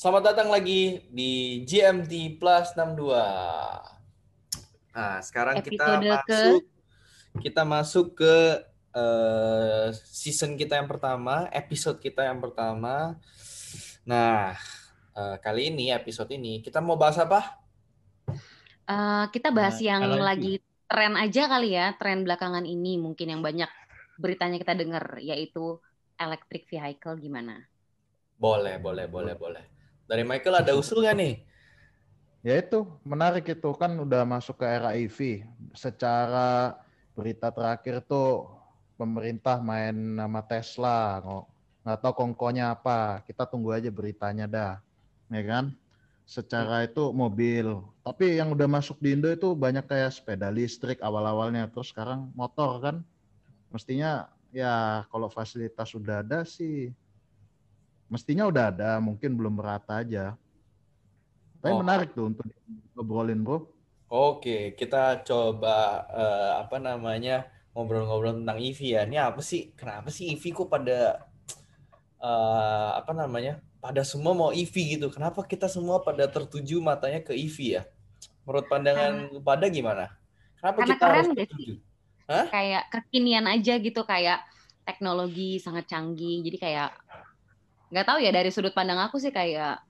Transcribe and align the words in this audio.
Selamat 0.00 0.32
datang 0.32 0.48
lagi 0.48 1.04
di 1.12 1.60
GMT 1.68 2.40
Plus 2.40 2.72
62. 2.72 3.12
Nah, 4.96 5.20
sekarang 5.20 5.60
kita 5.60 6.00
Episode 6.00 6.00
ke- 6.00 6.08
masuk 6.16 6.62
kita 7.44 7.62
masuk 7.68 8.06
ke 8.16 8.34
eh, 8.96 9.92
season 10.08 10.56
kita 10.56 10.80
yang 10.80 10.88
pertama, 10.88 11.52
episode 11.52 12.00
kita 12.00 12.24
yang 12.24 12.40
pertama. 12.40 13.20
Nah, 14.08 14.56
eh, 15.12 15.36
kali 15.36 15.68
ini 15.68 15.92
episode 15.92 16.32
ini 16.32 16.64
kita 16.64 16.80
mau 16.80 16.96
bahas 16.96 17.20
apa? 17.20 17.60
Eh, 18.88 19.24
kita 19.36 19.52
bahas 19.52 19.76
Nah, 19.84 19.84
yang 19.84 20.16
lagi 20.16 20.64
tren 20.88 21.12
aja 21.12 21.44
kali 21.44 21.76
ya, 21.76 21.92
tren 22.00 22.24
belakangan 22.24 22.64
ini 22.64 22.96
mungkin 22.96 23.36
yang 23.36 23.44
banyak 23.44 23.68
beritanya 24.16 24.56
kita 24.56 24.72
dengar 24.72 25.20
yaitu 25.20 25.76
electric 26.16 26.72
vehicle 26.72 27.20
gimana? 27.20 27.68
Boleh, 28.40 28.80
boleh, 28.80 29.04
boleh, 29.04 29.36
boleh. 29.36 29.79
Dari 30.10 30.26
Michael 30.26 30.66
ada 30.66 30.74
usul 30.74 31.06
nggak 31.06 31.16
nih? 31.22 31.34
Ya 32.42 32.58
itu 32.58 32.82
menarik 33.06 33.46
itu 33.46 33.70
kan 33.78 33.94
udah 33.94 34.26
masuk 34.26 34.58
ke 34.58 34.66
era 34.66 34.90
EV. 34.98 35.46
Secara 35.70 36.74
berita 37.14 37.54
terakhir 37.54 38.02
tuh 38.02 38.50
pemerintah 38.98 39.62
main 39.62 39.94
nama 39.94 40.42
Tesla, 40.42 41.22
nggak 41.22 41.44
nggak 41.86 41.98
tahu 42.02 42.14
kongkonya 42.18 42.74
apa. 42.74 43.22
Kita 43.22 43.46
tunggu 43.46 43.70
aja 43.70 43.86
beritanya 43.86 44.50
dah, 44.50 44.74
ya 45.30 45.42
kan? 45.46 45.78
Secara 46.26 46.90
itu 46.90 47.14
mobil, 47.14 47.78
tapi 48.02 48.38
yang 48.38 48.50
udah 48.50 48.66
masuk 48.66 48.98
di 48.98 49.14
Indo 49.14 49.30
itu 49.30 49.54
banyak 49.54 49.86
kayak 49.86 50.14
sepeda 50.14 50.50
listrik 50.50 50.98
awal-awalnya, 51.02 51.70
terus 51.70 51.94
sekarang 51.94 52.34
motor 52.34 52.82
kan. 52.82 52.96
Mestinya 53.70 54.26
ya 54.50 55.06
kalau 55.10 55.30
fasilitas 55.30 55.90
udah 55.94 56.22
ada 56.22 56.42
sih, 56.46 56.94
mestinya 58.10 58.44
udah 58.50 58.74
ada, 58.74 58.90
mungkin 58.98 59.38
belum 59.38 59.54
merata 59.56 60.02
aja. 60.02 60.34
Tapi 61.62 61.72
Oh. 61.72 61.80
menarik 61.80 62.10
tuh 62.12 62.34
untuk 62.34 62.44
ngobrolin 62.98 63.40
bro. 63.40 63.70
Oke, 64.10 64.74
kita 64.74 65.22
coba 65.22 66.02
eh, 66.10 66.52
apa 66.66 66.82
namanya 66.82 67.46
ngobrol-ngobrol 67.72 68.42
tentang 68.42 68.58
EV 68.58 68.80
ya. 68.98 69.00
Ini 69.06 69.30
apa 69.30 69.38
sih? 69.38 69.70
Kenapa 69.78 70.10
sih 70.10 70.34
EV 70.34 70.50
kok 70.50 70.66
pada 70.66 71.30
eh, 72.18 72.90
apa 72.98 73.14
namanya? 73.14 73.62
Pada 73.78 74.02
semua 74.02 74.34
mau 74.34 74.50
EV 74.50 74.98
gitu. 74.98 75.06
Kenapa 75.14 75.46
kita 75.46 75.70
semua 75.70 76.02
pada 76.02 76.26
tertuju 76.26 76.82
matanya 76.82 77.22
ke 77.22 77.32
EV 77.32 77.56
ya? 77.80 77.82
Menurut 78.42 78.66
pandangan 78.66 79.30
pada 79.46 79.70
gimana? 79.70 80.10
Kenapa 80.58 80.82
Karena 80.82 80.90
kita 80.92 81.04
harus 81.06 81.28
tertuju? 81.32 81.74
Kayak 82.30 82.84
kekinian 82.94 83.46
aja 83.46 83.74
gitu, 83.78 84.02
kayak 84.06 84.42
teknologi 84.84 85.62
sangat 85.62 85.86
canggih. 85.86 86.42
Jadi 86.46 86.56
kayak 86.58 86.90
nggak 87.90 88.06
tahu 88.06 88.18
ya 88.22 88.30
dari 88.30 88.50
sudut 88.54 88.70
pandang 88.70 89.02
aku 89.02 89.18
sih 89.18 89.34
kayak 89.34 89.82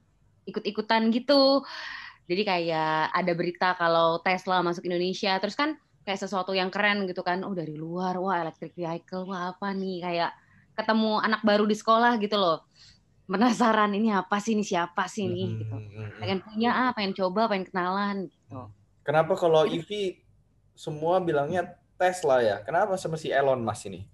ikut-ikutan 0.48 1.12
gitu. 1.12 1.62
Jadi 2.31 2.43
kayak 2.47 3.11
ada 3.11 3.33
berita 3.34 3.69
kalau 3.75 4.23
Tesla 4.23 4.62
masuk 4.62 4.87
Indonesia, 4.87 5.34
terus 5.43 5.59
kan 5.59 5.75
kayak 6.06 6.21
sesuatu 6.23 6.55
yang 6.55 6.71
keren 6.71 7.05
gitu 7.11 7.21
kan. 7.21 7.43
Oh 7.43 7.53
dari 7.53 7.75
luar, 7.75 8.17
wah 8.19 8.39
electric 8.41 8.75
vehicle, 8.75 9.27
wah 9.27 9.53
apa 9.53 9.75
nih 9.75 9.98
kayak 10.01 10.31
ketemu 10.78 11.21
anak 11.21 11.43
baru 11.43 11.67
di 11.67 11.77
sekolah 11.77 12.17
gitu 12.23 12.39
loh. 12.39 12.65
Penasaran 13.31 13.95
ini 13.95 14.11
apa 14.11 14.43
sih, 14.43 14.59
ini 14.59 14.67
siapa 14.67 15.06
sih 15.06 15.27
nih 15.27 15.48
gitu. 15.62 15.75
Hmm, 15.75 15.87
hmm, 15.87 16.06
hmm. 16.06 16.19
Pengen 16.19 16.39
punya 16.43 16.71
ah, 16.75 16.91
pengen 16.95 17.15
coba, 17.15 17.47
pengen 17.51 17.67
kenalan 17.67 18.17
gitu. 18.27 18.71
Kenapa 19.06 19.33
kalau 19.34 19.67
EV 19.67 20.23
semua 20.78 21.19
bilangnya 21.19 21.67
Tesla 21.98 22.43
ya? 22.43 22.62
Kenapa 22.62 22.95
sama 22.95 23.19
si 23.19 23.31
Elon 23.31 23.59
Musk 23.59 23.91
ini? 23.91 24.06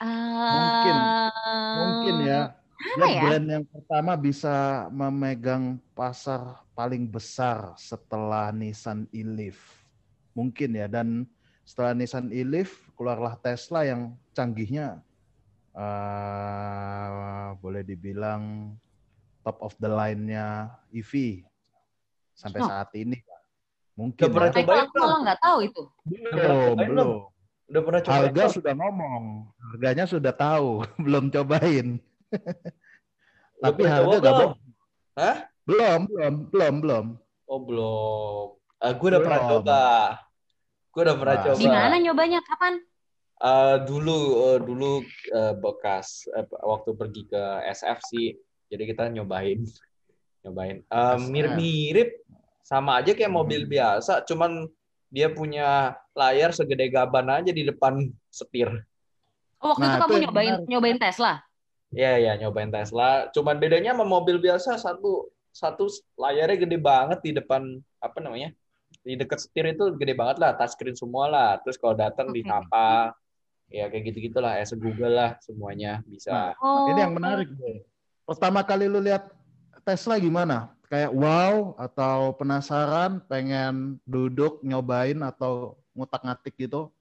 Mungkin, 0.00 0.96
Ah, 0.96 1.74
Mungkin 1.78 2.14
ya. 2.26 2.40
Dia 2.94 3.06
ya? 3.08 3.20
brand 3.24 3.46
yang 3.48 3.64
pertama 3.64 4.12
bisa 4.14 4.54
memegang 4.92 5.80
pasar 5.96 6.62
paling 6.76 7.08
besar 7.08 7.72
setelah 7.74 8.52
Nissan 8.52 9.08
E-Leaf. 9.10 9.56
Mungkin 10.36 10.74
ya. 10.74 10.86
Dan 10.86 11.24
setelah 11.64 11.96
Nissan 11.96 12.28
E-Leaf 12.28 12.90
keluarlah 12.94 13.38
Tesla 13.38 13.86
yang 13.86 14.12
canggihnya 14.30 15.00
eh, 15.74 17.48
boleh 17.58 17.82
dibilang 17.82 18.74
top 19.42 19.58
of 19.58 19.74
the 19.78 19.90
line-nya 19.90 20.70
EV 20.90 21.42
sampai 22.32 22.60
Oh. 22.62 22.68
saat 22.70 22.90
ini. 22.94 23.18
Mungkin 23.94 24.26
Udah 24.26 24.34
pernah 24.34 24.50
ya. 24.50 24.86
Cobain 24.90 25.18
nggak 25.22 25.40
tahu 25.42 25.58
itu. 25.62 25.82
belum, 26.04 26.76
belum. 26.78 27.08
Udah 27.64 27.80
pernah 27.80 28.00
coba? 28.04 28.14
Harga 28.28 28.44
sudah 28.52 28.74
ngomong, 28.76 29.24
harganya 29.72 30.04
sudah 30.04 30.32
tahu, 30.36 30.84
belum 31.04 31.32
cobain. 31.32 31.96
Tapi 33.58 33.80
harga 33.88 34.04
coba 34.04 34.20
gak 34.20 34.34
belum? 34.36 34.52
Hah? 35.14 35.36
Belum, 35.64 36.00
belum, 36.10 36.34
belum, 36.52 36.74
belum. 36.84 37.06
Oh 37.48 37.60
belum. 37.60 38.46
Ah, 38.76 38.92
gue 38.92 39.08
udah 39.08 39.20
pernah 39.22 39.40
coba. 39.48 39.82
Gue 40.92 41.02
udah 41.08 41.16
pernah 41.16 41.36
Nah. 41.40 41.44
coba. 41.48 41.60
Gimana 41.60 41.94
nyobanya? 41.96 42.40
Kapan? 42.44 42.74
Ah, 43.40 43.76
dulu 43.80 44.18
eh, 44.52 44.58
dulu 44.60 44.90
eh, 45.32 45.54
bekas 45.56 46.28
eh, 46.30 46.44
waktu 46.60 46.90
pergi 46.92 47.22
ke 47.26 47.42
SF 47.72 47.98
sih. 48.04 48.36
Jadi 48.68 48.82
kita 48.92 49.08
nyobain, 49.08 49.60
nyobain. 50.44 50.84
Eh, 50.84 51.00
SF. 51.16 51.24
Mirip-mirip 51.32 52.10
sama 52.60 53.00
aja 53.00 53.12
kayak 53.16 53.32
mobil 53.32 53.64
Hmm. 53.64 53.72
biasa, 53.72 54.24
cuman 54.28 54.68
dia 55.08 55.28
punya 55.30 55.94
layar 56.12 56.52
segede 56.52 56.88
gaban 56.90 57.28
aja 57.30 57.50
di 57.50 57.64
depan 57.64 58.08
setir. 58.30 58.70
Oh, 59.62 59.72
waktu 59.72 59.82
Nah, 59.84 59.96
itu 59.96 60.00
kamu 60.04 60.14
nyobain 60.28 60.52
menarik. 60.60 60.68
nyobain 60.68 60.98
Tesla. 61.00 61.32
Iya 61.94 62.12
ya 62.20 62.32
nyobain 62.36 62.68
Tesla. 62.68 63.30
Cuman 63.32 63.56
bedanya 63.62 63.94
sama 63.94 64.04
mobil 64.04 64.36
biasa 64.42 64.76
satu 64.76 65.30
satu 65.54 65.86
layarnya 66.18 66.66
gede 66.66 66.78
banget 66.82 67.18
di 67.22 67.30
depan 67.30 67.78
apa 68.02 68.18
namanya 68.18 68.50
di 69.06 69.14
dekat 69.14 69.38
setir 69.46 69.70
itu 69.70 69.94
gede 69.94 70.18
banget 70.18 70.42
lah 70.42 70.58
touchscreen 70.58 70.98
semua 70.98 71.30
lah. 71.30 71.50
Terus 71.62 71.78
kalau 71.78 71.94
datang 71.94 72.34
Oke. 72.34 72.42
disapa 72.42 73.14
ya 73.70 73.88
kayak 73.88 74.12
gitu 74.12 74.30
gitulah 74.30 74.58
ya 74.58 74.66
Google 74.74 75.14
lah 75.14 75.30
semuanya 75.40 76.02
bisa. 76.04 76.52
Oh, 76.58 76.90
Ini 76.90 77.06
yang 77.08 77.14
menarik. 77.14 77.48
Pertama 78.26 78.66
kali 78.66 78.90
lu 78.90 78.98
lihat 78.98 79.30
Tesla 79.86 80.18
gimana? 80.18 80.73
Kayak 80.88 81.12
wow 81.16 81.74
atau 81.80 82.36
penasaran, 82.36 83.24
pengen 83.24 83.98
duduk 84.04 84.60
nyobain 84.60 85.16
atau 85.24 85.80
ngutak-ngatik 85.96 86.54
gitu? 86.60 86.92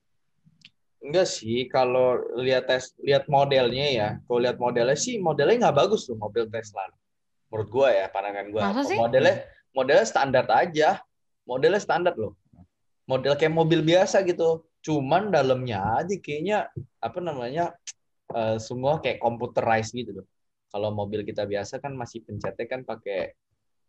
Enggak 1.04 1.28
sih 1.28 1.68
kalau 1.68 2.16
lihat 2.40 2.72
tes 2.72 2.96
lihat 3.04 3.28
modelnya 3.28 3.88
ya. 3.92 4.10
Kalau 4.24 4.40
lihat 4.40 4.56
modelnya 4.56 4.96
sih 4.96 5.20
modelnya 5.20 5.68
nggak 5.68 5.78
bagus 5.84 6.08
tuh 6.08 6.16
mobil 6.16 6.48
Tesla. 6.48 6.88
Menurut 7.52 7.68
gua 7.68 7.92
ya 7.92 8.08
pandangan 8.08 8.48
gua. 8.56 8.62
Masa 8.72 8.82
sih? 8.88 8.96
Modelnya 8.96 9.44
modelnya 9.76 10.08
standar 10.08 10.48
aja. 10.48 11.04
Modelnya 11.44 11.82
standar 11.84 12.16
loh. 12.16 12.40
Model 13.04 13.36
kayak 13.36 13.52
mobil 13.52 13.84
biasa 13.84 14.24
gitu. 14.24 14.64
Cuman 14.80 15.28
dalamnya 15.28 15.84
aja 16.00 16.16
kayaknya 16.24 16.72
apa 17.04 17.20
namanya 17.20 17.76
eh, 18.32 18.56
semua 18.64 19.04
kayak 19.04 19.20
computerized 19.20 19.92
gitu 19.92 20.24
loh. 20.24 20.28
Kalau 20.72 20.96
mobil 20.96 21.28
kita 21.28 21.44
biasa 21.44 21.84
kan 21.84 21.92
masih 22.00 22.24
pencetnya 22.24 22.64
kan 22.64 22.88
pakai 22.88 23.36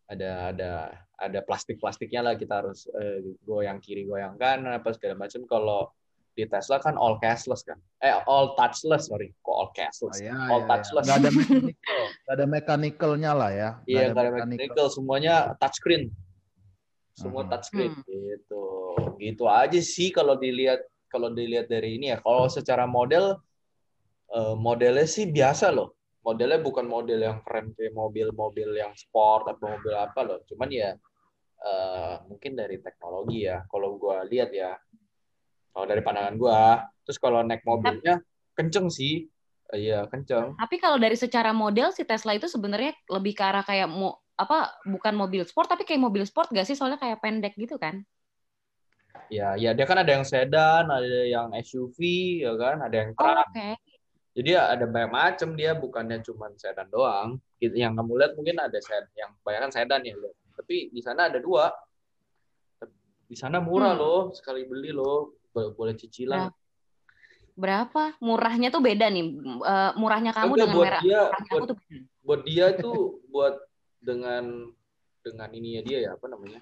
ada 0.04 0.52
ada 0.52 0.70
ada 1.16 1.40
plastik-plastiknya 1.46 2.20
lah 2.20 2.34
kita 2.36 2.60
harus 2.60 2.84
eh, 2.92 3.24
goyang 3.46 3.80
kiri 3.80 4.04
goyang 4.04 4.36
kanan 4.36 4.76
apa 4.76 4.92
segala 4.92 5.16
macam. 5.16 5.42
Kalau 5.48 5.88
di 6.34 6.42
Tesla 6.50 6.82
kan 6.82 6.98
all 6.98 7.16
cashless 7.22 7.62
kan. 7.62 7.78
Eh 8.02 8.10
all 8.26 8.58
touchless 8.58 9.06
sorry. 9.06 9.30
Kok 9.38 9.54
all 9.54 9.70
cashless? 9.70 10.18
Oh, 10.18 10.26
ya, 10.26 10.34
all 10.50 10.60
ya, 10.60 10.66
ya. 10.66 10.68
touchless. 10.68 11.04
Nggak 11.06 11.18
ada 11.22 11.30
mechanical, 11.38 12.00
nggak 12.10 12.34
ada 12.34 12.46
mechanical-nya 12.50 13.32
lah 13.32 13.50
ya. 13.54 13.70
Nggak 13.78 13.86
Iya, 13.88 14.02
nggak 14.10 14.24
ada 14.24 14.32
mechanical, 14.34 14.86
semuanya 14.90 15.34
touchscreen. 15.62 16.04
Semua 17.14 17.46
Mhm. 17.46 17.50
touchscreen 17.54 17.92
Hmm. 17.94 18.02
gitu. 18.10 18.64
Gitu 19.22 19.44
aja 19.46 19.80
sih 19.80 20.10
kalau 20.10 20.34
dilihat 20.34 20.82
kalau 21.06 21.30
dilihat 21.30 21.70
dari 21.70 21.96
ini 22.02 22.10
ya. 22.10 22.18
Kalau 22.18 22.50
secara 22.50 22.84
model 22.84 23.38
eh, 24.34 24.54
modelnya 24.58 25.06
sih 25.06 25.30
biasa 25.30 25.70
loh. 25.70 25.94
Modelnya 26.24 26.58
bukan 26.64 26.88
model 26.88 27.20
yang 27.20 27.38
keren 27.44 27.76
kayak 27.76 27.92
mobil-mobil 27.92 28.72
yang 28.80 28.96
sport 28.96 29.44
atau 29.52 29.76
mobil 29.76 29.92
apa 29.92 30.20
loh. 30.24 30.40
Cuman 30.48 30.72
ya 30.72 30.96
eh, 31.60 32.14
mungkin 32.24 32.56
dari 32.56 32.80
teknologi 32.80 33.44
ya. 33.44 33.60
Kalau 33.68 34.00
gua 34.00 34.24
lihat 34.24 34.50
ya. 34.56 34.72
Kalau 35.74 35.84
dari 35.84 36.00
pandangan 36.00 36.34
gua, 36.40 36.80
terus 37.04 37.20
kalau 37.20 37.44
naik 37.44 37.60
mobilnya 37.68 38.24
kenceng 38.56 38.88
sih. 38.88 39.28
Iya, 39.74 40.06
kenceng. 40.08 40.54
Tapi 40.54 40.76
kalau 40.78 40.96
dari 40.96 41.18
secara 41.18 41.50
model 41.50 41.90
si 41.90 42.06
Tesla 42.06 42.32
itu 42.32 42.46
sebenarnya 42.46 42.94
lebih 43.10 43.34
ke 43.34 43.42
arah 43.42 43.64
kayak 43.66 43.90
mau 43.90 44.16
apa 44.34 44.70
bukan 44.82 45.14
mobil 45.14 45.46
sport 45.46 45.70
tapi 45.70 45.86
kayak 45.86 46.02
mobil 46.02 46.26
sport 46.26 46.50
gak 46.50 46.66
sih 46.66 46.74
soalnya 46.74 46.98
kayak 46.98 47.22
pendek 47.22 47.54
gitu 47.54 47.78
kan? 47.78 48.02
Ya, 49.32 49.56
ya 49.56 49.72
dia 49.72 49.86
kan 49.88 49.98
ada 49.98 50.10
yang 50.10 50.26
sedan, 50.26 50.90
ada 50.90 51.22
yang 51.24 51.48
SUV, 51.56 51.98
ya 52.44 52.52
kan, 52.60 52.82
ada 52.84 52.92
yang 52.92 53.10
Oh, 53.16 53.24
truck. 53.24 53.46
oke. 53.50 53.68
Jadi 54.34 54.50
ya 54.50 54.66
ada 54.74 54.82
banyak 54.90 55.10
macam 55.14 55.54
dia, 55.54 55.78
bukannya 55.78 56.18
cuma 56.26 56.50
sedan 56.58 56.90
doang. 56.90 57.38
Gitu, 57.62 57.78
Yang 57.78 58.02
kamu 58.02 58.12
lihat 58.18 58.32
mungkin 58.34 58.56
ada 58.58 58.78
sedan, 58.82 59.06
yang 59.14 59.30
kebanyakan 59.40 59.70
sedan 59.70 60.02
ya, 60.02 60.14
lihat. 60.18 60.34
tapi 60.58 60.90
di 60.90 61.00
sana 61.02 61.30
ada 61.30 61.38
dua. 61.38 61.70
Di 63.24 63.36
sana 63.38 63.62
murah 63.62 63.94
Hmm. 63.94 64.02
loh, 64.02 64.20
sekali 64.34 64.66
beli 64.66 64.90
loh, 64.90 65.38
Bo- 65.54 65.70
boleh 65.72 65.94
cicilan. 65.94 66.50
Berapa? 67.54 68.18
Murahnya 68.18 68.74
tuh 68.74 68.82
beda 68.82 69.06
nih. 69.06 69.24
Eh, 69.62 69.90
murahnya 69.94 70.34
kamu 70.34 70.58
Enggak, 70.58 70.66
dengan 70.66 70.74
buat 70.74 70.86
merah. 70.90 71.02
dia, 71.06 71.20
Murahnya 71.30 71.50
buat, 71.50 71.58
aku 71.62 71.66
tuh 71.70 71.76
beda. 71.78 71.98
buat 72.26 72.40
dia 72.42 72.66
tuh 72.74 73.00
buat 73.30 73.54
dengan 74.02 74.44
dengan 75.24 75.48
ininya 75.56 75.80
dia 75.86 75.98
ya 76.04 76.10
apa 76.18 76.26
namanya 76.28 76.60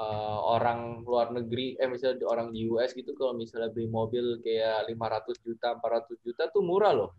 uh, 0.00 0.38
orang 0.50 1.04
luar 1.04 1.28
negeri 1.30 1.76
eh 1.76 1.84
misalnya 1.84 2.24
orang 2.24 2.48
di 2.48 2.64
US 2.66 2.90
gitu 2.90 3.12
kalau 3.12 3.32
misalnya 3.32 3.68
beli 3.68 3.84
mobil 3.86 4.40
kayak 4.40 4.88
500 4.88 5.36
juta 5.38 5.76
400 5.76 6.16
juta 6.18 6.48
tuh 6.48 6.62
murah 6.62 6.94
loh 6.94 7.12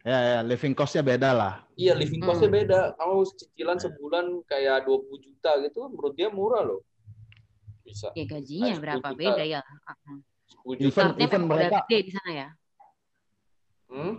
Ya, 0.00 0.18
ya, 0.22 0.40
living 0.40 0.70
cost-nya 0.70 1.02
beda 1.02 1.34
lah. 1.34 1.66
iya 1.74 1.90
living 1.92 2.22
cost-nya 2.22 2.46
Hmm. 2.46 2.56
beda 2.56 2.78
kamu 2.94 3.14
cicilan 3.34 3.74
sebulan 3.76 4.24
kayak 4.46 4.86
20 4.86 5.18
juta 5.18 5.50
gitu 5.60 5.82
menurut 5.84 6.14
dia 6.14 6.30
murah 6.30 6.62
loh 6.62 6.86
bisa 7.82 8.14
Ya 8.14 8.22
gajinya 8.24 8.70
Nah, 8.70 8.78
berapa 8.80 9.02
10 9.02 9.10
juta. 9.10 9.22
beda 9.26 9.44
ya. 9.44 9.60
10 10.46 10.78
Even- 10.78 11.10
juta 11.10 11.18
even 11.20 11.42
udah 11.42 11.50
mereka- 11.50 11.82
gede 11.84 11.98
di 12.00 12.12
sana 12.12 12.30
ya. 12.32 12.48
hmm? 13.88 14.14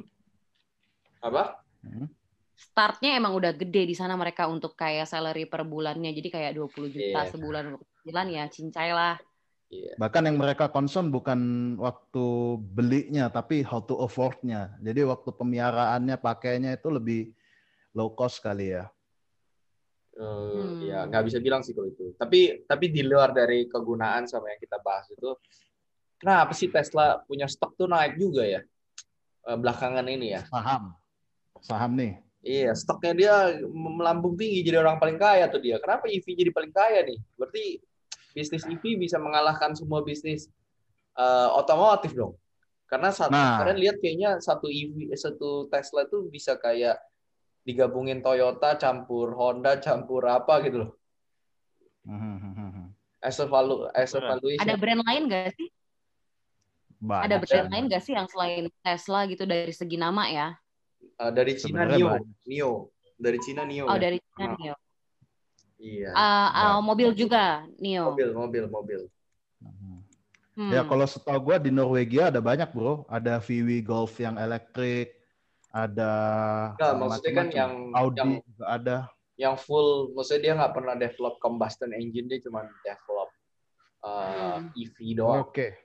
apa 1.19 1.43
Hmm. 1.79 2.07
Startnya 2.77 3.17
emang 3.17 3.33
udah 3.33 3.57
gede 3.57 3.89
di 3.89 3.97
sana 3.97 4.13
mereka 4.13 4.45
untuk 4.45 4.77
kayak 4.77 5.09
salary 5.09 5.49
per 5.49 5.65
bulannya. 5.65 6.13
Jadi 6.13 6.29
kayak 6.29 6.53
20 6.53 6.93
juta 6.93 7.25
Iya. 7.25 7.33
sebulan 7.33 7.73
untuk 7.73 7.89
cicilan 7.89 8.27
ya 8.29 8.43
cincai 8.45 8.91
lah. 8.93 9.17
iya 9.73 9.97
Bahkan 9.97 10.29
yang 10.29 10.37
mereka 10.37 10.69
concern 10.69 11.09
bukan 11.09 11.73
waktu 11.81 12.25
belinya, 12.61 13.33
tapi 13.33 13.65
how 13.65 13.81
to 13.81 13.97
afford-nya. 13.97 14.77
Jadi 14.77 15.09
waktu 15.09 15.25
pemeliaraannya, 15.33 16.21
pakainya 16.21 16.77
itu 16.77 16.93
lebih 16.93 17.33
low 17.97 18.13
cost 18.13 18.45
kali 18.45 18.77
ya. 18.77 18.85
Eh, 20.13 20.21
Hmm. 20.21 20.77
ya 20.85 21.09
nggak 21.09 21.33
bisa 21.33 21.41
bilang 21.41 21.65
sih 21.65 21.73
kalau 21.73 21.89
itu. 21.89 22.13
Tapi 22.13 22.61
tapi 22.69 22.93
di 22.93 23.01
luar 23.01 23.33
dari 23.33 23.65
kegunaan 23.65 24.29
sama 24.29 24.53
yang 24.53 24.61
kita 24.61 24.77
bahas 24.85 25.09
itu, 25.09 25.33
kenapa 26.21 26.53
sih 26.53 26.69
Tesla 26.69 27.25
punya 27.25 27.49
stok 27.49 27.73
tuh 27.73 27.89
naik 27.89 28.21
juga 28.21 28.45
ya 28.45 28.61
Eh, 29.49 29.57
belakangan 29.57 30.05
ini 30.05 30.37
ya? 30.37 30.45
Saham. 30.45 30.93
Saham 31.65 31.97
nih. 31.97 32.26
Iya, 32.47 32.71
stoknya 32.79 33.11
dia 33.11 33.35
melambung 33.67 34.39
tinggi 34.39 34.63
jadi 34.63 34.79
orang 34.79 35.03
paling 35.03 35.19
kaya 35.19 35.51
tuh 35.51 35.59
dia. 35.59 35.75
Kenapa 35.83 36.07
EV 36.07 36.23
jadi 36.31 36.51
paling 36.55 36.71
kaya 36.71 37.03
nih? 37.03 37.19
Berarti 37.35 37.83
bisnis 38.31 38.63
EV 38.63 38.95
bisa 38.95 39.19
mengalahkan 39.19 39.75
semua 39.75 39.99
bisnis 39.99 40.47
eh, 41.19 41.49
otomotif 41.59 42.15
dong. 42.15 42.39
Karena 42.87 43.11
satu 43.11 43.35
Nah. 43.35 43.59
kalian 43.59 43.79
lihat 43.83 43.95
kayaknya 43.99 44.39
satu 44.39 44.71
EV 44.71 45.11
satu 45.19 45.67
Tesla 45.67 46.07
itu 46.07 46.31
bisa 46.31 46.55
kayak 46.55 46.95
digabungin 47.67 48.23
Toyota 48.23 48.79
campur 48.79 49.35
Honda 49.35 49.75
campur 49.83 50.23
apa 50.23 50.63
gitu 50.63 50.87
loh. 50.87 50.91
Hmm, 52.07 52.95
As 53.19 53.43
a 53.43 53.45
valu 53.51 53.91
as 53.91 54.15
a 54.15 54.23
valuation. 54.23 54.63
Ada 54.63 54.79
brand 54.79 55.03
lain 55.03 55.27
gak 55.27 55.51
sih? 55.59 55.67
Banyak 57.03 57.27
Ada 57.27 57.37
brand 57.43 57.67
lain 57.75 57.83
gak 57.91 58.03
sih 58.07 58.13
yang 58.15 58.27
selain 58.31 58.71
Tesla 58.79 59.27
gitu 59.27 59.43
dari 59.43 59.75
segi 59.75 59.99
nama 59.99 60.31
ya? 60.31 60.55
Eh, 61.17 61.31
dari 61.31 61.53
Cina 61.53 61.81
Nio. 61.83 62.07
Nio. 62.45 62.71
Dari 63.17 63.39
Cina 63.41 63.63
Nio. 63.63 63.85
Oh 63.85 63.97
ya? 63.97 64.01
dari 64.01 64.17
China 64.21 64.45
Nah. 64.47 64.57
Nio. 64.57 64.75
Iya. 65.77 66.09
Ah, 66.13 66.47
ah, 66.49 66.77
mobil 66.79 67.13
juga 67.13 67.65
Nio. 67.77 68.13
mobil, 68.13 68.29
mobil, 68.31 68.63
mobil. 68.67 69.01
Hmm. 70.57 70.73
Ya 70.73 70.81
kalau 70.81 71.05
setahu 71.05 71.53
gue 71.53 71.69
di 71.69 71.71
Norwegia 71.71 72.33
ada 72.33 72.41
banyak 72.41 72.69
bro. 72.69 73.05
Ada 73.05 73.37
VW 73.37 73.81
Golf 73.81 74.17
yang 74.17 74.37
elektrik, 74.37 75.13
ada 75.69 76.09
Enggak, 76.73 76.93
maksudnya 76.97 77.33
kan 77.35 77.47
yang 77.53 77.71
Audi 77.93 78.17
yang 78.17 78.29
juga 78.41 78.65
ada. 78.65 78.97
yang 79.37 79.53
full, 79.53 80.17
maksudnya 80.17 80.41
dia 80.41 80.53
nggak 80.57 80.73
pernah 80.73 80.95
develop 80.97 81.37
combustion 81.37 81.93
engine, 81.93 82.25
dia 82.25 82.41
cuma 82.41 82.65
develop 82.81 83.29
uh, 84.01 84.57
Hmm. 84.57 84.73
EV 84.73 84.97
doang. 85.13 85.45
Oke. 85.45 85.77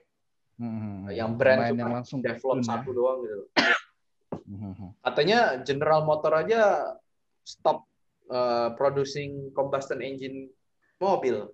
Hmm, 0.57 1.05
Yang 1.05 1.31
brand 1.37 1.61
cuma 1.69 1.77
yang 1.77 1.91
langsung 1.93 2.17
develop 2.19 2.57
tune 2.57 2.65
ya. 2.65 2.69
satu 2.73 2.89
doang 2.93 3.17
gitu. 3.21 3.43
Hmm, 4.53 4.73
hmm. 4.77 4.91
Katanya 5.01 5.39
General 5.65 6.05
Motor 6.05 6.45
aja 6.45 6.93
stop 7.41 7.89
uh, 8.29 8.71
producing 8.77 9.49
combustion 9.57 9.99
engine 10.05 10.53
mobil. 11.01 11.49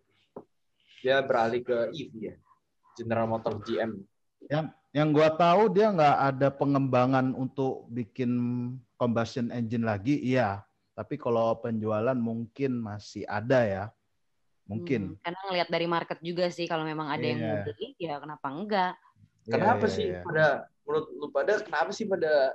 Dia 1.00 1.24
beralih 1.24 1.64
ke 1.64 1.96
EV 1.96 2.12
ya. 2.20 2.36
General 3.00 3.26
Motor 3.32 3.64
GM. 3.64 4.04
Yang 4.92 5.08
gua 5.16 5.30
tahu 5.32 5.72
dia 5.72 5.94
nggak 5.96 6.18
ada 6.36 6.48
pengembangan 6.52 7.32
untuk 7.32 7.88
bikin 7.88 8.32
combustion 9.00 9.48
engine 9.56 9.88
lagi, 9.88 10.20
iya. 10.20 10.60
Tapi 10.92 11.16
kalau 11.16 11.56
penjualan 11.64 12.18
mungkin 12.18 12.84
masih 12.84 13.24
ada 13.24 13.64
ya, 13.64 13.84
mungkin. 14.68 15.16
Hmm, 15.16 15.24
karena 15.24 15.40
ngelihat 15.48 15.70
dari 15.72 15.88
market 15.88 16.20
juga 16.20 16.52
sih 16.52 16.68
kalau 16.68 16.84
memang 16.84 17.08
ada 17.08 17.24
yang 17.24 17.40
mau 17.40 17.56
Iya. 17.56 17.66
beli 17.72 17.88
ya 17.96 18.16
kenapa 18.20 18.48
enggak? 18.52 18.94
Kenapa 19.48 19.86
iya, 19.88 19.96
sih 19.96 20.06
iya. 20.12 20.22
pada 20.22 20.46
menurut 20.84 21.06
lu 21.16 21.28
pada 21.32 21.54
kenapa 21.64 21.90
sih 21.94 22.06
pada 22.10 22.54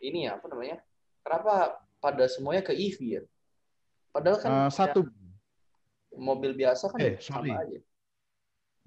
ini 0.00 0.26
ya 0.28 0.36
apa 0.38 0.46
namanya? 0.50 0.78
Kenapa 1.22 1.78
pada 1.98 2.24
semuanya 2.30 2.62
ke 2.64 2.72
EV 2.72 2.98
ya? 3.04 3.22
Padahal 4.14 4.38
kan 4.40 4.50
Eh, 4.50 4.70
satu, 4.72 5.00
mobil 6.16 6.56
biasa 6.56 6.90
kan 6.90 6.98
Eh, 6.98 7.14
sama 7.20 7.44
sorry. 7.44 7.52
aja. 7.54 7.80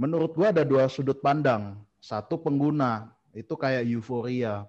menurut 0.02 0.34
gua 0.34 0.50
ada 0.50 0.66
dua 0.66 0.90
sudut 0.90 1.22
pandang. 1.22 1.78
Satu 2.02 2.34
pengguna 2.42 3.14
itu 3.38 3.54
kayak 3.54 3.86
euforia. 3.86 4.66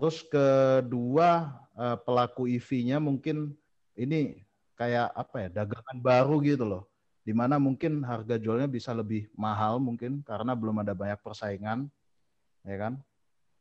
Terus 0.00 0.24
kedua 0.24 1.52
eh, 1.76 1.98
pelaku 2.00 2.48
EV-nya 2.48 2.96
mungkin 2.96 3.52
ini 3.92 4.40
kayak 4.72 5.12
apa 5.12 5.36
ya 5.46 5.48
dagangan 5.62 5.98
baru 6.00 6.40
gitu 6.40 6.64
loh. 6.64 6.88
Di 7.22 7.36
mana 7.36 7.60
mungkin 7.60 8.00
harga 8.02 8.40
jualnya 8.40 8.66
bisa 8.66 8.90
lebih 8.96 9.28
mahal 9.36 9.78
mungkin 9.78 10.24
karena 10.24 10.56
belum 10.56 10.80
ada 10.82 10.96
banyak 10.96 11.20
persaingan, 11.22 11.86
ya 12.66 12.76
kan? 12.80 12.98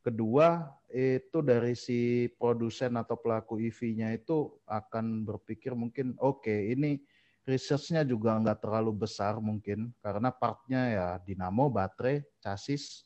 Kedua 0.01 0.65
itu 0.89 1.45
dari 1.45 1.77
si 1.77 2.25
produsen 2.41 2.97
atau 2.97 3.13
pelaku 3.13 3.61
EV-nya 3.61 4.17
itu 4.17 4.49
akan 4.65 5.21
berpikir 5.21 5.77
mungkin 5.77 6.17
oke 6.17 6.49
ini 6.49 6.97
research-nya 7.45 8.01
juga 8.01 8.33
nggak 8.37 8.65
terlalu 8.65 9.05
besar 9.05 9.37
mungkin 9.37 9.93
karena 10.01 10.33
partnya 10.33 10.81
ya 10.89 11.07
dinamo, 11.21 11.69
baterai, 11.69 12.25
chassis 12.41 13.05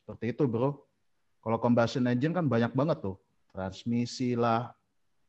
seperti 0.00 0.32
itu 0.32 0.48
bro. 0.48 0.80
Kalau 1.42 1.58
combustion 1.60 2.08
engine 2.08 2.32
kan 2.32 2.48
banyak 2.48 2.72
banget 2.72 3.04
tuh 3.04 3.20
transmisi 3.52 4.32
lah, 4.32 4.72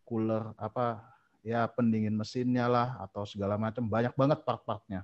cooler 0.07 0.55
apa 0.55 1.03
ya 1.43 1.67
pendingin 1.67 2.15
mesinnya 2.15 2.71
lah 2.71 2.95
atau 3.03 3.27
segala 3.27 3.59
macam 3.59 3.83
banyak 3.83 4.15
banget 4.15 4.39
part-partnya. 4.47 5.03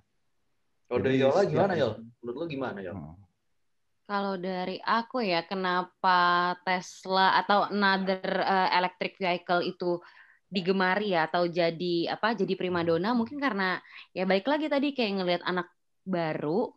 Kalau 0.88 1.00
dari 1.04 1.22
Yola 1.22 1.44
gimana 1.45 1.74
Yol? 1.75 1.94
Menurut 2.24 2.38
lu 2.40 2.45
gimana 2.48 2.80
Yol? 2.81 2.95
Hmm. 2.95 3.29
Kalau 4.09 4.41
dari 4.41 4.81
aku 4.81 5.21
ya 5.21 5.45
kenapa 5.45 6.57
Tesla 6.65 7.38
atau 7.38 7.69
another 7.69 8.41
uh, 8.41 8.65
electric 8.73 9.21
vehicle 9.21 9.61
itu 9.61 10.01
digemari 10.50 11.13
ya 11.13 11.30
atau 11.30 11.45
jadi 11.45 12.09
apa 12.18 12.33
jadi 12.33 12.57
primadona 12.57 13.13
mungkin 13.13 13.37
karena 13.37 13.78
ya 14.18 14.25
baik 14.25 14.49
lagi 14.49 14.66
tadi 14.66 14.97
kayak 14.97 15.21
ngelihat 15.21 15.44
anak 15.45 15.69
baru 16.09 16.73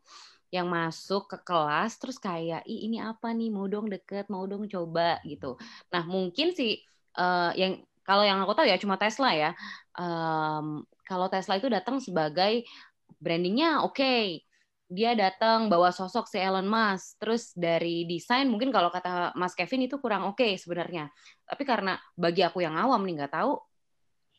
yang 0.52 0.68
masuk 0.68 1.24
ke 1.32 1.40
kelas 1.40 1.96
terus 1.96 2.20
kayak 2.20 2.68
ih 2.68 2.84
ini 2.84 3.00
apa 3.00 3.32
nih? 3.32 3.48
Mau 3.48 3.64
dong 3.64 3.88
deket 3.88 4.28
mau 4.28 4.44
dong 4.44 4.68
coba 4.68 5.16
gitu. 5.24 5.56
Nah 5.88 6.04
mungkin 6.04 6.52
sih 6.52 6.84
eh, 7.16 7.50
yang 7.56 7.80
kalau 8.04 8.28
yang 8.28 8.44
aku 8.44 8.52
tahu 8.52 8.68
ya 8.68 8.76
cuma 8.76 9.00
Tesla 9.00 9.32
ya. 9.32 9.56
Em, 9.96 10.84
kalau 11.08 11.32
Tesla 11.32 11.56
itu 11.56 11.72
datang 11.72 11.96
sebagai 11.96 12.68
brandingnya 13.16 13.80
oke 13.88 14.44
dia 14.92 15.16
datang 15.16 15.72
bawa 15.72 15.88
sosok 15.88 16.28
si 16.28 16.36
Elon 16.36 16.68
Musk. 16.68 17.16
Terus 17.16 17.56
dari 17.56 18.04
desain 18.04 18.44
mungkin 18.44 18.68
kalau 18.68 18.92
kata 18.92 19.32
Mas 19.32 19.56
Kevin 19.56 19.88
itu 19.88 19.96
kurang 19.96 20.28
oke 20.28 20.44
sebenarnya. 20.60 21.08
Tapi 21.48 21.62
karena 21.64 21.96
bagi 22.12 22.44
aku 22.44 22.60
yang 22.60 22.76
awam 22.76 23.00
nih 23.08 23.24
nggak 23.24 23.32
tahu 23.32 23.56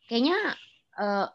kayaknya 0.06 0.38
eh, 1.02 1.26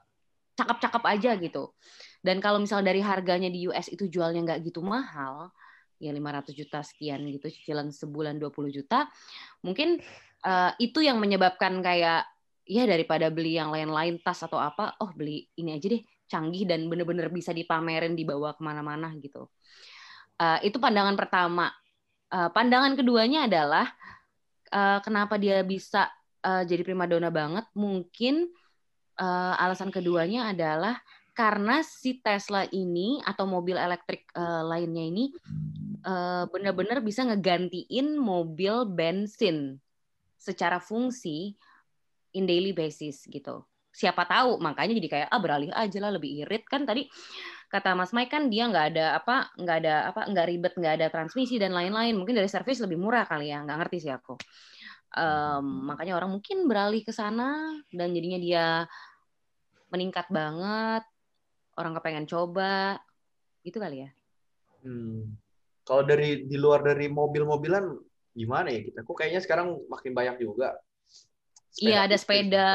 cakep-cakep 0.55 1.03
aja 1.03 1.31
gitu. 1.35 1.75
Dan 2.23 2.39
kalau 2.39 2.63
misal 2.63 2.79
dari 2.79 3.03
harganya 3.03 3.51
di 3.51 3.67
US 3.67 3.91
itu 3.91 4.07
jualnya 4.07 4.55
nggak 4.55 4.71
gitu 4.71 4.79
mahal 4.79 5.51
ya 5.99 6.15
500 6.15 6.55
juta 6.55 6.79
sekian 6.79 7.27
gitu 7.27 7.51
cicilan 7.51 7.91
sebulan 7.91 8.39
20 8.39 8.71
juta 8.71 9.11
mungkin 9.59 9.99
eh, 10.47 10.71
itu 10.79 11.03
yang 11.03 11.19
menyebabkan 11.19 11.83
kayak 11.83 12.23
ya 12.63 12.83
daripada 12.88 13.27
beli 13.27 13.59
yang 13.59 13.69
lain-lain 13.69 14.23
tas 14.23 14.39
atau 14.47 14.57
apa 14.57 14.95
oh 15.03 15.11
beli 15.11 15.43
ini 15.59 15.75
aja 15.75 15.91
deh 15.91 15.99
canggih 16.29 16.69
dan 16.69 16.86
bener-bener 16.86 17.33
bisa 17.33 17.50
dipamerin 17.50 18.13
dibawa 18.13 18.53
ke 18.53 18.62
mana-mana 18.62 19.09
gitu. 19.17 19.50
Eh, 20.39 20.69
itu 20.71 20.77
pandangan 20.77 21.17
pertama. 21.17 21.74
Eh, 22.29 22.50
pandangan 22.53 22.93
keduanya 22.93 23.50
adalah 23.50 23.89
eh, 24.69 25.00
kenapa 25.01 25.36
dia 25.41 25.65
bisa 25.65 26.07
eh, 26.45 26.63
jadi 26.63 26.86
primadona 26.86 27.33
banget? 27.33 27.65
Mungkin 27.74 28.48
eh, 29.19 29.53
alasan 29.59 29.89
keduanya 29.89 30.53
adalah 30.53 31.01
karena 31.33 31.79
si 31.81 32.19
Tesla 32.19 32.67
ini 32.69 33.24
atau 33.24 33.48
mobil 33.50 33.75
elektrik 33.75 34.29
eh, 34.31 34.63
lainnya 34.63 35.03
ini 35.09 35.25
eh, 36.05 36.43
benar-benar 36.48 37.01
bisa 37.01 37.25
ngegantiin 37.25 38.15
mobil 38.15 38.86
bensin 38.88 39.81
secara 40.39 40.79
fungsi 40.79 41.57
in 42.31 42.45
daily 42.45 42.71
basis 42.71 43.25
gitu. 43.27 43.68
Siapa 43.89 44.24
tahu 44.29 44.62
makanya 44.62 44.93
jadi 44.98 45.10
kayak 45.10 45.27
ah 45.34 45.41
beralih 45.41 45.72
aja 45.74 45.98
lah 46.00 46.12
lebih 46.13 46.46
irit 46.46 46.63
kan 46.69 46.86
tadi 46.86 47.10
kata 47.69 47.93
Mas 47.93 48.13
Mike 48.13 48.34
kan 48.34 48.50
dia 48.50 48.65
nggak 48.65 48.86
ada 48.96 49.05
apa 49.17 49.53
nggak 49.53 49.77
ada 49.86 49.96
apa 50.10 50.22
nggak 50.25 50.46
ribet 50.50 50.74
nggak 50.74 50.93
ada 50.98 51.08
transmisi 51.13 51.62
dan 51.62 51.74
lain-lain 51.74 52.17
mungkin 52.17 52.34
dari 52.34 52.50
servis 52.50 52.81
lebih 52.81 52.98
murah 52.98 53.29
kali 53.29 53.53
ya 53.53 53.62
nggak 53.62 53.77
ngerti 53.86 53.98
sih 54.10 54.13
aku. 54.13 54.34
Em, 55.10 55.65
makanya 55.89 56.22
orang 56.22 56.38
mungkin 56.38 56.69
beralih 56.69 57.01
ke 57.01 57.10
sana 57.10 57.74
dan 57.89 58.13
jadinya 58.13 58.38
dia 58.38 58.65
meningkat 59.89 60.29
banget. 60.29 61.03
Orang 61.74 61.96
kepengen 61.96 62.27
coba, 62.27 63.00
gitu 63.63 63.79
kali 63.79 64.03
ya. 64.03 64.10
Hmm. 64.84 65.39
Kalau 65.88 66.03
dari 66.05 66.46
di 66.46 66.58
luar 66.60 66.84
dari 66.84 67.08
mobil-mobilan 67.08 67.88
gimana 68.36 68.69
ya 68.69 68.84
kita? 68.84 69.01
Kok 69.01 69.15
kayaknya 69.15 69.41
sekarang 69.41 69.79
makin 69.89 70.12
banyak 70.13 70.43
juga. 70.43 70.75
Iya 71.79 72.05
ada 72.05 72.17
sepeda, 72.19 72.69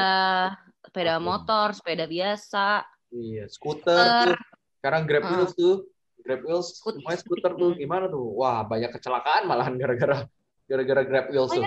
sepeda 0.85 1.17
Oke. 1.17 1.25
motor, 1.25 1.67
sepeda 1.73 2.05
biasa. 2.05 2.65
Iya, 3.09 3.43
skuter 3.47 3.97
tuh. 4.29 4.35
Sekarang 4.79 5.01
Grab 5.03 5.23
Uh. 5.23 5.29
Wheels 5.33 5.53
tuh. 5.53 5.75
Grab 6.21 6.41
Wheels, 6.41 6.67
Skut- 6.77 6.97
semuanya 6.97 7.19
skuter 7.19 7.51
tuh. 7.53 7.71
Gimana 7.73 8.05
tuh? 8.07 8.25
Wah, 8.33 8.61
banyak 8.61 8.89
kecelakaan 8.91 9.45
malahan 9.45 9.75
gara-gara 9.75 10.25
gara-gara 10.65 11.01
Grab 11.03 11.25
Wheels 11.29 11.51
Oh, 11.51 11.57
tuh. 11.57 11.65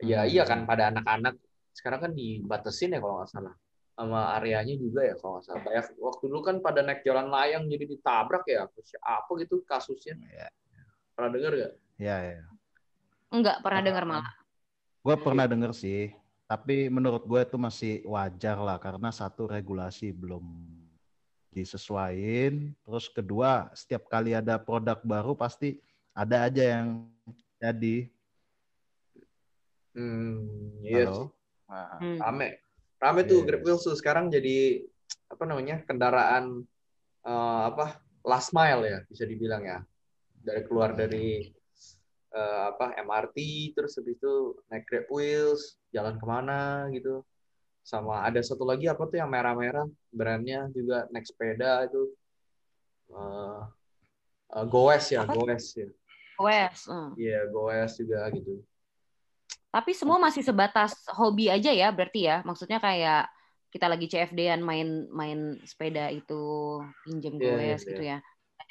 Ya 0.00 0.24
Hmm. 0.24 0.32
iya 0.32 0.42
kan 0.44 0.64
pada 0.64 0.88
anak-anak 0.88 1.36
sekarang 1.70 2.00
kan 2.00 2.12
dibatasin 2.12 2.90
ya 2.90 2.98
kalau 2.98 3.20
nggak 3.20 3.30
salah 3.30 3.54
sama 3.92 4.32
areanya 4.32 4.72
juga 4.74 5.04
ya 5.04 5.14
kalau 5.14 5.36
nggak 5.36 5.44
salah. 5.44 5.60
Banyak 5.60 5.84
waktu 6.00 6.22
dulu 6.24 6.40
kan 6.40 6.56
pada 6.58 6.80
naik 6.80 7.04
jalan 7.04 7.28
layang 7.28 7.68
jadi 7.68 7.84
ditabrak 7.86 8.44
ya. 8.48 8.64
Apa 8.98 9.30
gitu 9.38 9.60
kasusnya? 9.62 10.16
Ya, 10.32 10.48
Pernah 11.12 11.30
dengar 11.36 11.52
nggak? 11.52 11.72
ya. 12.00 12.16
ya. 12.32 12.42
Enggak 13.30 13.60
pernah 13.60 13.80
Ah. 13.80 13.86
dengar 13.86 14.04
malah. 14.08 14.32
Gue 15.00 15.16
pernah 15.16 15.44
denger 15.44 15.72
sih, 15.72 16.12
tapi 16.50 16.90
menurut 16.90 17.22
gue 17.30 17.46
itu 17.46 17.54
masih 17.54 18.02
wajar 18.10 18.58
lah 18.58 18.74
karena 18.82 19.14
satu 19.14 19.46
regulasi 19.46 20.10
belum 20.10 20.42
disesuaiin, 21.54 22.74
terus 22.82 23.06
kedua 23.06 23.70
setiap 23.70 24.10
kali 24.10 24.34
ada 24.34 24.58
produk 24.58 24.98
baru 24.98 25.38
pasti 25.38 25.78
ada 26.10 26.50
aja 26.50 26.82
yang 26.82 27.06
jadi. 27.62 28.10
Hmm, 29.94 30.82
iya 30.82 31.06
sih. 31.06 31.30
Halo? 31.30 31.38
Nah, 31.70 31.86
Hmm. 32.02 32.18
rame 32.18 32.48
rame 32.98 33.20
tuh 33.30 33.46
Yes. 33.46 33.46
Grab 33.46 33.62
Wheels 33.62 33.82
tuh 33.86 33.94
sekarang 33.94 34.26
jadi 34.26 34.82
apa 35.30 35.46
namanya 35.46 35.86
kendaraan 35.86 36.66
eh, 37.22 37.62
apa 37.70 38.02
last 38.26 38.50
mile 38.50 38.82
ya 38.90 38.98
bisa 39.06 39.22
dibilang 39.22 39.62
ya 39.62 39.78
dari 40.42 40.66
keluar 40.66 40.98
dari 40.98 41.46
eh, 42.34 42.62
apa 42.70 42.94
MRT 43.00 43.36
terus 43.74 43.98
habis 43.98 44.16
itu 44.18 44.56
naik 44.70 44.86
Grab 44.86 45.06
Wheels 45.10 45.78
jalan 45.90 46.16
ke 46.16 46.24
mana 46.26 46.86
gitu 46.94 47.22
sama 47.80 48.22
ada 48.22 48.38
satu 48.44 48.62
lagi 48.62 48.86
apa 48.86 49.02
tuh 49.08 49.18
yang 49.18 49.30
merah-merah 49.32 49.88
brandnya 50.14 50.68
juga 50.70 51.08
naik 51.10 51.26
sepeda 51.26 51.88
itu 51.88 52.02
eh 53.10 53.60
eh, 54.54 54.64
Goes 54.70 55.06
ya 55.10 55.26
Apa? 55.26 55.34
Goes 55.34 55.66
ya 55.74 55.88
hmm. 56.86 57.10
iya 57.18 57.40
Goes 57.50 57.98
juga 57.98 58.30
gitu 58.30 58.62
Tapi 59.70 59.94
semua 59.94 60.18
masih 60.18 60.42
sebatas 60.42 60.98
hobi 61.14 61.46
aja 61.46 61.70
ya 61.70 61.94
berarti 61.94 62.26
ya. 62.26 62.42
Maksudnya 62.42 62.82
kayak 62.82 63.30
kita 63.70 63.86
lagi 63.86 64.10
CFD-an 64.10 64.66
main 64.66 65.06
main 65.14 65.62
sepeda 65.62 66.10
itu 66.10 66.42
pinjem 67.06 67.38
Iya, 67.38 67.54
iya, 67.54 67.74
goes 67.78 67.82
gitu 67.86 68.02
ya. 68.02 68.18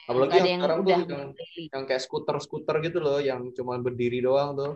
Apalagi 0.07 0.37
yang 0.39 0.47
yang 0.47 0.61
sekarang 0.61 0.77
tuh 0.77 0.85
udah 0.85 0.97
yang 0.99 1.29
yang 1.73 1.83
kayak 1.89 2.01
skuter-skuter 2.03 2.75
gitu 2.85 2.99
loh, 3.03 3.19
yang 3.19 3.51
cuma 3.51 3.75
berdiri 3.81 4.23
doang 4.23 4.55
tuh. 4.55 4.73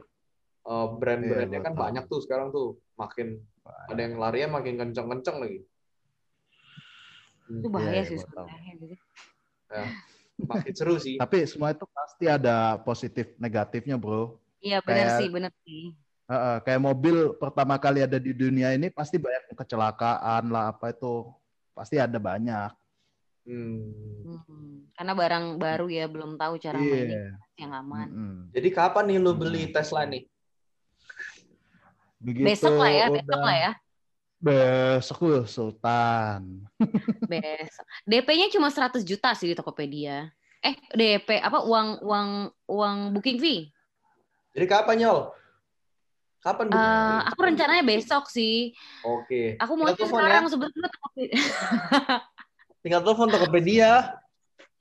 Eh, 0.64 0.88
brand-brandnya 0.96 1.60
Iya, 1.60 1.66
kan 1.68 1.74
banyak 1.76 2.08
tuh 2.08 2.20
sekarang 2.24 2.56
tuh. 2.56 2.80
Makin 2.96 3.36
ada 3.68 4.00
yang 4.00 4.16
larinya 4.16 4.60
makin 4.64 4.80
kenceng-kenceng 4.80 5.38
lagi. 5.44 5.60
Itu 7.52 7.68
Hmm, 7.68 7.76
bahaya 7.76 8.00
Iya, 8.00 8.04
sih 8.08 8.16
iya, 8.16 8.24
sebenarnya 8.24 8.72
gitu. 8.80 8.96
makin 10.44 10.74
seru 10.76 10.96
sih. 11.00 11.16
Tapi 11.20 11.44
semua 11.48 11.76
itu 11.76 11.84
pasti 11.92 12.26
ada 12.32 12.80
positif 12.80 13.36
negatifnya, 13.36 14.00
bro. 14.00 14.40
Iya 14.64 14.80
benar 14.80 15.08
Kayak- 15.12 15.20
sih, 15.20 15.28
benar 15.28 15.52
sih. 15.68 15.84
Heeh, 16.24 16.56
kayak 16.64 16.80
mobil 16.80 17.36
pertama 17.36 17.76
kali 17.76 18.00
ada 18.00 18.16
di 18.16 18.32
dunia 18.32 18.72
ini 18.72 18.88
pasti 18.88 19.20
banyak 19.20 19.52
kecelakaan 19.60 20.48
lah 20.48 20.72
apa 20.72 20.96
itu 20.96 21.28
pasti 21.76 22.00
ada 22.00 22.16
banyak. 22.16 22.72
Hmm. 23.44 23.92
Hmm. 24.24 24.88
Karena 24.96 25.14
barang 25.14 25.46
baru 25.60 25.88
ya 25.92 26.06
belum 26.08 26.40
tahu 26.40 26.56
cara 26.64 26.80
mainnya 26.80 27.12
Iya. 27.12 27.32
yang 27.60 27.72
aman. 27.76 28.08
Mm-mm. 28.08 28.36
Jadi 28.56 28.70
kapan 28.72 29.04
nih 29.12 29.18
lu 29.20 29.32
beli 29.36 29.68
Tesla 29.68 30.08
nih? 30.08 30.24
Begitu 32.24 32.48
Besok 32.48 32.80
lah 32.80 32.92
ya, 32.92 33.06
besok 33.12 33.28
udah- 33.28 33.44
lah 33.44 33.58
ya. 33.58 33.72
Besok 34.44 35.18
lu 35.24 35.40
Sultan. 35.44 36.42
Besok. 37.32 37.86
DP-nya 38.04 38.48
cuma 38.52 38.72
100 38.72 39.04
juta 39.04 39.32
sih 39.36 39.52
di 39.52 39.56
Tokopedia. 39.56 40.32
Eh, 40.64 40.76
DP 40.96 41.44
apa 41.44 41.68
uang 41.68 42.00
uang 42.00 42.30
uang 42.72 42.98
booking 43.12 43.40
fee? 43.40 43.68
Jadi 44.56 44.66
kapan 44.68 44.96
nyol? 45.04 45.20
Kapan 46.40 46.72
beli? 46.72 46.80
Eh, 46.80 47.20
aku 47.28 47.40
rencananya 47.44 47.84
besok 47.84 48.28
sih. 48.32 48.72
Oke. 49.04 49.60
Aku 49.60 49.76
mau 49.76 49.92
ya. 49.92 50.00
sekarang 50.00 50.48
sebetulnya 50.48 50.88
Tokopedia. 50.92 51.36
Tinggal 52.84 53.02
telepon 53.02 53.32
Tokopedia. 53.32 54.20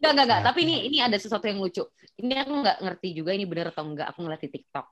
Enggak, 0.02 0.10
enggak, 0.12 0.26
enggak. 0.26 0.42
Tapi 0.50 0.58
ini 0.66 0.74
ini 0.90 0.98
ada 0.98 1.14
sesuatu 1.14 1.46
yang 1.46 1.62
lucu. 1.62 1.86
Ini 2.18 2.34
aku 2.42 2.52
nggak 2.58 2.78
ngerti 2.82 3.08
juga 3.14 3.30
ini 3.32 3.46
benar 3.46 3.70
atau 3.70 3.86
enggak. 3.86 4.10
Aku 4.10 4.26
ngeliat 4.26 4.42
di 4.42 4.50
TikTok. 4.50 4.86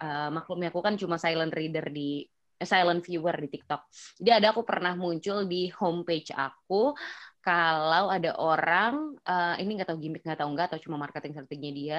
Eh, 0.00 0.28
maklumnya 0.32 0.72
aku 0.72 0.80
kan 0.80 0.96
cuma 0.96 1.20
silent 1.20 1.52
reader 1.52 1.92
di 1.92 2.24
eh, 2.56 2.64
silent 2.68 3.04
viewer 3.04 3.36
di 3.36 3.48
TikTok. 3.52 3.80
Jadi 4.16 4.30
ada 4.32 4.56
aku 4.56 4.64
pernah 4.64 4.96
muncul 4.96 5.44
di 5.44 5.68
homepage 5.76 6.32
aku 6.32 6.96
kalau 7.44 8.08
ada 8.08 8.32
orang 8.40 9.20
eh, 9.20 9.54
ini 9.60 9.76
nggak 9.76 9.92
tahu 9.92 10.00
gimmick 10.00 10.24
nggak 10.24 10.40
tahu 10.40 10.48
enggak 10.56 10.66
atau 10.72 10.80
cuma 10.88 10.96
marketing 10.96 11.36
strateginya 11.36 11.72
dia, 11.76 11.98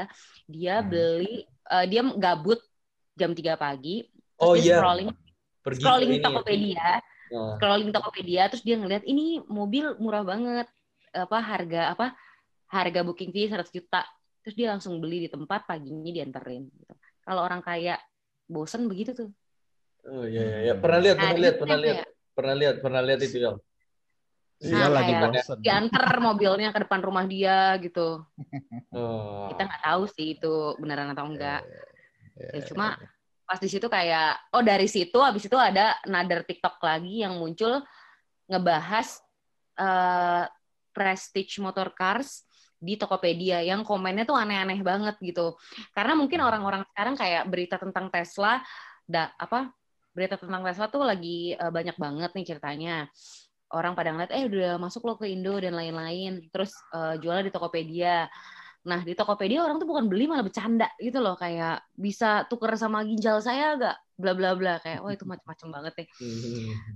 dia 0.49 0.75
Hmm. 0.81 0.89
beli 0.89 1.45
eh, 1.45 1.85
dia 1.85 2.01
gabut 2.17 2.57
jam 3.13 3.37
3 3.37 3.53
pagi. 3.53 4.01
Oh 4.41 4.57
dia 4.57 4.65
iya. 4.65 4.75
scrolling 4.81 5.09
Pergi 5.61 5.81
scrolling 5.85 6.11
ini. 6.17 6.23
Tokopedia 6.25 6.97
Nah, 7.31 7.55
scrolling 7.55 7.95
Tokopedia 7.95 8.51
terus 8.51 8.63
dia 8.63 8.75
ngeliat 8.75 9.07
ini 9.07 9.39
mobil 9.47 9.95
murah 10.03 10.23
banget 10.27 10.67
apa 11.15 11.37
harga 11.39 11.81
apa 11.95 12.15
harga 12.67 12.99
booking 13.07 13.31
fee 13.31 13.47
100 13.47 13.71
juta 13.71 14.03
terus 14.43 14.55
dia 14.55 14.71
langsung 14.75 14.99
beli 14.99 15.27
di 15.27 15.29
tempat 15.31 15.63
paginya 15.63 16.11
dianterin 16.11 16.67
gitu. 16.67 16.93
kalau 17.23 17.43
orang 17.47 17.63
kaya 17.63 17.95
bosen 18.51 18.87
begitu 18.91 19.15
tuh 19.15 19.29
Oh 20.01 20.25
iya 20.25 20.41
iya 20.41 20.57
iya. 20.65 20.73
Pernah 20.81 20.97
lihat, 20.97 21.17
Nah, 21.21 21.29
pernah 21.29 21.37
lihat, 21.37 21.55
pernah 21.61 21.77
lihat. 21.77 21.93
kayak 21.93 22.07
Pernah 22.33 22.55
lihat, 22.57 22.75
pernah 22.81 23.01
lihat 23.05 23.19
itu 23.21 23.37
ya. 23.37 23.51
Iya 24.61 24.85
Nah, 24.85 24.89
lagi 24.97 25.13
bosen. 25.13 25.57
diantar 25.61 26.05
mobilnya 26.17 26.69
ke 26.73 26.79
depan 26.81 26.99
rumah 27.05 27.25
dia 27.29 27.77
gitu 27.77 28.25
Oh. 28.91 29.47
kita 29.53 29.61
nggak 29.69 29.83
tahu 29.85 30.03
sih 30.09 30.37
itu 30.41 30.53
beneran 30.81 31.13
atau 31.13 31.25
enggak 31.29 31.61
Iya, 32.33 32.57
Ya, 32.57 32.61
cuma 32.65 32.97
pas 33.51 33.59
di 33.59 33.67
situ 33.67 33.91
kayak 33.91 34.55
oh 34.55 34.63
dari 34.63 34.87
situ 34.87 35.19
habis 35.19 35.43
itu 35.43 35.59
ada 35.59 35.99
another 36.07 36.39
TikTok 36.47 36.79
lagi 36.79 37.19
yang 37.19 37.35
muncul 37.35 37.83
ngebahas 38.47 39.19
eh, 39.75 40.47
prestige 40.95 41.59
motor 41.59 41.91
cars 41.91 42.47
di 42.79 42.95
Tokopedia 42.95 43.59
yang 43.59 43.83
komennya 43.83 44.23
tuh 44.23 44.39
aneh-aneh 44.39 44.79
banget 44.79 45.19
gitu. 45.19 45.59
Karena 45.91 46.15
mungkin 46.15 46.39
orang-orang 46.39 46.87
sekarang 46.95 47.19
kayak 47.19 47.43
berita 47.51 47.75
tentang 47.75 48.07
Tesla 48.07 48.63
da, 49.03 49.35
apa 49.35 49.75
berita 50.15 50.39
tentang 50.39 50.63
Tesla 50.63 50.87
tuh 50.87 51.03
lagi 51.03 51.51
eh, 51.51 51.71
banyak 51.75 51.99
banget 51.99 52.31
nih 52.31 52.45
ceritanya. 52.55 52.95
Orang 53.75 53.99
pada 53.99 54.15
ngeliat 54.15 54.31
eh 54.31 54.47
udah 54.47 54.79
masuk 54.79 55.11
lo 55.11 55.19
ke 55.19 55.27
Indo 55.27 55.59
dan 55.59 55.75
lain-lain. 55.75 56.47
Terus 56.55 56.71
eh, 56.95 57.19
jualnya 57.19 57.51
di 57.51 57.53
Tokopedia. 57.53 58.31
Nah, 58.81 59.05
di 59.05 59.13
Tokopedia 59.13 59.61
orang 59.61 59.77
tuh 59.77 59.85
bukan 59.85 60.09
beli 60.09 60.25
malah 60.25 60.41
bercanda 60.41 60.89
gitu 60.97 61.21
loh 61.21 61.37
kayak 61.37 61.85
bisa 61.93 62.49
tuker 62.49 62.73
sama 62.73 63.05
ginjal 63.05 63.37
saya 63.37 63.77
gak 63.77 63.97
bla 64.17 64.33
bla 64.33 64.57
bla 64.57 64.81
kayak 64.81 65.05
wah 65.05 65.13
itu 65.13 65.25
macam-macam 65.25 65.67
banget 65.69 65.93
ya. 66.01 66.05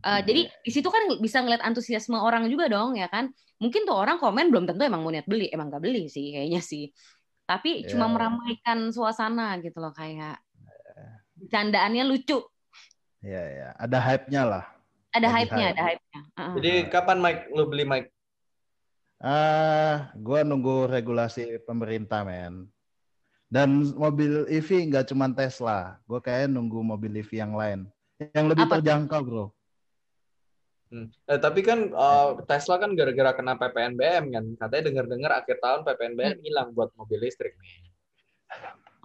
Eh, 0.01 0.19
jadi 0.25 0.41
di 0.49 0.71
situ 0.73 0.89
kan 0.89 1.05
bisa 1.21 1.45
ngeliat 1.45 1.61
antusiasme 1.61 2.17
orang 2.17 2.49
juga 2.49 2.65
dong 2.69 2.97
ya 2.97 3.05
kan. 3.05 3.29
Mungkin 3.61 3.85
tuh 3.85 3.93
orang 3.93 4.17
komen 4.17 4.49
belum 4.49 4.65
tentu 4.65 4.81
emang 4.81 5.05
mau 5.05 5.13
niat 5.13 5.29
beli, 5.29 5.45
emang 5.53 5.69
gak 5.69 5.85
beli 5.85 6.09
sih 6.09 6.33
kayaknya 6.33 6.61
sih. 6.65 6.89
Tapi 7.45 7.85
cuma 7.85 8.09
Ya. 8.09 8.13
meramaikan 8.17 8.89
suasana 8.89 9.61
gitu 9.61 9.77
loh 9.77 9.93
kayak 9.93 10.41
bercandaannya 11.37 12.03
lucu. 12.09 12.41
Iya, 13.21 13.43
iya. 13.45 13.69
Ada 13.77 13.97
hype-nya 14.01 14.41
lah. 14.45 14.63
Ada 15.13 15.27
hype-nya, 15.29 15.65
hype. 15.69 15.75
ada 15.77 15.83
hype-nya. 15.85 16.21
Heeh. 16.33 16.53
Jadi 16.57 16.71
kapan 16.89 17.17
Mike 17.21 17.41
lu 17.53 17.63
beli 17.69 17.85
Mike? 17.85 18.09
Ah, 19.19 20.11
gua 20.19 20.43
nunggu 20.43 20.91
regulasi 20.91 21.61
pemerintah, 21.63 22.27
men. 22.27 22.67
Dan 23.45 23.93
mobil 23.93 24.49
EV 24.49 24.89
nggak 24.91 25.13
cuma 25.13 25.29
Tesla. 25.31 26.01
Gue 26.09 26.19
kayak 26.19 26.49
nunggu 26.49 26.81
mobil 26.81 27.13
EV 27.21 27.31
yang 27.39 27.53
lain. 27.53 27.87
Yang 28.19 28.45
lebih 28.51 28.65
Apa? 28.67 28.73
terjangkau, 28.79 29.21
bro. 29.21 29.45
Hmm. 30.89 31.07
Eh, 31.27 31.39
tapi 31.39 31.63
kan 31.65 31.87
eh, 31.87 32.29
Tesla 32.45 32.75
kan 32.77 32.91
gara-gara 32.97 33.31
kena 33.37 33.53
PPNBM 33.55 34.25
kan. 34.33 34.45
Katanya 34.59 34.83
dengar-dengar 34.91 35.31
akhir 35.39 35.57
tahun 35.61 35.81
PPNBM 35.87 36.37
hilang 36.41 36.69
buat 36.73 36.91
mobil 36.97 37.21
listrik 37.21 37.55
nih. 37.55 37.95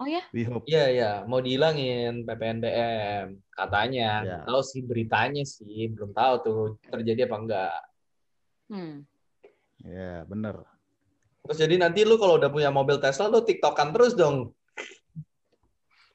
Oh 0.01 0.07
ya? 0.09 0.25
We 0.33 0.41
hope. 0.49 0.65
Iya 0.65 0.85
iya, 0.89 1.11
mau 1.29 1.37
dihilangin 1.37 2.25
PPNBM 2.25 3.37
katanya. 3.53 4.09
Ya. 4.25 4.41
Nggak 4.41 4.49
Tahu 4.49 4.61
sih 4.65 4.81
beritanya 4.81 5.43
sih, 5.45 5.93
belum 5.93 6.11
tahu 6.17 6.33
tuh 6.41 6.61
terjadi 6.89 7.29
apa 7.29 7.37
enggak. 7.37 7.81
Hmm. 8.71 8.95
Ya, 9.81 10.23
bener. 10.29 10.61
Terus 11.41 11.57
jadi 11.57 11.75
nanti 11.81 12.05
lu 12.05 12.21
kalau 12.21 12.37
udah 12.37 12.49
punya 12.53 12.69
mobil 12.69 13.01
Tesla 13.01 13.25
lu 13.25 13.41
TikTokan 13.41 13.89
terus 13.93 14.13
dong. 14.13 14.53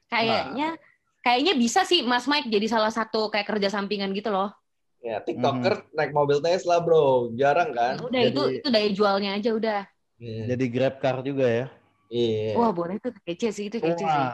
Kayaknya 0.07 0.79
kayaknya 1.19 1.53
bisa 1.59 1.83
sih 1.83 1.99
Mas 2.07 2.23
Mike 2.31 2.47
jadi 2.47 2.67
salah 2.71 2.91
satu 2.91 3.27
kayak 3.27 3.51
kerja 3.51 3.67
sampingan 3.67 4.15
gitu 4.15 4.31
loh. 4.31 4.55
Ya, 5.03 5.19
TikToker 5.19 5.91
naik 5.93 6.15
mobil 6.15 6.39
Tesla, 6.39 6.79
bro. 6.79 7.31
Jarang 7.35 7.75
kan? 7.75 7.99
Udah 8.01 8.21
itu 8.23 8.41
Jadi- 8.41 8.57
itu 8.63 8.67
daya 8.71 8.89
jualnya 8.95 9.31
aja 9.35 9.49
udah. 9.51 9.81
Iya. 10.17 10.43
Jadi 10.55 10.65
Grab 10.71 10.95
car 10.97 11.21
juga 11.21 11.45
ya. 11.45 11.65
Iya. 12.07 12.55
Wah 12.55 12.71
boleh 12.71 12.97
tuh 13.03 13.11
kece 13.27 13.51
sih 13.51 13.67
itu 13.67 13.77
kece 13.83 14.03
sih. 14.07 14.27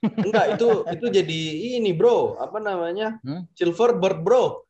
Enggak, 0.26 0.56
itu 0.56 0.68
itu 0.96 1.06
jadi 1.12 1.40
ini, 1.76 1.92
bro. 1.92 2.40
Apa 2.40 2.56
namanya? 2.56 3.20
Hmm? 3.20 3.44
Silverbird, 3.52 4.24
bro. 4.24 4.64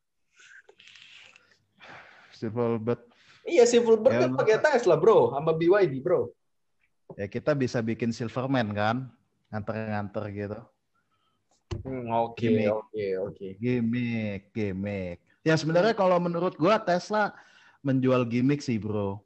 Silverbird. 2.35 3.10
Iya, 3.47 3.65
Silverbird 3.65 4.13
Ya, 4.13 4.21
kan 4.27 4.31
pakai 4.37 4.61
Tesla, 4.61 4.95
bro. 5.01 5.33
Sama 5.33 5.57
BYD, 5.57 6.05
bro. 6.05 6.31
Ya 7.19 7.27
kita 7.27 7.57
bisa 7.57 7.83
bikin 7.83 8.15
Silverman 8.15 8.71
kan, 8.71 9.11
nganter-nganter 9.51 10.25
gitu. 10.31 10.61
Hmm, 11.83 12.07
oke, 12.13 12.51
oke, 12.71 13.05
oke. 13.31 13.47
Gimmick, 13.57 14.53
gimmick. 14.53 15.19
Ya 15.41 15.57
sebenarnya 15.57 15.97
kalau 15.97 16.21
menurut 16.21 16.55
gua 16.61 16.77
Tesla 16.77 17.33
menjual 17.81 18.29
gimmick 18.29 18.61
sih 18.61 18.77
bro. 18.77 19.25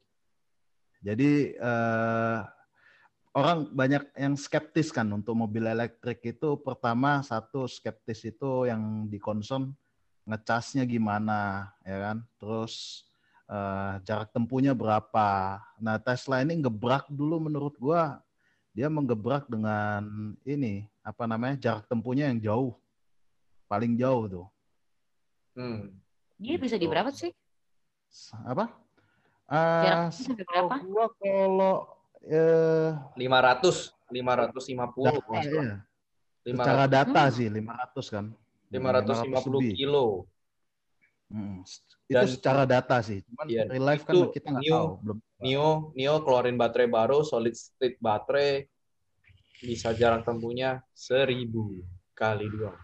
Jadi 1.03 1.53
eh, 1.59 2.39
orang 3.35 3.67
banyak 3.75 4.15
yang 4.15 4.39
skeptis 4.39 4.95
kan 4.95 5.05
untuk 5.11 5.35
mobil 5.35 5.67
elektrik 5.67 6.23
itu 6.23 6.55
pertama 6.63 7.19
satu 7.19 7.67
skeptis 7.67 8.23
itu 8.23 8.65
yang 8.65 9.05
di 9.11 9.19
concern 9.19 9.75
ngecasnya 10.25 10.87
gimana 10.87 11.69
ya 11.83 11.97
kan. 11.99 12.17
Terus 12.39 13.03
eh, 13.45 13.93
jarak 14.03 14.29
tempuhnya 14.29 14.73
berapa. 14.73 15.61
Nah 15.77 15.97
Tesla 15.97 16.41
ini 16.41 16.57
ngebrak 16.57 17.09
dulu 17.09 17.37
menurut 17.41 17.75
gua 17.77 18.19
dia 18.75 18.91
menggebrak 18.91 19.47
dengan 19.47 20.03
ini 20.43 20.83
apa 20.99 21.23
namanya 21.23 21.55
jarak 21.55 21.87
tempuhnya 21.87 22.27
yang 22.27 22.41
jauh 22.41 22.73
paling 23.65 23.95
jauh 23.95 24.25
tuh 24.27 24.47
Hmm. 25.55 25.95
Dia 26.35 26.59
bisa 26.59 26.75
di 26.75 26.83
Gitu. 26.83 26.91
berapa 26.91 27.15
sih? 27.15 27.31
apa? 28.43 28.75
Jaraknya 29.47 30.03
Ah, 30.03 30.11
sampai 30.11 30.35
setahu 30.35 30.67
berapa? 30.67 30.75
gua 30.83 31.05
kalau 31.15 31.75
eh 32.27 32.91
500, 33.15 33.95
550. 34.11 35.05
data, 35.07 35.31
Mas, 35.31 35.45
Bro. 35.47 35.61
ya. 35.63 35.77
500, 36.43 36.59
secara 36.59 36.85
data 36.91 37.21
Hmm. 37.23 37.31
sih 37.31 37.47
500 37.47 38.05
kan. 38.11 38.25
550 38.67 39.63
lebih. 39.63 39.73
kilo. 39.79 40.05
Mm. 41.31 41.63
Dan- 42.05 42.29
Itu 42.29 42.37
secara 42.37 42.63
data 42.63 43.01
sih. 43.01 43.25
Cuman 43.25 43.45
Iya, 43.49 43.63
real 43.65 43.81
life 43.81 44.05
kan 44.05 44.13
itu 44.13 44.29
kita 44.29 44.47
nggak 44.53 44.61
new- 44.61 44.73
tahu 44.77 44.87
belum. 45.01 45.17
Nio, 45.41 45.67
Nio 45.97 46.13
keluarin 46.21 46.53
baterai 46.55 46.85
baru, 46.87 47.25
solid 47.25 47.53
state 47.53 47.97
baterai. 47.97 48.69
Bisa 49.57 49.89
jarak 49.91 50.21
tempuhnya 50.21 50.85
1000 50.93 51.81
kali 52.13 52.45
dua. 52.45 52.77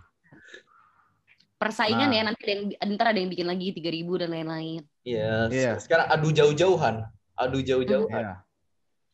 Persaingan 1.55 2.09
Nah. 2.09 2.17
ya 2.17 2.21
nanti 2.25 2.41
ada 2.41 2.53
yang 2.57 2.63
ntar 2.97 3.05
ada 3.13 3.19
yang 3.21 3.29
bikin 3.29 3.45
lagi 3.45 3.67
3000 3.69 4.17
dan 4.17 4.33
lain-lain. 4.33 4.81
Iya, 5.05 5.45
Iya. 5.47 5.71
sekarang 5.77 6.09
adu 6.09 6.33
jauh-jauhan. 6.33 7.05
Adu 7.37 7.59
jauh-jauhan. 7.61 8.09
Iya. 8.17 8.33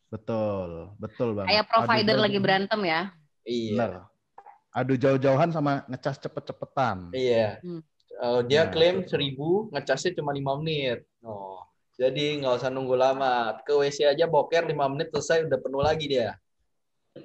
Betul, 0.08 0.96
betul 0.96 1.36
banget. 1.36 1.52
Kayak 1.52 1.66
provider 1.68 2.16
Adu 2.16 2.24
lagi 2.24 2.38
berantem 2.40 2.80
ya. 2.80 3.00
Iya. 3.44 3.72
Bener. 3.76 3.92
Adu 4.72 4.94
jauh-jauhan 4.96 5.52
sama 5.52 5.84
ngecas 5.84 6.16
cepet-cepetan. 6.16 7.12
Iya. 7.12 7.60
Hmm. 7.60 7.84
Eh, 8.18 8.40
dia 8.50 8.66
Nah, 8.66 8.70
klaim. 8.74 9.06
1000, 9.06 9.70
ngecasnya 9.70 10.18
cuma 10.18 10.34
5 10.34 10.58
menit. 10.58 11.06
Oh. 11.22 11.62
Jadi 11.98 12.42
nggak 12.42 12.62
usah 12.62 12.70
nunggu 12.70 12.98
lama. 12.98 13.58
Ke 13.62 13.74
WC 13.74 14.06
aja 14.06 14.26
boker 14.26 14.66
5 14.66 14.90
menit 14.90 15.10
selesai 15.14 15.46
udah 15.46 15.58
penuh 15.58 15.82
lagi 15.82 16.06
dia. 16.10 16.34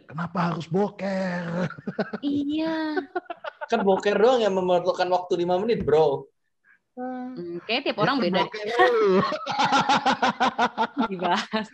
Kenapa 0.09 0.53
harus 0.53 0.65
boker? 0.69 1.69
iya. 2.25 2.97
Kan 3.69 3.85
boker 3.85 4.17
doang 4.17 4.41
yang 4.41 4.53
memerlukan 4.53 5.09
waktu 5.09 5.33
5 5.45 5.61
menit, 5.65 5.85
Bro. 5.85 6.29
Hmm, 6.93 7.57
kayak 7.65 7.89
tiap 7.89 8.05
orang 8.05 8.21
beda 8.21 8.45
Boker 8.45 8.65
lu. 8.69 9.17
dibahas. 11.09 11.65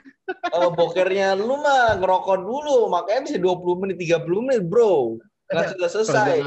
Oh, 0.55 0.71
bokernya 0.71 1.36
lu 1.36 1.60
mah 1.60 1.99
ngerokok 1.99 2.39
dulu, 2.39 2.88
makanya 2.88 3.27
bisa 3.27 3.36
20 3.36 3.84
menit, 3.84 3.99
30 3.99 4.47
menit, 4.47 4.63
Bro. 4.63 5.19
Nggak 5.51 5.75
sudah 5.75 5.89
selesai. 5.91 6.39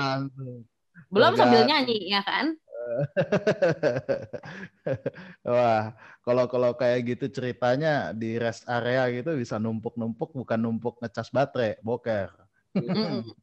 Belum 1.12 1.36
sambil 1.36 1.68
nyanyi 1.68 2.08
ya 2.08 2.24
kan? 2.24 2.56
Wah, 5.46 5.94
kalau 6.22 6.46
kalau 6.50 6.74
kayak 6.74 7.04
gitu 7.14 7.26
ceritanya 7.30 8.12
di 8.14 8.38
rest 8.38 8.64
area 8.68 9.08
gitu 9.10 9.36
bisa 9.38 9.58
numpuk-numpuk 9.58 10.32
bukan 10.34 10.60
numpuk 10.60 10.98
ngecas 11.02 11.30
baterai, 11.30 11.76
boker. 11.82 12.30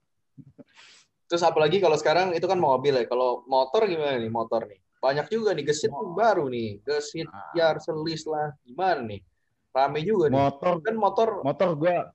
Terus 1.30 1.45
apalagi 1.45 1.78
kalau 1.78 1.93
sekarang 1.93 2.34
itu 2.34 2.49
kan 2.49 2.58
mobil 2.58 2.97
ya. 2.97 3.06
Kalau 3.06 3.45
motor 3.45 3.86
gimana 3.86 4.17
nih 4.17 4.34
motor 4.34 4.65
nih? 4.65 4.82
Banyak 4.99 5.30
juga 5.30 5.54
nih 5.54 5.63
gesit 5.69 5.93
Oh. 5.93 6.17
baru 6.17 6.49
nih. 6.49 6.82
Gesit, 6.82 7.30
Ah. 7.30 7.54
jar, 7.54 7.78
selis 7.78 8.25
lah. 8.25 8.49
Gimana 8.65 9.06
nih? 9.06 9.21
Rame 9.69 10.02
juga 10.02 10.34
nih. 10.34 10.38
Motor 10.41 10.73
Kan 10.82 10.95
motor 10.97 11.30
motor 11.45 11.69
gua 11.78 12.10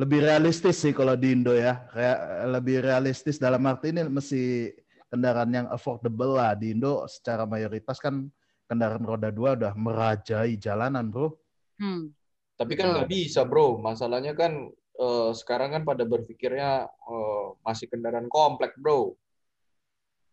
lebih 0.00 0.24
realistis 0.24 0.80
sih 0.80 0.96
kalau 0.96 1.12
di 1.12 1.36
Indo 1.36 1.52
ya. 1.52 1.84
Kayak 1.92 2.18
lebih 2.56 2.76
realistis 2.80 3.36
dalam 3.36 3.60
arti 3.68 3.92
ini 3.92 4.08
mesti 4.08 4.72
kendaraan 5.08 5.50
yang 5.52 5.66
affordable 5.72 6.36
lah 6.36 6.52
di 6.54 6.76
Indo 6.76 7.04
secara 7.08 7.48
mayoritas 7.48 7.98
kan 8.00 8.28
kendaraan 8.68 9.04
roda 9.04 9.32
dua 9.32 9.56
udah 9.56 9.72
merajai 9.74 10.60
jalanan, 10.60 11.08
Bro. 11.08 11.36
Hmm. 11.80 12.12
Tapi 12.58 12.74
kan 12.74 12.90
nggak 12.90 13.06
bisa, 13.06 13.46
bro. 13.46 13.78
Masalahnya 13.78 14.34
kan 14.34 14.66
eh, 14.98 15.30
sekarang 15.30 15.78
kan 15.78 15.82
pada 15.86 16.02
berpikirnya 16.02 16.90
eh, 16.90 17.46
masih 17.62 17.86
kendaraan 17.86 18.26
komplek, 18.26 18.74
bro. 18.74 19.14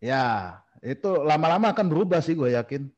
Ya, 0.02 0.60
itu 0.82 1.22
lama-lama 1.22 1.72
akan 1.72 1.86
berubah 1.86 2.20
sih 2.26 2.34
gue 2.34 2.58
yakin. 2.58 2.90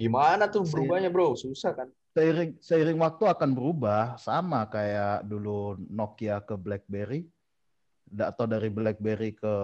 Gimana 0.00 0.48
tuh 0.48 0.64
berubahnya, 0.64 1.12
bro? 1.12 1.36
Susah 1.36 1.76
kan? 1.76 1.88
Seiring 2.16 2.56
seiring 2.60 2.98
waktu 3.00 3.24
akan 3.28 3.52
berubah 3.52 4.16
sama 4.16 4.64
kayak 4.68 5.28
dulu 5.28 5.76
Nokia 5.92 6.40
ke 6.40 6.56
BlackBerry 6.56 7.28
atau 8.12 8.44
dari 8.44 8.68
BlackBerry 8.68 9.32
ke 9.32 9.54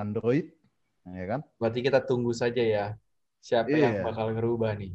Android, 0.00 0.48
ya 1.04 1.24
kan? 1.28 1.40
Berarti 1.60 1.80
kita 1.84 2.00
tunggu 2.00 2.32
saja 2.32 2.64
ya. 2.64 2.86
Siapa 3.40 3.68
yang 3.72 4.00
Iya. 4.00 4.04
bakal 4.04 4.32
ngerubah 4.32 4.72
nih? 4.76 4.92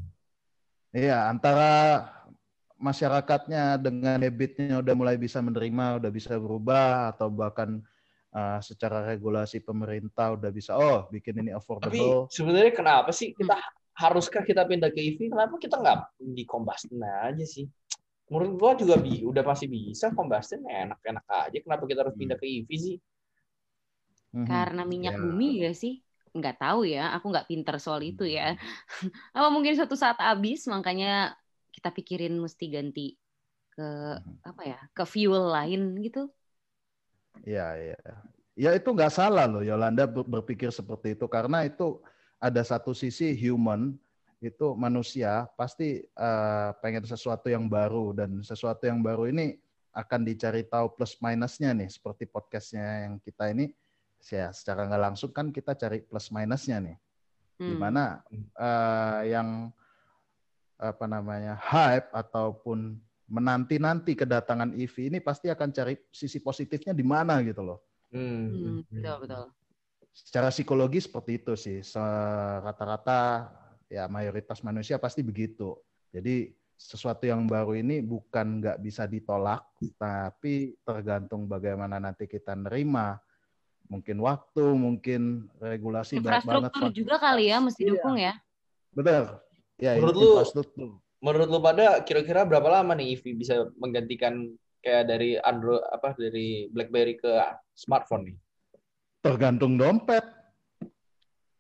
Iya, 0.92 1.30
antara 1.30 1.72
masyarakatnya 2.76 3.80
dengan 3.80 4.20
habitnya 4.20 4.84
udah 4.84 4.94
mulai 4.94 5.16
bisa 5.16 5.40
menerima, 5.40 6.02
udah 6.04 6.12
bisa 6.12 6.36
berubah, 6.36 7.10
atau 7.16 7.32
bahkan 7.32 7.80
uh, 8.36 8.60
secara 8.60 9.02
regulasi 9.08 9.64
pemerintah 9.64 10.36
udah 10.36 10.52
bisa, 10.52 10.76
oh 10.76 11.08
bikin 11.10 11.40
ini 11.40 11.52
Tapi 11.52 11.58
affordable. 11.58 12.28
sebenarnya 12.30 12.74
kenapa 12.76 13.10
sih 13.16 13.32
kita 13.32 13.56
haruskah 13.96 14.44
kita 14.44 14.68
pindah 14.68 14.92
ke 14.92 15.00
EV? 15.00 15.32
Kenapa 15.32 15.56
kita 15.56 15.80
nggak 15.80 16.00
di 16.20 16.44
combustion 16.44 17.00
aja 17.00 17.46
sih? 17.48 17.64
Menurut 18.28 18.52
gua 18.58 18.72
juga 18.76 18.98
bi 19.00 19.22
udah 19.24 19.46
masih 19.46 19.70
bisa 19.70 20.12
combustion 20.12 20.60
enak-enak 20.66 21.26
aja. 21.30 21.58
Kenapa 21.64 21.84
kita 21.88 22.00
harus 22.04 22.14
Hmm. 22.18 22.22
pindah 22.28 22.38
ke 22.38 22.46
EV 22.46 22.70
sih? 22.76 22.96
Mhm. 24.36 24.48
Karena 24.50 24.82
minyak 24.92 25.16
Ya. 25.16 25.22
bumi 25.24 25.48
ya 25.64 25.72
sih? 25.82 25.94
Nggak 26.38 26.56
tahu 26.62 26.80
ya, 26.94 27.02
aku 27.16 27.26
nggak 27.32 27.48
pinter 27.50 27.76
soal 27.80 28.02
itu 28.04 28.24
ya. 28.28 28.42
Apa 29.38 29.48
mungkin 29.56 29.74
suatu 29.78 29.96
saat 30.04 30.20
habis, 30.20 30.60
makanya 30.68 31.08
kita 31.76 31.90
pikirin 31.98 32.36
mesti 32.44 32.66
ganti 32.76 33.02
ke 33.74 33.84
Mhm. 33.84 34.36
apa 34.50 34.62
ya, 34.72 34.80
ke 34.98 35.04
fuel 35.14 35.44
lain 35.56 35.82
gitu. 36.06 36.20
Iya, 37.46 37.66
iya. 37.78 37.98
Ya 38.56 38.70
itu 38.80 38.88
nggak 38.96 39.12
salah 39.12 39.46
loh 39.52 39.60
Yolanda 39.62 40.08
ber- 40.08 40.28
berpikir 40.28 40.72
seperti 40.72 41.14
itu 41.20 41.28
karena 41.28 41.68
itu 41.68 42.00
ada 42.40 42.62
satu 42.64 42.96
sisi 42.96 43.36
human 43.36 43.92
itu 44.40 44.72
manusia 44.80 45.44
pasti 45.60 46.00
eh, 46.08 46.70
pengen 46.80 47.04
sesuatu 47.04 47.52
yang 47.52 47.68
baru 47.68 48.16
dan 48.16 48.40
sesuatu 48.40 48.88
yang 48.88 49.04
baru 49.04 49.28
ini 49.28 49.60
akan 49.92 50.22
dicari 50.28 50.64
tahu 50.68 50.96
plus 50.96 51.20
minusnya 51.20 51.72
nih 51.76 51.90
seperti 51.92 52.24
podcastnya 52.28 53.08
yang 53.12 53.14
kita 53.20 53.52
ini 53.52 53.72
ya 54.32 54.50
secara 54.50 54.90
nggak 54.90 55.04
langsung 55.12 55.30
kan 55.30 55.54
kita 55.54 55.78
cari 55.78 56.02
plus 56.02 56.34
minusnya 56.34 56.82
nih 56.82 56.98
Hmm. 57.56 57.72
di 57.72 57.76
mana 57.80 58.04
eh, 58.36 59.32
yang 59.32 59.72
apa 60.76 61.06
namanya 61.08 61.56
hype 61.56 62.12
ataupun 62.12 63.00
menanti-nanti 63.32 64.12
kedatangan 64.12 64.76
EV 64.76 65.08
ini 65.08 65.20
pasti 65.24 65.48
akan 65.48 65.72
cari 65.72 65.96
sisi 66.12 66.44
positifnya 66.44 66.92
di 66.92 67.02
mana 67.02 67.40
gitu 67.48 67.64
loh. 67.64 67.80
Hmm. 68.12 68.52
Hmm, 68.52 68.78
betul 68.92 69.16
betul. 69.24 69.46
Secara 70.12 70.52
psikologi 70.52 71.00
seperti 71.00 71.32
itu 71.40 71.54
sih. 71.56 71.80
Rata-rata 72.60 73.50
ya 73.88 74.06
mayoritas 74.12 74.60
manusia 74.62 75.00
pasti 75.00 75.24
begitu. 75.24 75.80
Jadi 76.12 76.52
sesuatu 76.76 77.24
yang 77.24 77.48
baru 77.48 77.80
ini 77.80 78.04
bukan 78.04 78.60
nggak 78.60 78.84
bisa 78.84 79.08
ditolak, 79.08 79.64
tapi 79.96 80.76
tergantung 80.84 81.48
bagaimana 81.48 82.04
nanti 82.04 82.28
kita 82.28 82.52
nerima. 82.52 83.16
Mungkin 83.86 84.18
waktu, 84.18 84.64
mungkin 84.74 85.22
regulasi 85.62 86.18
banyak 86.18 86.42
banget. 86.42 86.74
Infrastruktur 86.74 86.90
juga 86.92 87.16
kali 87.22 87.54
ya 87.54 87.58
mesti 87.62 87.82
Iya. 87.86 87.90
dukung 87.94 88.16
ya. 88.18 88.34
Benar. 88.92 89.24
Ya, 89.78 89.92
Menurut 90.00 90.16
lu- 90.16 90.26
infrastruktur. 90.34 90.90
Menurut 91.22 91.50
lu 91.50 91.60
pada 91.60 92.02
kira-kira 92.02 92.42
berapa 92.44 92.66
lama 92.66 92.94
nih 92.94 93.14
EV 93.14 93.24
bisa 93.34 93.56
menggantikan 93.78 94.46
kayak 94.80 95.04
dari 95.06 95.38
Android 95.38 95.82
apa 95.90 96.14
dari 96.14 96.70
BlackBerry 96.70 97.18
ke 97.18 97.30
smartphone 97.74 98.34
nih? 98.34 98.38
Tergantung 99.22 99.74
dompet. 99.76 100.22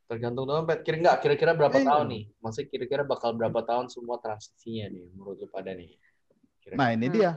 Tergantung 0.06 0.46
dompet. 0.46 0.86
Kira 0.86 0.98
nggak 1.02 1.18
kira-kira 1.20 1.52
berapa 1.54 1.78
Iya. 1.78 1.88
tahun 1.90 2.06
nih? 2.10 2.24
Maksudnya 2.38 2.70
kira-kira 2.70 3.02
bakal 3.02 3.34
berapa 3.34 3.60
tahun 3.62 3.90
semua 3.90 4.18
transisinya 4.18 4.86
nih 4.90 5.06
menurut 5.14 5.38
lu 5.42 5.48
pada 5.50 5.74
nih? 5.74 5.98
Kira-kira. 6.62 6.78
Nah, 6.78 6.90
ini 6.94 7.06
Hmm. 7.10 7.14
dia. 7.14 7.32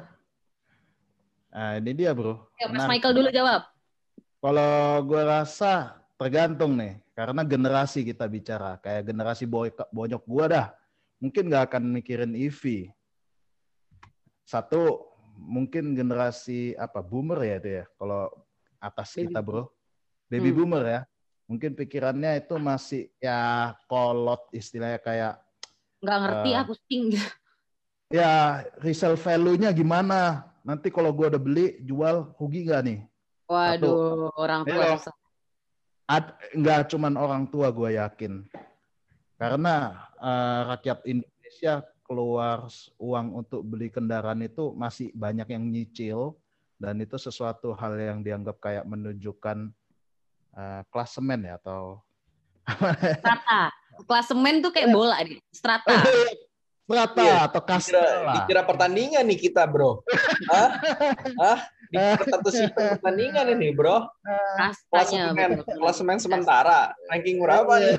Nah, 1.49 1.73
ini 1.81 1.91
dia, 1.97 2.11
Bro. 2.13 2.35
Ya, 2.61 2.69
Mas. 2.69 2.85
Michael 2.85 3.15
dulu 3.17 3.29
jawab. 3.33 3.63
Kalau 4.39 5.03
gue 5.03 5.19
rasa 5.27 5.99
tergantung 6.15 6.79
nih, 6.79 7.03
karena 7.11 7.43
generasi 7.43 8.07
kita 8.07 8.23
bicara, 8.31 8.79
kayak 8.79 9.11
generasi 9.11 9.51
boy, 9.51 9.67
bonyok 9.91 10.23
gue 10.23 10.45
dah, 10.55 10.67
mungkin 11.19 11.51
nggak 11.51 11.75
akan 11.75 11.83
mikirin 11.91 12.39
EV. 12.39 12.87
Satu, 14.47 15.11
mungkin 15.35 15.91
generasi 15.99 16.79
apa 16.79 17.03
boomer 17.03 17.43
ya 17.43 17.55
itu 17.59 17.71
ya, 17.83 17.85
kalau 17.99 18.31
atas 18.79 19.11
Baby 19.19 19.27
kita 19.27 19.41
bro, 19.43 19.63
baby 20.31 20.51
Hmm. 20.55 20.59
boomer 20.63 20.85
ya, 20.87 21.01
mungkin 21.51 21.75
pikirannya 21.75 22.39
itu 22.39 22.55
masih 22.63 23.11
ya 23.19 23.75
kolot 23.91 24.47
istilahnya 24.55 25.03
kayak 25.03 25.35
Nggak 25.99 26.19
ngerti 26.23 26.51
Eh, 26.55 26.59
aku 26.63 26.73
pusing. 26.79 27.05
ya 28.15 28.63
resale 28.79 29.19
value-nya 29.19 29.75
gimana? 29.75 30.47
Nanti 30.63 30.95
kalau 30.95 31.11
gue 31.11 31.27
udah 31.27 31.43
beli 31.43 31.83
jual 31.83 32.39
rugi 32.39 32.71
nggak 32.71 32.83
nih? 32.87 33.01
Waduh, 33.49 34.29
orang 34.37 34.63
tua 34.69 35.01
susah. 35.01 35.15
Ad, 36.09 36.27
nggak 36.57 36.93
cuman 36.93 37.15
orang 37.21 37.45
tua 37.49 37.69
gue 37.69 37.97
yakin 37.97 38.45
karena 39.37 40.09
eh, 40.21 40.61
rakyat 40.73 41.05
Indonesia 41.05 41.85
keluar 42.05 42.69
uang 42.97 43.45
untuk 43.45 43.61
beli 43.61 43.93
kendaraan 43.93 44.41
itu 44.41 44.73
masih 44.73 45.13
banyak 45.13 45.53
yang 45.53 45.65
nyicil 45.69 46.41
dan 46.81 46.97
itu 47.05 47.21
sesuatu 47.21 47.77
hal 47.77 47.97
yang 48.01 48.25
dianggap 48.25 48.57
kayak 48.57 48.89
menunjukkan 48.89 49.69
eh, 50.57 50.83
klasemen 50.89 51.45
ya 51.45 51.61
atau 51.61 52.01
Strata. 52.69 53.73
Klasemen 54.05 54.61
tuh 54.61 54.71
kayak 54.71 54.93
bola 54.93 55.17
nih. 55.25 55.41
Strata. 55.49 55.89
strata 56.89 57.21
Iya, 57.21 57.37
atau 57.45 57.61
kasta 57.61 57.93
Dikira, 57.93 58.25
lah. 58.25 58.35
dikira 58.41 58.63
pertandingan 58.65 59.25
nih 59.29 59.39
kita, 59.39 59.63
bro. 59.69 60.01
Hah? 60.51 60.69
Hah? 61.37 61.59
Dikira 61.93 62.97
pertandingan 62.97 63.45
ini, 63.53 63.69
bro. 63.77 64.09
Kastanya. 64.57 65.37
Klasemen, 65.37 65.51
klasemen 65.69 66.17
sementara. 66.17 66.97
Ranking 67.13 67.45
berapa 67.45 67.77
nih? 67.77 67.97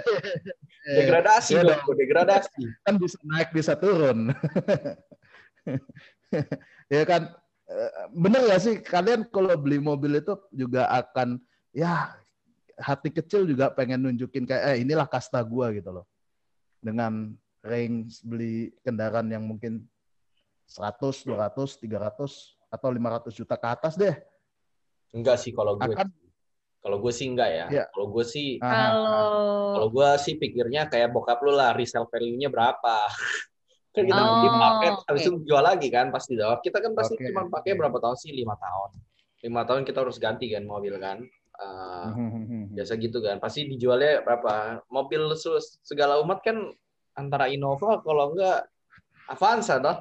Eh, 0.89 1.05
Degradasi 1.05 1.53
Iya 1.53 1.61
dong, 1.69 1.81
bro. 1.85 1.93
degradasi. 1.93 2.61
kan 2.81 2.97
bisa 2.97 3.17
naik 3.21 3.53
bisa 3.53 3.77
turun. 3.77 4.33
ya 6.89 7.05
kan 7.05 7.29
Eh, 7.69 7.91
bener 8.09 8.49
gak 8.49 8.61
sih 8.65 8.81
kalian 8.81 9.29
kalau 9.29 9.53
beli 9.53 9.77
mobil 9.77 10.17
itu 10.17 10.33
juga 10.49 10.89
akan 10.89 11.37
ya 11.69 12.17
hati 12.81 13.13
kecil 13.13 13.45
juga 13.45 13.69
pengen 13.69 14.09
nunjukin 14.09 14.41
kayak 14.41 14.73
eh 14.73 14.77
inilah 14.81 15.05
kasta 15.05 15.37
gua 15.45 15.69
gitu 15.69 15.93
loh. 15.93 16.09
Dengan 16.81 17.37
range 17.61 18.23
beli 18.23 18.71
kendaraan 18.81 19.27
yang 19.27 19.43
mungkin 19.43 19.83
100, 20.69 21.25
200, 21.25 21.81
300 21.81 22.55
atau 22.69 22.89
500 22.89 23.33
juta 23.33 23.55
ke 23.57 23.67
atas 23.67 23.93
deh. 23.97 24.15
Enggak 25.11 25.41
sih 25.41 25.49
kalau 25.51 25.75
gue. 25.75 25.89
Akan 25.91 26.13
Kalau 26.79 26.95
gue 27.03 27.11
sih 27.11 27.27
enggak 27.27 27.49
ya. 27.51 27.65
Iya. 27.67 27.85
Kalau 27.91 28.07
gue 28.07 28.23
sih 28.23 28.55
Kalau 28.61 29.27
kalau 29.75 29.87
gue 29.91 30.09
sih 30.21 30.39
pikirnya 30.39 30.87
kayak 30.87 31.11
bokap 31.11 31.43
lu 31.43 31.51
lah 31.51 31.75
resale 31.75 32.07
value-nya 32.07 32.47
berapa. 32.47 32.97
kan 33.95 34.05
kita 34.05 34.21
Oh, 34.21 34.27
beli 34.37 34.49
paket 34.53 34.93
habis 35.09 35.21
oke. 35.25 35.27
itu 35.27 35.37
jual 35.49 35.63
lagi 35.65 35.87
kan 35.89 36.13
pasti 36.13 36.37
dong. 36.37 36.61
Kita 36.61 36.77
kan 36.79 36.93
pasti 36.93 37.17
Oke, 37.17 37.25
cuma 37.33 37.49
pakai 37.49 37.73
oke. 37.73 37.79
berapa 37.83 37.97
tahun 37.99 38.17
sih? 38.21 38.31
lima 38.31 38.55
tahun. 38.55 38.89
Lima 39.43 39.61
tahun 39.65 39.81
kita 39.83 39.97
harus 40.05 40.21
ganti 40.21 40.47
kan 40.47 40.63
mobil 40.63 40.95
kan. 41.01 41.19
Eh, 41.59 42.07
biasa 42.71 42.95
gitu 42.95 43.19
kan. 43.19 43.41
Pasti 43.41 43.67
dijualnya 43.67 44.21
berapa? 44.23 44.85
Mobil 44.87 45.33
se- 45.35 45.81
segala 45.83 46.21
umat 46.23 46.39
kan 46.39 46.55
antara 47.19 47.51
Innova 47.51 47.99
kalau 47.99 48.31
enggak 48.31 48.65
Avanza 49.27 49.77
toh. 49.77 49.97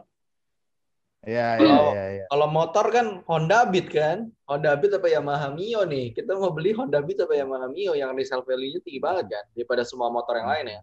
Ya, 1.27 1.59
ya, 1.59 1.61
Kalau- 1.61 1.93
ya, 1.93 2.05
ya. 2.23 2.25
Kalau 2.31 2.47
motor 2.49 2.87
kan 2.95 3.07
Honda 3.27 3.67
Beat 3.67 3.91
kan. 3.91 4.31
Honda 4.49 4.73
Beat 4.79 4.97
apa 4.97 5.11
Yamaha 5.11 5.51
Mio 5.53 5.83
nih. 5.85 6.15
Kita 6.15 6.39
mau 6.39 6.55
beli 6.55 6.73
Honda 6.73 7.03
Beat 7.05 7.21
apa 7.21 7.35
Yamaha 7.37 7.67
Mio 7.69 7.93
yang 7.93 8.15
resale 8.17 8.47
value-nya 8.47 8.81
tinggi 8.81 9.03
banget 9.03 9.27
kan 9.29 9.45
daripada 9.53 9.83
semua 9.85 10.09
motor 10.09 10.39
yang 10.39 10.49
lain 10.49 10.67
ya. 10.73 10.81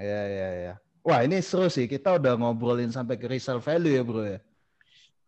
Ya, 0.00 0.22
ya, 0.26 0.48
ya. 0.72 0.74
Wah, 1.06 1.22
ini 1.22 1.38
seru 1.38 1.70
sih. 1.70 1.86
Kita 1.86 2.18
udah 2.18 2.34
ngobrolin 2.34 2.90
sampai 2.90 3.14
ke 3.20 3.30
resale 3.30 3.62
value 3.62 3.94
ya, 3.94 4.02
Bro 4.02 4.24
ya. 4.26 4.40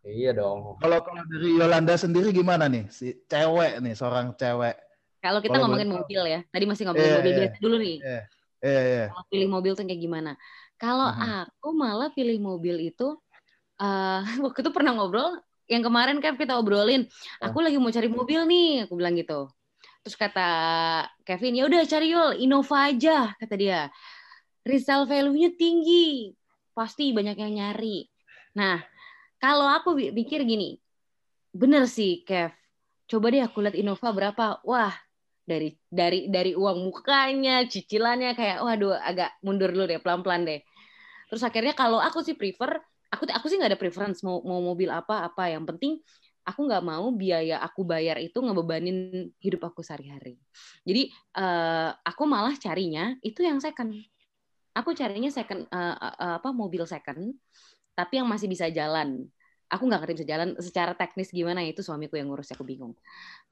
Iya 0.03 0.31
dong. 0.35 0.75
Kalau 0.83 0.99
kalau 0.99 1.23
dari 1.29 1.55
Yolanda 1.55 1.95
sendiri 1.95 2.33
gimana 2.35 2.67
nih? 2.67 2.87
Si 2.91 3.15
cewek 3.29 3.79
nih, 3.79 3.93
seorang 3.95 4.33
cewek. 4.35 4.75
kalau 5.19 5.43
kita 5.43 5.59
Kalau 5.59 5.67
ngomongin 5.67 5.91
boleh 5.91 5.99
mobil 6.03 6.21
ya. 6.31 6.39
Tadi 6.47 6.63
masih 6.63 6.83
ngomongin 6.87 7.05
Iya, 7.07 7.17
mobil 7.19 7.31
iya. 7.31 7.39
biasa 7.43 7.57
dulu 7.59 7.75
nih. 7.79 7.95
Eh, 8.61 8.69
eh, 8.69 9.07
Kalau 9.09 9.23
pilih 9.31 9.47
mobil 9.49 9.71
tuh 9.77 9.83
kayak 9.87 10.01
gimana? 10.05 10.31
Kalau 10.79 11.07
Mhm. 11.11 11.23
aku 11.47 11.67
malah 11.75 12.09
pilih 12.17 12.37
mobil 12.39 12.75
itu 12.89 13.03
eh 13.81 14.19
waktu 14.45 14.59
itu 14.63 14.71
pernah 14.75 14.91
ngobrol 14.95 15.39
yang 15.71 15.83
kemarin 15.87 16.17
kan 16.23 16.33
kita 16.41 16.57
obrolin, 16.61 17.05
aku 17.45 17.57
lagi 17.65 17.77
mau 17.81 17.93
cari 17.93 18.09
mobil 18.09 18.41
nih, 18.51 18.67
aku 18.85 18.93
bilang 18.99 19.15
gitu. 19.19 19.49
Terus 20.03 20.15
kata 20.17 20.41
Kevin, 21.27 21.53
ya 21.59 21.63
udah 21.69 21.81
cari 21.87 22.07
Yul, 22.13 22.31
Innova 22.43 22.89
aja, 22.91 23.33
kata 23.39 23.55
dia. 23.59 23.79
Resale 24.67 25.05
value-nya 25.09 25.49
tinggi, 25.57 26.33
pasti 26.77 27.11
banyak 27.17 27.37
yang 27.39 27.53
nyari. 27.59 28.05
Nah, 28.59 28.81
kalau 29.41 29.65
aku 29.69 29.97
pikir 30.13 30.43
gini, 30.45 30.77
bener 31.53 31.83
sih 31.89 32.21
Kev, 32.27 32.51
coba 33.09 33.25
deh 33.33 33.41
aku 33.45 33.57
lihat 33.63 33.75
Innova 33.79 34.09
berapa, 34.13 34.45
wah 34.65 34.93
dari 35.49 35.73
dari 35.89 36.29
dari 36.29 36.53
uang 36.53 36.85
mukanya, 36.85 37.65
cicilannya 37.65 38.37
kayak 38.37 38.61
waduh 38.61 38.93
agak 39.01 39.33
mundur 39.41 39.73
dulu 39.73 39.89
deh, 39.89 39.97
pelan-pelan 39.97 40.45
deh. 40.45 40.61
Terus 41.33 41.41
akhirnya 41.41 41.73
kalau 41.73 41.97
aku 41.97 42.21
sih 42.21 42.37
prefer, 42.37 42.77
aku 43.09 43.25
aku 43.25 43.45
sih 43.49 43.57
nggak 43.57 43.73
ada 43.73 43.81
preference 43.81 44.21
mau 44.21 44.45
mau 44.45 44.61
mobil 44.61 44.93
apa 44.93 45.25
apa, 45.25 45.49
yang 45.49 45.65
penting 45.65 45.97
aku 46.49 46.65
nggak 46.65 46.81
mau 46.81 47.05
biaya 47.13 47.61
aku 47.61 47.85
bayar 47.85 48.17
itu 48.17 48.41
ngebebanin 48.41 49.29
hidup 49.37 49.69
aku 49.69 49.85
sehari-hari. 49.85 50.41
Jadi 50.81 51.13
eh, 51.13 51.89
aku 51.93 52.23
malah 52.25 52.57
carinya 52.57 53.13
itu 53.21 53.45
yang 53.45 53.61
second. 53.61 53.93
Aku 54.73 54.93
carinya 54.97 55.29
second 55.29 55.69
eh, 55.69 55.97
eh, 55.97 56.33
apa 56.41 56.49
mobil 56.49 56.85
second, 56.89 57.37
tapi 57.93 58.21
yang 58.21 58.29
masih 58.29 58.49
bisa 58.49 58.69
jalan. 58.73 59.29
Aku 59.69 59.85
nggak 59.85 60.01
ngerti 60.01 60.13
bisa 60.17 60.27
jalan 60.33 60.49
secara 60.57 60.97
teknis 60.97 61.29
gimana 61.29 61.61
itu 61.61 61.85
suamiku 61.85 62.17
yang 62.17 62.33
ngurus 62.33 62.49
aku 62.57 62.65
bingung. 62.65 62.97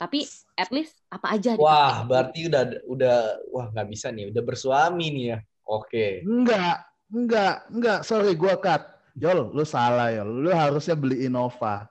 Tapi 0.01 0.25
at 0.57 0.73
least 0.73 0.97
apa 1.13 1.37
aja 1.37 1.53
dipakai. 1.53 1.61
Wah, 1.61 1.97
berarti 2.09 2.49
udah 2.49 2.63
udah 2.89 3.15
wah 3.53 3.69
nggak 3.69 3.87
bisa 3.93 4.09
nih, 4.09 4.33
udah 4.33 4.41
bersuami 4.41 5.13
nih 5.13 5.25
ya. 5.29 5.37
Oke. 5.69 6.25
Enggak, 6.25 6.89
enggak, 7.13 7.55
enggak. 7.69 7.99
Sorry, 8.01 8.33
gua 8.33 8.57
cut. 8.57 8.97
Yol, 9.17 9.53
lu 9.53 9.61
salah 9.61 10.09
Yol. 10.09 10.41
Lu 10.41 10.49
harusnya 10.49 10.97
beli 10.97 11.29
Innova. 11.29 11.85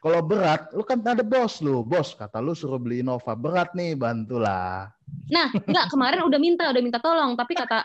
Kalau 0.00 0.24
berat, 0.24 0.72
lu 0.72 0.80
kan 0.80 1.00
ada 1.04 1.20
bos 1.20 1.60
lu. 1.60 1.84
Bos 1.84 2.16
kata 2.16 2.40
lu 2.40 2.52
suruh 2.52 2.80
beli 2.80 3.00
Innova. 3.00 3.32
Berat 3.32 3.72
nih, 3.72 3.96
bantulah. 3.96 4.92
Nah, 5.28 5.48
enggak 5.52 5.86
kemarin 5.88 6.20
udah 6.26 6.40
minta, 6.40 6.68
udah 6.68 6.82
minta 6.82 7.00
tolong, 7.00 7.32
tapi 7.36 7.52
kata 7.56 7.84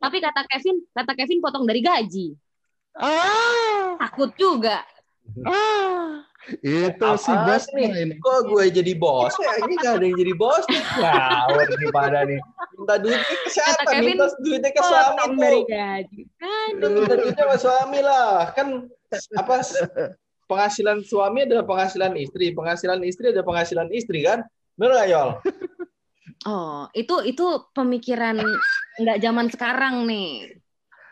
tapi 0.00 0.16
kata 0.22 0.40
Kevin, 0.48 0.76
kata 0.96 1.12
Kevin 1.12 1.38
potong 1.44 1.64
dari 1.68 1.80
gaji. 1.82 2.32
Ah, 2.96 4.00
Takut 4.00 4.32
juga. 4.40 4.80
ah. 5.50 6.22
Itu 6.62 7.08
si 7.18 7.26
Apaan 7.34 7.42
bosnya 7.50 7.74
nih? 7.90 8.02
ini. 8.06 8.14
Kok 8.22 8.38
gue 8.46 8.64
jadi 8.70 8.92
bos? 8.94 9.34
Ya, 9.42 9.66
ini 9.66 9.74
nggak 9.82 9.94
ada 9.98 10.04
yang 10.06 10.18
jadi 10.22 10.34
bos. 10.38 10.62
Ngawur 10.70 11.66
nih 11.82 11.90
pada 11.90 12.20
nih. 12.22 12.38
Minta 12.78 12.94
duitnya 13.02 13.36
ke 13.42 13.48
siapa? 13.50 13.82
Kata 13.82 13.90
Kevin, 13.90 14.06
Minta 14.14 14.26
duitnya 14.38 14.70
ke 14.70 14.80
suami 14.86 15.10
Potong 15.10 15.34
dari 15.34 15.58
tuh. 15.58 15.64
gaji. 15.66 16.22
Minta 16.78 17.14
duitnya 17.18 17.44
sama 17.50 17.56
suami 17.58 17.98
lah. 17.98 18.30
Kan 18.54 18.66
apa 19.34 19.54
penghasilan 20.46 20.98
suami 21.02 21.38
adalah 21.50 21.66
penghasilan 21.66 22.14
istri, 22.14 22.54
penghasilan 22.54 23.00
istri 23.02 23.34
adalah 23.34 23.46
penghasilan 23.50 23.88
istri 23.90 24.22
kan? 24.22 24.46
Bener 24.78 24.92
nggak 24.94 25.08
Yol? 25.10 25.30
Oh, 26.46 26.86
itu 26.94 27.26
itu 27.26 27.42
pemikiran 27.74 28.38
nggak 29.02 29.18
zaman 29.18 29.46
sekarang 29.50 30.06
nih. 30.06 30.54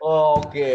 Oke, 0.05 0.73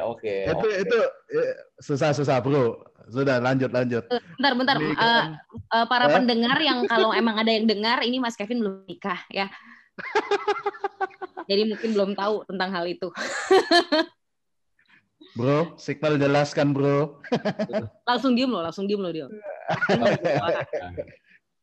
oke. 0.00 0.34
Itu 0.48 0.68
itu 0.72 0.98
eh, 1.36 1.52
susah-susah, 1.84 2.40
Bro. 2.40 2.80
Sudah 3.12 3.36
lanjut 3.36 3.68
lanjut. 3.68 4.08
Bentar, 4.08 4.52
bentar. 4.56 4.76
Ini 4.80 4.88
Eh, 4.88 4.96
kan- 4.96 5.36
eh, 5.52 5.84
para 5.84 6.08
Hah? 6.08 6.16
pendengar 6.16 6.56
yang 6.64 6.88
kalau 6.88 7.12
emang 7.12 7.36
ada 7.36 7.52
yang 7.52 7.68
dengar, 7.68 8.00
ini 8.00 8.16
Mas 8.16 8.40
Kevin 8.40 8.64
belum 8.64 8.88
nikah 8.88 9.20
ya. 9.28 9.52
Jadi 11.50 11.68
mungkin 11.68 11.92
belum 11.92 12.10
tahu 12.16 12.48
tentang 12.48 12.72
hal 12.72 12.88
itu. 12.88 13.12
Bro, 15.36 15.76
signal 15.76 16.16
jelaskan, 16.16 16.72
Bro. 16.72 17.20
Langsung 18.08 18.32
diem 18.32 18.48
loh, 18.48 18.64
langsung 18.64 18.88
diem 18.88 18.98
loh 18.98 19.12
dia. 19.12 19.28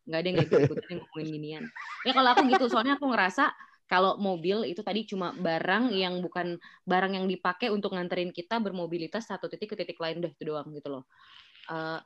nggak 0.08 0.20
ada 0.24 0.28
yang 0.32 0.38
yang 0.40 1.00
ngomongin 1.04 1.28
ginian. 1.34 1.64
Ya 2.08 2.16
kalau 2.16 2.32
aku 2.32 2.48
gitu, 2.48 2.72
soalnya 2.72 2.96
aku 2.96 3.12
ngerasa 3.12 3.52
kalau 3.88 4.20
mobil 4.20 4.68
itu 4.68 4.84
tadi 4.84 5.08
cuma 5.08 5.32
barang 5.32 5.96
yang 5.96 6.20
bukan 6.20 6.60
barang 6.84 7.16
yang 7.16 7.26
dipakai 7.26 7.72
untuk 7.72 7.96
nganterin 7.96 8.36
kita 8.36 8.60
bermobilitas 8.60 9.32
satu 9.32 9.48
titik 9.48 9.74
ke 9.74 9.76
titik 9.80 9.98
lain 9.98 10.20
udah 10.20 10.32
itu 10.32 10.44
doang 10.44 10.68
gitu 10.76 10.90
loh. 10.92 11.04
eh, 11.72 12.00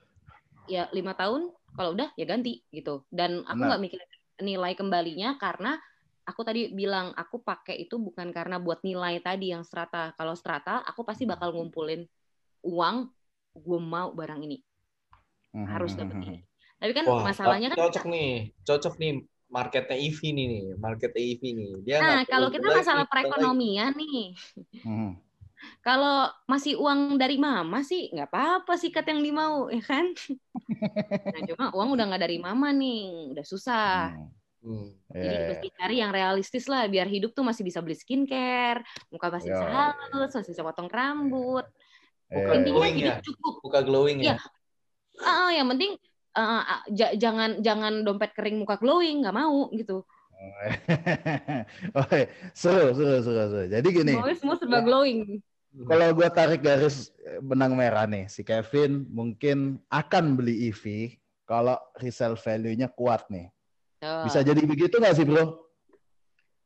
ya 0.69 0.83
lima 0.93 1.13
tahun 1.17 1.49
kalau 1.77 1.93
udah 1.97 2.13
ya 2.17 2.25
ganti 2.29 2.61
gitu. 2.69 3.05
Dan 3.09 3.41
aku 3.45 3.61
nggak 3.65 3.81
mikir 3.81 3.99
nilai 4.41 4.73
kembalinya 4.77 5.37
karena 5.41 5.77
aku 6.25 6.41
tadi 6.45 6.69
bilang 6.73 7.13
aku 7.17 7.41
pakai 7.41 7.81
itu 7.81 7.97
bukan 7.97 8.29
karena 8.33 8.61
buat 8.61 8.81
nilai 8.85 9.21
tadi 9.21 9.53
yang 9.53 9.65
strata. 9.65 10.13
Kalau 10.17 10.37
strata 10.37 10.85
aku 10.85 11.01
pasti 11.01 11.25
bakal 11.25 11.53
ngumpulin 11.53 12.05
uang 12.65 13.09
gue 13.57 13.79
mau 13.81 14.13
barang 14.13 14.41
ini. 14.45 14.61
Hmm, 15.51 15.67
harus 15.67 15.91
hmm, 15.93 15.99
dapet 15.99 16.15
hmm, 16.15 16.23
ini. 16.23 16.37
hmm. 16.39 16.47
tapi 16.81 16.91
kan 16.95 17.05
Wah, 17.11 17.23
masalahnya 17.27 17.67
kan 17.69 17.77
cocok 17.77 18.05
nih, 18.07 18.31
cocok 18.63 18.93
nih 18.97 19.11
marketnya 19.51 19.99
EV 19.99 20.19
nih 20.31 20.45
nih, 20.47 20.63
marketnya 20.79 21.21
EV 21.21 21.41
nih. 21.51 21.71
Dia 21.83 21.97
nah 21.99 22.23
kalau 22.23 22.47
kita 22.47 22.67
lagi, 22.71 22.79
masalah 22.81 23.05
perekonomian 23.05 23.91
nih 23.99 24.31
Hmm. 24.81 25.13
kalau 25.85 26.25
masih 26.49 26.73
uang 26.79 27.21
dari 27.21 27.37
mama 27.37 27.85
sih 27.85 28.09
nggak 28.09 28.29
apa-apa 28.33 28.73
sikat 28.81 29.05
yang 29.13 29.21
dimau 29.21 29.69
ya 29.69 29.83
kan 29.85 30.09
nah 31.35 31.41
cuma 31.45 31.65
uang 31.77 31.93
udah 31.93 32.05
nggak 32.09 32.23
dari 32.25 32.37
mama 32.41 32.73
nih 32.73 33.29
udah 33.35 33.45
susah 33.45 34.09
Hmm. 34.15 34.29
Hmm. 34.61 34.93
Iya, 35.09 35.21
Jadi 35.25 35.35
iya. 35.35 35.47
mesti 35.49 35.67
cari 35.73 35.95
yang 36.05 36.11
realistis 36.13 36.65
lah 36.69 36.85
biar 36.85 37.09
hidup 37.09 37.33
tuh 37.33 37.41
masih 37.41 37.65
bisa 37.65 37.81
beli 37.81 37.97
skincare, 37.97 38.85
muka 39.09 39.33
masih 39.33 39.49
bisa 39.49 39.65
Iya. 39.65 39.73
halus, 39.73 40.31
masih 40.37 40.51
bisa 40.53 40.61
potong 40.61 40.85
rambut. 40.85 41.65
Iya, 42.29 42.45
Intinya 42.61 42.77
glowing 42.77 42.95
hidup 43.01 43.17
ya? 43.17 43.25
cukup. 43.25 43.53
Buka 43.65 43.79
glowing 43.81 44.17
Iya. 44.21 44.37
ya. 44.37 45.25
Ah, 45.25 45.49
yang 45.49 45.65
penting 45.65 45.97
eh, 46.33 46.63
ja- 46.95 47.15
jangan 47.15 47.59
jangan 47.59 48.03
dompet 48.07 48.31
kering 48.31 48.63
muka 48.63 48.79
glowing, 48.79 49.23
nggak 49.23 49.35
mau 49.35 49.67
gitu. 49.75 50.03
Oke, 51.93 52.19
seru, 52.57 52.91
seru, 52.97 53.17
seru, 53.21 53.43
seru. 53.51 53.65
Jadi 53.69 53.87
gini, 53.93 54.13
Mau 54.17 54.31
semua 54.33 54.57
serba 54.57 54.81
glowing. 54.81 55.37
kalau 55.87 56.07
gue 56.11 56.27
tarik 56.33 56.61
garis 56.65 57.13
benang 57.39 57.77
merah 57.77 58.03
nih, 58.09 58.27
si 58.27 58.41
Kevin 58.43 59.07
mungkin 59.07 59.79
akan 59.87 60.35
beli 60.35 60.67
EV 60.67 61.15
kalau 61.47 61.77
resale 61.95 62.35
value-nya 62.35 62.89
kuat 62.91 63.27
nih. 63.29 63.47
Tuh. 64.01 64.25
Bisa 64.27 64.41
jadi 64.41 64.59
begitu 64.65 64.97
nggak 64.97 65.15
sih, 65.15 65.23
bro? 65.23 65.61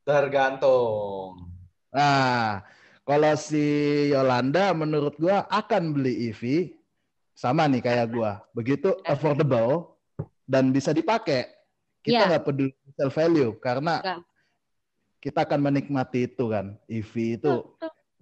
Tergantung. 0.05 1.51
Nah, 1.91 2.61
kalau 3.03 3.33
si 3.37 3.61
Yolanda 4.09 4.71
menurut 4.71 5.17
gua 5.17 5.45
akan 5.51 5.93
beli 5.93 6.31
EV 6.31 6.71
sama 7.35 7.67
nih 7.67 7.83
kayak 7.83 8.07
gua. 8.09 8.39
Begitu 8.55 8.95
affordable 9.11 9.99
dan 10.47 10.71
bisa 10.71 10.95
dipakai. 10.95 11.51
Kita 11.99 12.23
Iya. 12.23 12.29
nggak 12.31 12.45
peduli 12.47 12.71
resale 12.87 13.11
value 13.11 13.53
karena 13.59 13.93
Nggak. 13.99 14.19
kita 15.19 15.39
akan 15.43 15.59
menikmati 15.61 16.31
itu 16.31 16.45
kan. 16.47 16.79
EV 16.87 17.13
itu 17.35 17.53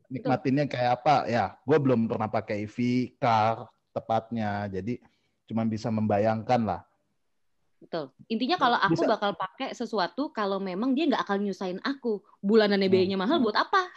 nikmatinnya 0.09 0.65
kayak 0.65 1.03
apa? 1.03 1.29
Ya, 1.29 1.53
gua 1.63 1.77
belum 1.77 2.09
pernah 2.09 2.27
pakai 2.27 2.65
EV 2.65 2.77
car 3.21 3.69
tepatnya. 3.93 4.65
Jadi 4.67 4.97
cuma 5.45 5.61
bisa 5.63 5.93
membayangkan 5.93 6.63
lah. 6.65 6.81
Betul. 7.83 8.15
Intinya 8.31 8.55
kalau 8.55 8.79
aku 8.79 8.95
Bisa. 8.95 9.11
bakal 9.11 9.35
pakai 9.35 9.75
sesuatu 9.75 10.31
kalau 10.31 10.55
memang 10.57 10.95
dia 10.95 11.03
nggak 11.03 11.19
akan 11.27 11.39
nyusahin 11.43 11.83
aku. 11.83 12.23
Bulanannya 12.39 12.87
Hmm. 12.87 12.95
biayanya 12.95 13.19
mahal 13.19 13.43
buat 13.43 13.59
apa? 13.59 13.91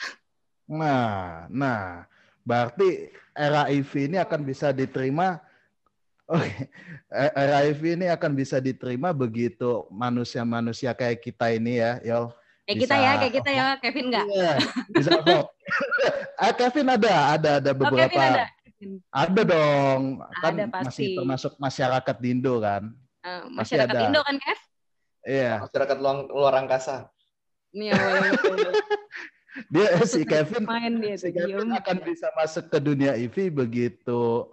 Nah, 0.67 1.47
nah, 1.47 2.11
berarti 2.47 3.11
era 3.35 3.67
EV 3.67 4.07
ini 4.07 4.17
akan 4.23 4.41
bisa 4.47 4.71
diterima. 4.71 5.43
Oke, 6.31 6.71
era 7.11 7.63
EV 7.67 7.83
ini 7.99 8.07
akan 8.11 8.33
bisa 8.35 8.59
diterima 8.59 9.15
begitu 9.15 9.87
manusia-manusia 9.91 10.91
kayak 10.95 11.23
kita 11.23 11.51
ini 11.55 11.79
ya, 11.83 11.99
Yol. 12.03 12.31
Kayak 12.67 12.79
Bisa. 12.79 12.83
kita 12.83 12.97
ya, 12.99 13.13
kayak 13.15 13.35
kita 13.39 13.51
ya, 13.55 13.65
Kevin 13.79 14.07
nggak? 14.11 14.27
Iya, 14.27 14.53
bisa 14.91 15.11
kok. 15.23 15.45
ah, 16.35 16.51
Kevin 16.59 16.89
ada, 16.99 17.13
ada, 17.39 17.51
ada 17.63 17.71
Oh, 17.71 17.79
beberapa. 17.79 18.11
Kevin 18.11 18.27
ada. 18.35 18.47
Ada 19.09 19.41
dong, 19.47 20.03
kan 20.43 20.53
Ada, 20.53 20.65
masih 20.69 21.07
pasti. 21.07 21.17
termasuk 21.17 21.53
masyarakat 21.63 22.17
Dindo 22.19 22.59
kan. 22.59 22.91
Eh, 23.23 23.41
Pasti 23.55 23.55
masyarakat 23.79 23.95
ada. 23.95 24.05
Indo 24.11 24.21
kan, 24.27 24.37
Kev? 24.43 24.59
Iya, 25.27 25.53
Masyarakat 25.63 25.97
luar, 26.03 26.17
luar 26.27 26.55
angkasa. 26.59 27.07
Nih, 27.71 27.95
yang 27.95 27.99
boleh 28.03 28.75
dia 29.69 29.89
si 30.13 30.23
Kevin 30.23 30.65
main 30.65 30.95
dia 31.01 31.17
si 31.17 31.29
Kevin 31.33 31.69
diem. 31.71 31.79
akan 31.81 31.97
bisa 32.05 32.29
masuk 32.37 32.69
ke 32.69 32.79
dunia 32.79 33.13
EV 33.17 33.49
begitu 33.51 34.47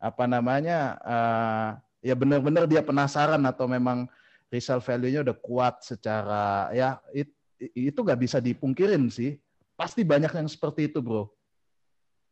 apa 0.00 0.24
namanya 0.24 0.96
eh, 1.00 1.68
ya 2.08 2.14
benar-benar 2.16 2.64
dia 2.64 2.80
penasaran 2.80 3.40
atau 3.44 3.68
memang 3.68 4.08
resale 4.48 4.80
value-nya 4.82 5.20
udah 5.24 5.36
kuat 5.36 5.84
secara 5.84 6.72
ya 6.72 6.98
it- 7.12 7.36
itu 7.72 7.98
nggak 8.00 8.20
bisa 8.20 8.40
dipungkirin 8.40 9.08
sih 9.12 9.36
pasti 9.76 10.00
banyak 10.04 10.32
yang 10.32 10.48
seperti 10.48 10.88
itu 10.88 11.00
bro 11.00 11.28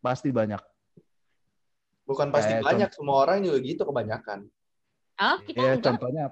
pasti 0.00 0.32
banyak 0.32 0.60
Bukan 2.08 2.32
pasti 2.32 2.56
Kayak 2.56 2.64
banyak, 2.64 2.90
semua 2.96 3.20
orang 3.20 3.44
juga 3.44 3.60
gitu 3.60 3.84
kebanyakan. 3.84 4.48
Oh, 5.20 5.36
kita 5.44 5.60
ya 5.60 5.76
enggak. 5.76 5.84
contohnya 5.92 6.24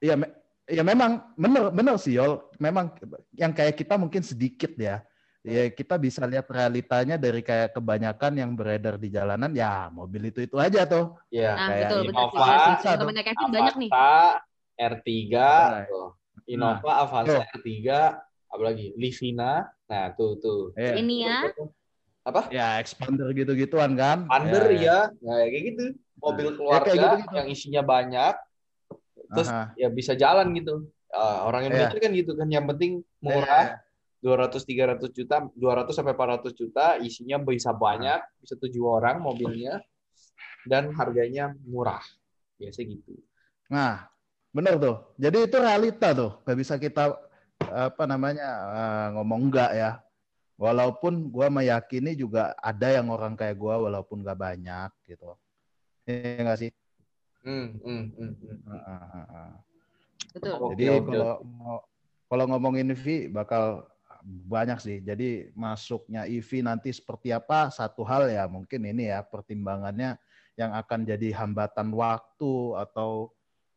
ya 0.00 0.14
me- 0.16 0.32
ya 0.64 0.80
memang 0.80 1.28
bener 1.36 1.68
bener 1.76 2.00
sih 2.00 2.16
Yol 2.16 2.40
memang 2.56 2.96
yang 3.36 3.52
kayak 3.52 3.76
kita 3.76 4.00
mungkin 4.00 4.24
sedikit 4.24 4.72
ya 4.80 5.04
ya 5.44 5.68
kita 5.68 6.00
bisa 6.00 6.24
lihat 6.24 6.48
realitanya 6.48 7.20
dari 7.20 7.44
kayak 7.44 7.76
kebanyakan 7.76 8.32
yang 8.40 8.50
beredar 8.56 8.96
di 8.96 9.12
jalanan 9.12 9.52
ya 9.52 9.92
mobil 9.92 10.32
itu 10.32 10.40
itu 10.40 10.56
aja 10.56 10.88
tuh 10.88 11.20
Iya. 11.28 11.52
Nah, 11.52 11.66
kayak 11.68 11.84
betul. 11.84 12.00
Innova, 12.08 12.46
betul 12.80 13.20
Kevin 13.20 13.50
banyak 13.52 13.74
nih. 13.76 13.90
Avanza, 13.92 14.40
R3, 14.74 15.10
Nah. 15.44 15.84
tuh. 15.84 16.08
Innova, 16.48 16.90
Avanza, 17.04 17.40
R3, 17.52 17.68
apalagi 18.48 18.86
Livina. 18.96 19.68
Nah, 19.84 20.04
tuh 20.16 20.40
tuh. 20.40 20.60
ya, 20.78 20.96
Ini 20.96 21.14
ya. 21.28 21.38
Apa? 22.24 22.48
ya 22.48 22.80
expander 22.80 23.28
gitu-gituan 23.36 24.00
kan 24.00 24.24
Under 24.32 24.72
ya, 24.72 24.80
ya. 24.80 24.98
Nah, 25.20 25.44
kayak 25.44 25.64
gitu. 25.76 25.84
Mobil 26.24 26.46
Ya, 26.48 26.56
keluarga 26.56 26.84
kayak 26.88 26.96
gitu-gitu. 27.04 27.34
yang 27.36 27.48
isinya 27.52 27.82
banyak, 27.84 28.34
terus 29.28 29.50
Aha. 29.52 29.76
ya 29.76 29.88
bisa 29.92 30.16
jalan 30.16 30.56
gitu. 30.56 30.88
Ah, 31.12 31.44
orang 31.44 31.68
Indonesia 31.68 32.00
kan 32.00 32.12
gitu 32.16 32.32
kan, 32.32 32.48
yang 32.48 32.64
penting 32.64 33.04
murah. 33.20 33.76
200 34.24 34.64
300 34.64 35.12
juta, 35.12 35.44
200 35.52 35.92
sampai 35.92 36.16
400 36.16 36.56
juta, 36.56 36.96
isinya 36.96 37.36
bisa 37.44 37.76
banyak, 37.76 38.24
bisa 38.40 38.56
tujuh 38.56 38.80
orang 38.80 39.20
mobilnya 39.20 39.84
dan 40.64 40.96
harganya 40.96 41.52
murah. 41.68 42.00
Biasa 42.56 42.88
gitu. 42.88 43.20
Nah, 43.68 44.08
bener 44.48 44.80
tuh. 44.80 45.12
Jadi 45.20 45.44
itu 45.44 45.56
realita 45.60 46.16
tuh. 46.16 46.40
Gak 46.48 46.56
bisa 46.56 46.80
kita 46.80 47.12
apa 47.60 48.04
namanya 48.08 48.48
eh, 48.72 49.06
ngomong 49.20 49.52
enggak 49.52 49.70
ya. 49.76 49.90
Walaupun 50.56 51.28
gua 51.28 51.52
meyakini 51.52 52.16
juga 52.16 52.56
ada 52.56 52.88
yang 52.88 53.12
orang 53.12 53.36
kayak 53.36 53.60
gua 53.60 53.76
walaupun 53.76 54.24
gak 54.24 54.40
banyak 54.40 54.88
gitu. 55.04 55.36
Iya 56.08 56.40
nggak 56.48 56.58
sih? 56.64 56.70
Hmm, 57.44 57.76
hmm, 57.76 58.04
hmm, 58.16 58.32
hmm. 58.40 59.52
Betul. 60.32 60.54
Jadi 60.72 60.84
kalau 61.04 61.32
mau- 61.44 61.84
kalau 62.24 62.44
ngomongin 62.48 62.94
EV 62.96 63.28
bakal 63.34 63.84
banyak 64.24 64.78
sih. 64.80 64.98
Jadi 65.04 65.52
masuknya 65.52 66.24
EV 66.24 66.64
nanti 66.64 66.88
seperti 66.90 67.30
apa 67.30 67.68
satu 67.68 68.00
hal 68.08 68.32
ya 68.32 68.48
mungkin 68.48 68.88
ini 68.88 69.12
ya 69.12 69.20
pertimbangannya 69.20 70.16
yang 70.56 70.72
akan 70.72 71.04
jadi 71.04 71.34
hambatan 71.36 71.92
waktu 71.92 72.54
atau 72.78 73.28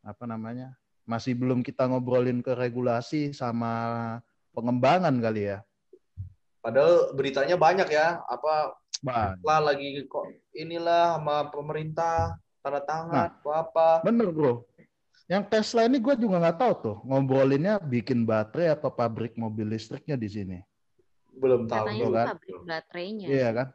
apa 0.05 0.23
namanya 0.23 0.71
masih 1.03 1.35
belum 1.35 1.63
kita 1.63 1.87
ngobrolin 1.87 2.39
ke 2.39 2.55
regulasi 2.55 3.35
sama 3.35 3.73
pengembangan 4.55 5.13
kali 5.19 5.51
ya. 5.51 5.59
Padahal 6.63 7.15
beritanya 7.15 7.55
banyak 7.55 7.87
ya, 7.91 8.19
apa 8.27 8.75
lah 9.45 9.59
lagi 9.61 10.03
kok 10.09 10.25
inilah 10.51 11.19
sama 11.19 11.47
pemerintah 11.53 12.35
tanda 12.59 12.81
tangan 12.83 13.31
apa 13.31 13.51
apa. 13.63 13.87
bener 14.03 14.27
bro. 14.33 14.67
Yang 15.27 15.43
Tesla 15.51 15.83
ini 15.83 15.99
gue 15.99 16.15
juga 16.15 16.39
nggak 16.39 16.57
tahu 16.57 16.73
tuh 16.79 16.97
ngobrolinnya 17.03 17.83
bikin 17.83 18.23
baterai 18.23 18.71
atau 18.71 18.87
pabrik 18.87 19.35
mobil 19.35 19.67
listriknya 19.67 20.15
di 20.15 20.31
sini. 20.31 20.57
Belum 21.35 21.67
tahu 21.67 21.83
Katanya 21.83 22.05
bro, 22.07 22.15
kan? 22.15 22.27
pabrik 22.31 22.55
baterainya. 22.63 23.27
Iya 23.27 23.49
kan? 23.51 23.67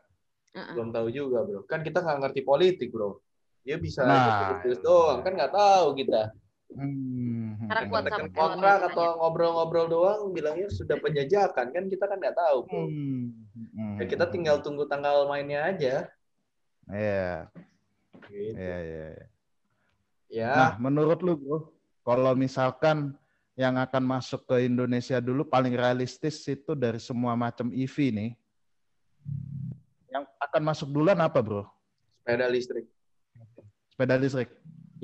Heeh. 0.52 0.74
Belum 0.76 0.88
tahu 0.92 1.08
juga, 1.08 1.38
Bro. 1.48 1.60
Kan 1.64 1.80
kita 1.80 2.04
nggak 2.04 2.18
ngerti 2.28 2.40
politik, 2.44 2.88
Bro. 2.92 3.24
Dia 3.64 3.76
bisa 3.80 4.04
Nah. 4.04 4.60
tulis 4.60 4.80
doang, 4.84 5.24
kan 5.24 5.32
nggak 5.32 5.54
tahu 5.54 5.86
kita. 5.96 6.22
Hmm. 6.72 7.68
Karena 7.68 7.82
kuat 7.88 8.04
sama 8.08 8.28
kontrak 8.32 8.78
atau 8.90 9.06
ngobrol-ngobrol 9.20 9.86
doang 9.92 10.20
bilangnya 10.32 10.72
sudah 10.72 10.96
penjajakan 10.98 11.68
kan 11.68 11.84
kita 11.84 12.04
kan 12.08 12.16
nggak 12.16 12.32
tahu 12.36 12.58
bro. 12.64 12.84
Hmm. 12.88 13.28
Hmm. 13.76 13.96
Ya, 14.00 14.04
kita 14.08 14.24
tinggal 14.32 14.64
tunggu 14.64 14.88
tanggal 14.88 15.28
mainnya 15.28 15.68
aja. 15.68 16.08
Iya, 16.88 17.52
Gitu. 18.32 18.56
iya, 18.56 18.76
iya. 18.82 19.28
Ya, 20.32 20.48
Nah, 20.56 20.70
menurut 20.80 21.20
lu, 21.20 21.36
bro, 21.36 21.58
kalau 22.00 22.32
misalkan 22.32 23.12
yang 23.52 23.76
akan 23.76 24.00
masuk 24.16 24.48
ke 24.48 24.64
Indonesia 24.64 25.20
dulu 25.20 25.44
paling 25.44 25.76
realistis 25.76 26.40
itu 26.48 26.72
dari 26.72 26.96
semua 26.96 27.36
macam 27.36 27.68
EV 27.68 27.96
nih, 28.16 28.30
yang 30.08 30.24
akan 30.40 30.62
masuk 30.64 30.88
duluan 30.88 31.20
apa, 31.20 31.36
bro? 31.44 31.68
sepeda 32.24 32.48
listrik. 32.48 32.88
Sepeda 33.92 34.16
listrik. 34.16 34.48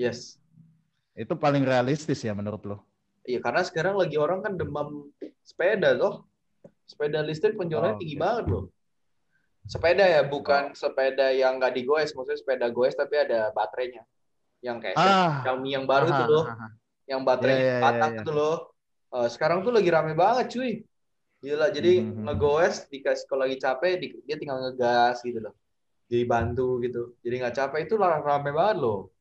Yes. 0.01 0.41
Itu 1.12 1.37
paling 1.37 1.61
realistis 1.61 2.25
ya 2.25 2.33
menurut 2.33 2.64
lu? 2.64 2.77
Iya, 3.29 3.45
karena 3.45 3.61
sekarang 3.69 4.01
lagi 4.01 4.17
orang 4.17 4.41
kan 4.41 4.57
demam 4.57 5.12
sepeda 5.45 5.93
loh. 5.93 6.25
Sepeda 6.88 7.21
listrik 7.21 7.61
penjualannya 7.61 7.99
Oh, 7.99 8.01
tinggi 8.01 8.17
oke. 8.17 8.23
banget 8.25 8.45
loh. 8.49 8.64
Sepeda 9.69 10.09
ya, 10.09 10.25
bukan 10.25 10.73
sepeda 10.73 11.29
yang 11.37 11.61
nggak 11.61 11.77
digoes, 11.77 12.17
maksudnya 12.17 12.41
sepeda 12.41 12.67
goes 12.73 12.97
tapi 12.97 13.21
ada 13.21 13.53
baterainya. 13.53 14.09
Yang 14.59 14.77
kayak 14.83 14.97
Ah. 14.99 15.42
Xiaomi 15.47 15.68
yang 15.71 15.85
baru 15.87 16.07
itu 16.11 16.25
loh, 16.27 16.44
yang 17.07 17.21
baterainya 17.23 17.59
Iya, 17.59 17.73
iya, 17.79 17.83
patah 17.83 18.09
iya, 18.11 18.14
iya. 18.14 18.23
itu 18.23 18.31
loh. 18.35 18.57
Eh, 19.09 19.29
sekarang 19.31 19.59
tuh 19.64 19.73
lagi 19.73 19.88
rame 19.88 20.12
banget 20.12 20.47
cuy. 20.53 20.73
Gila, 21.38 21.71
jadi 21.71 22.03
Mhm. 22.03 22.27
ngegoes 22.27 22.90
dikasih 22.90 23.25
kalau 23.31 23.47
lagi 23.47 23.57
capek 23.57 23.92
di- 23.97 24.18
dia 24.27 24.37
tinggal 24.37 24.59
ngegas 24.59 25.23
gitu 25.23 25.38
loh. 25.38 25.55
Jadi 26.11 26.25
bantu 26.27 26.83
gitu. 26.83 27.14
Jadi 27.23 27.35
nggak 27.38 27.55
capek 27.55 27.81
itu 27.87 27.94
lah 27.94 28.18
rame 28.18 28.51
banget 28.51 28.83
loh. 28.83 29.14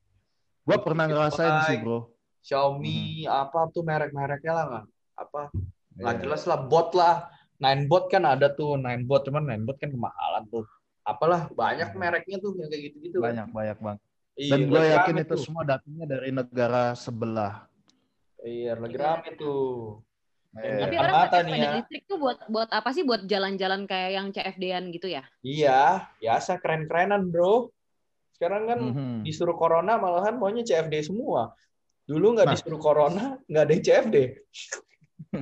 Gua 0.66 0.82
pernah 0.82 1.06
ngerasain 1.06 1.70
sih, 1.70 1.78
Bro. 1.80 2.10
Xiaomi 2.42 3.28
apa 3.28 3.68
tuh 3.70 3.84
merek-mereknya 3.84 4.54
lah 4.54 4.66
nggak 4.66 4.86
apa 5.18 5.42
nggak 5.94 6.14
Iya. 6.16 6.22
jelas 6.24 6.44
lah 6.46 6.60
bot 6.62 6.94
lah 6.94 7.28
Ninebot 7.58 8.06
kan 8.08 8.22
ada 8.22 8.48
tuh 8.48 8.78
Ninebot 8.78 9.26
cuman 9.26 9.44
Ninebot 9.44 9.76
kan 9.76 9.90
kemahalan 9.90 10.46
tuh 10.48 10.64
apalah 11.02 11.50
banyak 11.52 11.92
Mhm. 11.92 11.98
mereknya 11.98 12.38
tuh 12.38 12.54
yang 12.56 12.70
kayak 12.70 12.84
gitu-gitu. 12.88 13.18
Banyak, 13.20 13.50
banyak 13.50 13.78
banget. 13.80 14.00
Iya, 14.38 14.54
Dan 14.54 14.70
gue 14.70 14.84
yakin 14.86 15.16
itu 15.18 15.34
tuh. 15.34 15.42
semua 15.42 15.64
datangnya 15.64 16.06
dari 16.08 16.30
negara 16.30 16.94
sebelah. 16.94 17.66
iya 18.40 18.74
lagi 18.74 18.94
Iya. 18.94 19.02
rame 19.04 19.30
tuh 19.36 20.00
Eh, 20.58 20.80
Tapi 20.80 20.96
orang 20.96 21.14
mata 21.14 21.28
pakai 21.30 21.44
nih 21.44 21.54
sepeda 21.54 21.62
ya. 21.62 21.76
listrik 21.78 22.04
tuh 22.08 22.18
buat 22.18 22.38
buat 22.48 22.70
apa 22.72 22.90
sih? 22.90 23.04
Buat 23.04 23.22
jalan-jalan 23.26 23.86
kayak 23.86 24.10
yang 24.10 24.28
CFD-an 24.32 24.84
gitu 24.90 25.06
ya? 25.06 25.22
iya 25.42 25.80
biasa 26.18 26.58
keren-kerenan 26.58 27.30
bro 27.30 27.70
sekarang 28.34 28.64
kan 28.66 28.80
mhm. 28.80 29.18
disuruh 29.22 29.54
corona 29.54 29.98
malahan 29.98 30.34
maunya 30.34 30.62
CFD 30.62 31.02
semua 31.04 31.54
dulu 32.06 32.34
nggak 32.34 32.48
Nah. 32.48 32.54
disuruh 32.54 32.78
corona 32.78 33.24
nggak 33.46 33.64
ada 33.64 33.72
yang 33.72 33.84
CFD 33.84 34.16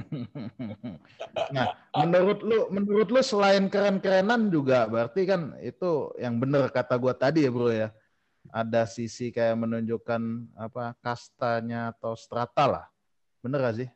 nah, 1.52 1.68
menurut 1.96 2.40
lu, 2.42 2.60
menurut 2.70 3.08
lu 3.08 3.22
selain 3.22 3.68
keren-kerenan 3.68 4.48
juga 4.48 4.88
berarti 4.88 5.22
kan 5.24 5.56
itu 5.60 6.12
yang 6.18 6.40
bener 6.40 6.68
kata 6.70 6.96
gua 6.96 7.14
tadi 7.14 7.44
ya 7.44 7.52
bro 7.52 7.70
ya. 7.70 7.92
Ada 8.54 8.86
sisi 8.90 9.30
kayak 9.34 9.58
menunjukkan 9.58 10.22
apa 10.58 10.98
kastanya 11.02 11.94
atau 11.94 12.14
strata 12.14 12.66
lah. 12.66 12.86
Bener 13.42 13.62
gak 13.62 13.78
sih? 13.82 13.90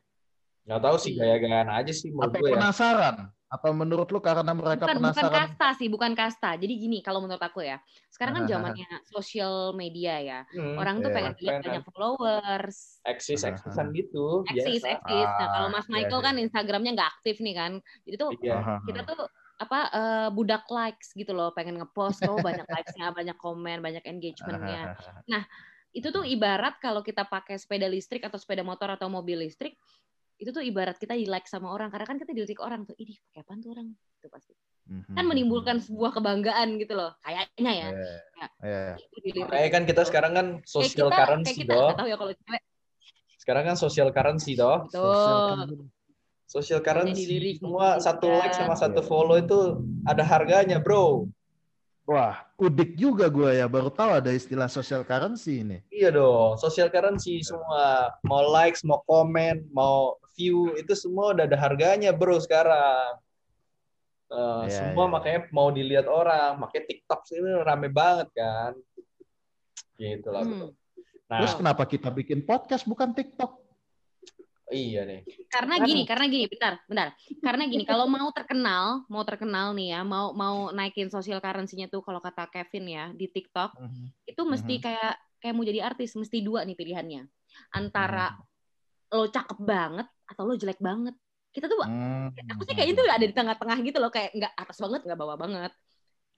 nggak 0.60 0.86
tahu 0.86 0.96
sih 1.02 1.12
gaya-gayaan 1.18 1.70
aja 1.72 1.90
sih 1.90 2.14
menurut 2.14 2.30
Atau 2.30 2.40
gue 2.44 2.50
ya 2.52 2.54
penasaran? 2.54 3.16
Atau 3.50 3.70
menurut 3.74 4.06
lu 4.14 4.22
karena 4.22 4.52
mereka 4.54 4.86
Bukan 4.86 5.02
bukan 5.02 5.10
penasaran? 5.10 5.34
kasta 5.34 5.68
sih, 5.74 5.88
bukan 5.90 6.12
kasta. 6.14 6.54
Jadi 6.54 6.70
gini, 6.78 7.02
kalau 7.02 7.18
menurut 7.18 7.42
aku 7.42 7.66
ya, 7.66 7.82
sekarang 8.06 8.38
kan 8.38 8.44
zamannya 8.46 8.86
sosial 9.10 9.74
media 9.74 10.22
ya. 10.22 10.40
Hmm, 10.54 10.78
Orang 10.78 11.02
tuh 11.02 11.10
iya. 11.10 11.16
pengen 11.18 11.34
lihat 11.42 11.58
banyak 11.66 11.82
followers, 11.90 13.02
eksis 13.02 13.42
eksisan 13.42 13.90
gitu 13.90 14.46
eksis, 14.46 14.86
eksis. 14.86 15.28
Nah, 15.34 15.48
kalau 15.50 15.68
Mas 15.74 15.90
iya, 15.90 15.92
Michael 15.98 16.20
iya. 16.22 16.26
kan 16.30 16.34
Instagramnya 16.38 16.90
nggak 16.94 17.10
aktif 17.18 17.36
nih 17.42 17.54
kan. 17.58 17.72
Jadi 18.06 18.14
tuh 18.14 18.30
Iya. 18.38 18.58
kita 18.86 19.00
tuh 19.02 19.18
apa 19.60 19.78
eh, 19.92 20.28
budak 20.32 20.64
likes 20.72 21.12
gitu 21.12 21.36
loh, 21.36 21.52
pengen 21.52 21.76
ngepost, 21.76 22.24
oh 22.24 22.40
banyak 22.40 22.64
likes-nya, 22.64 23.12
banyak 23.18 23.36
komen, 23.36 23.84
banyak 23.84 24.04
engagement-nya. 24.08 24.96
Itu 25.98 26.08
tuh 26.14 26.24
ibarat 26.24 26.80
kalau 26.80 27.04
kita 27.04 27.28
pakai 27.28 27.60
sepeda 27.60 27.84
listrik 27.90 28.24
atau 28.24 28.40
sepeda 28.40 28.64
motor 28.64 28.88
atau 28.96 29.10
mobil 29.12 29.44
listrik, 29.44 29.76
itu 30.40 30.48
tuh 30.54 30.64
ibarat 30.64 30.96
kita 30.96 31.12
di 31.12 31.28
like 31.28 31.44
sama 31.44 31.68
orang 31.68 31.92
karena 31.92 32.06
kan 32.08 32.16
kita 32.16 32.32
dilirik 32.32 32.62
orang 32.64 32.88
tuh, 32.88 32.96
ini 32.96 33.12
pakai 33.28 33.44
apaan 33.44 33.60
tuh 33.60 33.76
orang? 33.76 33.92
Itu 33.92 34.32
pasti. 34.32 34.54
Mhm. 34.88 35.12
Kan 35.12 35.24
menimbulkan 35.28 35.76
sebuah 35.82 36.16
kebanggaan 36.16 36.80
gitu 36.80 36.96
loh, 36.96 37.12
kayaknya 37.20 37.72
ya. 37.74 37.88
Iya, 37.92 38.48
iya. 38.64 38.94
Itu 38.96 39.16
dilirik. 39.20 39.50
Makanya 39.50 39.68
kan 39.68 39.82
kita 39.84 40.02
sekarang 40.08 40.32
kan 40.32 40.46
kayak 40.62 40.70
social 40.70 41.08
kita, 41.12 41.18
currency 41.20 41.52
kayak 41.52 41.60
kita 41.68 41.74
doh. 41.74 41.90
tahu 41.98 42.08
ya 42.08 42.16
kalau 42.16 42.32
cewek 42.32 42.62
Sekarang 43.36 43.64
kan 43.66 43.76
social 43.76 44.08
currency 44.14 44.52
doh. 44.56 44.78
betul. 44.86 45.10
Social 45.10 45.38
currency 45.44 45.99
dilirik 47.14 47.62
semua 47.62 47.94
juga. 47.96 48.02
satu 48.02 48.26
like 48.26 48.54
sama 48.58 48.74
satu 48.74 49.00
Iya. 49.00 49.06
follow 49.06 49.36
itu 49.38 49.58
ada 50.02 50.26
harganya, 50.26 50.82
bro. 50.82 51.30
Wah, 52.10 52.42
udik 52.58 52.98
juga 52.98 53.30
gue 53.30 53.54
ya. 53.54 53.70
Baru 53.70 53.86
tahu 53.86 54.18
ada 54.18 54.34
istilah 54.34 54.66
social 54.66 55.06
currency 55.06 55.62
ini. 55.62 55.78
Iya 55.94 56.10
dong, 56.10 56.58
social 56.58 56.90
currency 56.90 57.38
semua. 57.46 58.10
Mau 58.26 58.50
likes, 58.50 58.82
mau 58.82 58.98
komen, 59.06 59.70
mau 59.70 60.18
view 60.34 60.74
itu 60.74 60.90
semua 60.98 61.30
udah 61.38 61.46
ada 61.46 61.54
harganya, 61.54 62.10
bro 62.10 62.42
sekarang. 62.42 63.14
Eh, 64.30 64.62
Iya, 64.66 64.90
semua 64.90 65.06
iya. 65.06 65.12
makanya 65.14 65.40
mau 65.54 65.70
dilihat 65.70 66.10
orang, 66.10 66.58
makanya 66.58 66.90
TikTok 66.90 67.20
ini 67.30 67.50
rame 67.62 67.86
banget 67.94 68.26
kan. 68.34 68.74
Gitu 69.94 70.28
lah, 70.34 70.42
bro. 70.42 70.66
Hmm. 70.66 70.70
Nah, 71.30 71.38
Terus 71.46 71.54
kenapa 71.54 71.86
kita 71.86 72.10
bikin 72.10 72.42
podcast 72.42 72.90
bukan 72.90 73.14
TikTok? 73.14 73.69
Iya 74.72 75.02
nih. 75.04 75.20
Karena 75.50 75.74
Kan- 75.76 75.86
gini, 75.86 76.02
karena 76.06 76.24
gini, 76.26 76.44
bentar, 76.46 76.74
bentar. 76.86 77.08
Karena 77.42 77.62
gini, 77.66 77.82
kalau 77.84 78.06
mau 78.06 78.30
terkenal, 78.30 79.04
mau 79.10 79.22
terkenal 79.26 79.74
nih 79.74 79.98
ya, 79.98 80.00
mau 80.06 80.30
mau 80.32 80.70
naikin 80.70 81.10
social 81.10 81.42
currency-nya 81.42 81.90
tuh 81.90 82.00
kalau 82.00 82.22
kata 82.22 82.46
Kevin 82.48 82.86
ya 82.86 83.04
di 83.10 83.26
TikTok, 83.26 83.74
itu 84.24 84.42
mesti 84.46 84.74
Mhm. 84.78 84.82
kayak 84.82 85.14
kayak 85.40 85.54
mau 85.56 85.64
jadi 85.66 85.80
artis, 85.82 86.14
mesti 86.14 86.38
dua 86.44 86.62
nih 86.62 86.76
pilihannya. 86.78 87.22
Antara 87.74 88.30
Mhm. 88.30 88.42
lo 89.10 89.26
cakep 89.26 89.58
banget 89.58 90.06
atau 90.24 90.42
lo 90.46 90.54
jelek 90.54 90.78
banget. 90.78 91.18
Kita 91.50 91.66
tuh 91.66 91.82
Hmm. 91.82 92.30
aku 92.46 92.62
sih 92.62 92.74
kayak 92.78 92.94
itu 92.94 93.02
ada 93.10 93.26
di 93.26 93.34
tengah-tengah 93.34 93.78
gitu 93.82 93.98
loh, 93.98 94.10
kayak 94.14 94.30
nggak 94.38 94.52
atas 94.54 94.78
banget, 94.78 95.00
nggak 95.02 95.18
bawah 95.18 95.34
banget. 95.34 95.72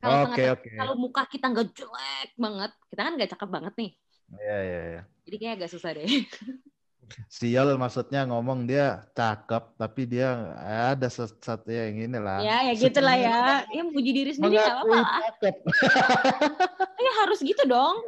Kalau 0.01 0.17
Oke, 0.19 0.25
tengah 0.25 0.39
oke. 0.57 0.71
kalau 0.75 0.95
muka 0.97 1.23
kita 1.29 1.47
nggak 1.53 1.69
jelek 1.77 2.31
banget, 2.35 2.71
kita 2.89 3.01
kan 3.05 3.13
nggak 3.21 3.31
cakep 3.37 3.49
banget 3.53 3.75
nih. 3.77 3.91
Iya, 4.33 4.57
iya, 4.65 4.81
iya. 4.89 5.03
Jadi 5.29 5.37
kayak 5.39 5.55
agak 5.61 5.71
susah 5.71 5.91
deh. 5.95 6.07
Sial 7.29 7.77
maksudnya 7.77 8.25
ngomong 8.25 8.65
dia 8.65 9.05
cakep, 9.13 9.77
tapi 9.77 10.09
dia 10.09 10.55
ada 10.93 11.09
sesuatu 11.11 11.69
yang 11.69 12.09
ini 12.09 12.19
lah. 12.19 12.41
ya, 12.41 12.71
ya 12.71 12.73
gitu 12.73 13.01
lah 13.05 13.17
ya. 13.19 13.67
Ya 13.69 13.83
muji 13.85 14.11
diri 14.11 14.33
sendiri 14.33 14.57
nggak 14.57 14.77
apa-apa 14.81 15.19
cakep. 15.29 15.57
Ya 17.03 17.13
harus 17.27 17.43
gitu 17.43 17.67
dong. 17.67 17.99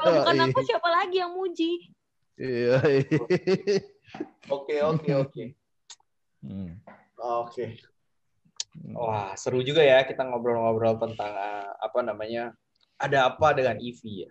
Kalau 0.00 0.24
bukan 0.24 0.34
Iya. 0.40 0.44
aku 0.48 0.60
siapa 0.64 0.88
lagi 0.88 1.16
yang 1.20 1.36
muji? 1.36 1.92
Iya. 2.40 2.80
Oke, 4.48 4.80
oke, 4.80 5.10
oke. 5.12 5.44
Hmm. 6.40 6.80
Oke. 7.20 7.76
Wah, 8.96 9.36
seru 9.36 9.60
juga 9.60 9.84
ya 9.84 10.02
kita 10.08 10.24
ngobrol-ngobrol 10.24 10.96
tentang 10.96 11.36
eh, 11.36 11.68
apa 11.68 12.00
namanya? 12.00 12.56
Ada 12.96 13.28
apa 13.36 13.52
dengan 13.52 13.76
EV 13.76 14.00
ya? 14.24 14.30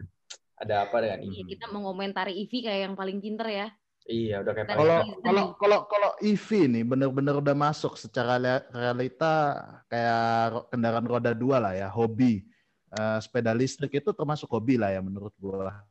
Ada 0.59 0.89
apa 0.89 0.95
dengan? 0.99 1.23
Iya, 1.23 1.43
kita 1.47 1.65
mengomentari 1.71 2.35
Ivy 2.35 2.67
kayak 2.67 2.81
yang 2.91 2.95
paling 2.99 3.23
pinter 3.23 3.47
ya. 3.47 3.67
Iya, 4.09 4.41
udah 4.41 4.53
kayak 4.57 4.67
Kalau- 4.73 4.81
Kalau 4.89 5.05
kalau 5.21 5.43
kalau 5.53 5.79
kalau 5.85 6.09
EV 6.17 6.65
nih 6.65 6.81
bener-bener 6.81 7.37
udah 7.37 7.53
masuk 7.53 7.93
secara 7.93 8.41
rea- 8.41 8.65
realita 8.73 9.33
kayak 9.85 10.65
kendaraan 10.73 11.05
roda 11.05 11.29
dua 11.37 11.61
lah 11.61 11.77
ya, 11.77 11.87
hobi. 11.93 12.41
Eh, 12.89 13.17
sepeda 13.21 13.53
listrik 13.53 14.01
itu 14.01 14.09
termasuk 14.09 14.49
hobi 14.49 14.81
lah 14.81 14.89
ya 14.89 14.97
menurut 15.05 15.29
gua. 15.37 15.85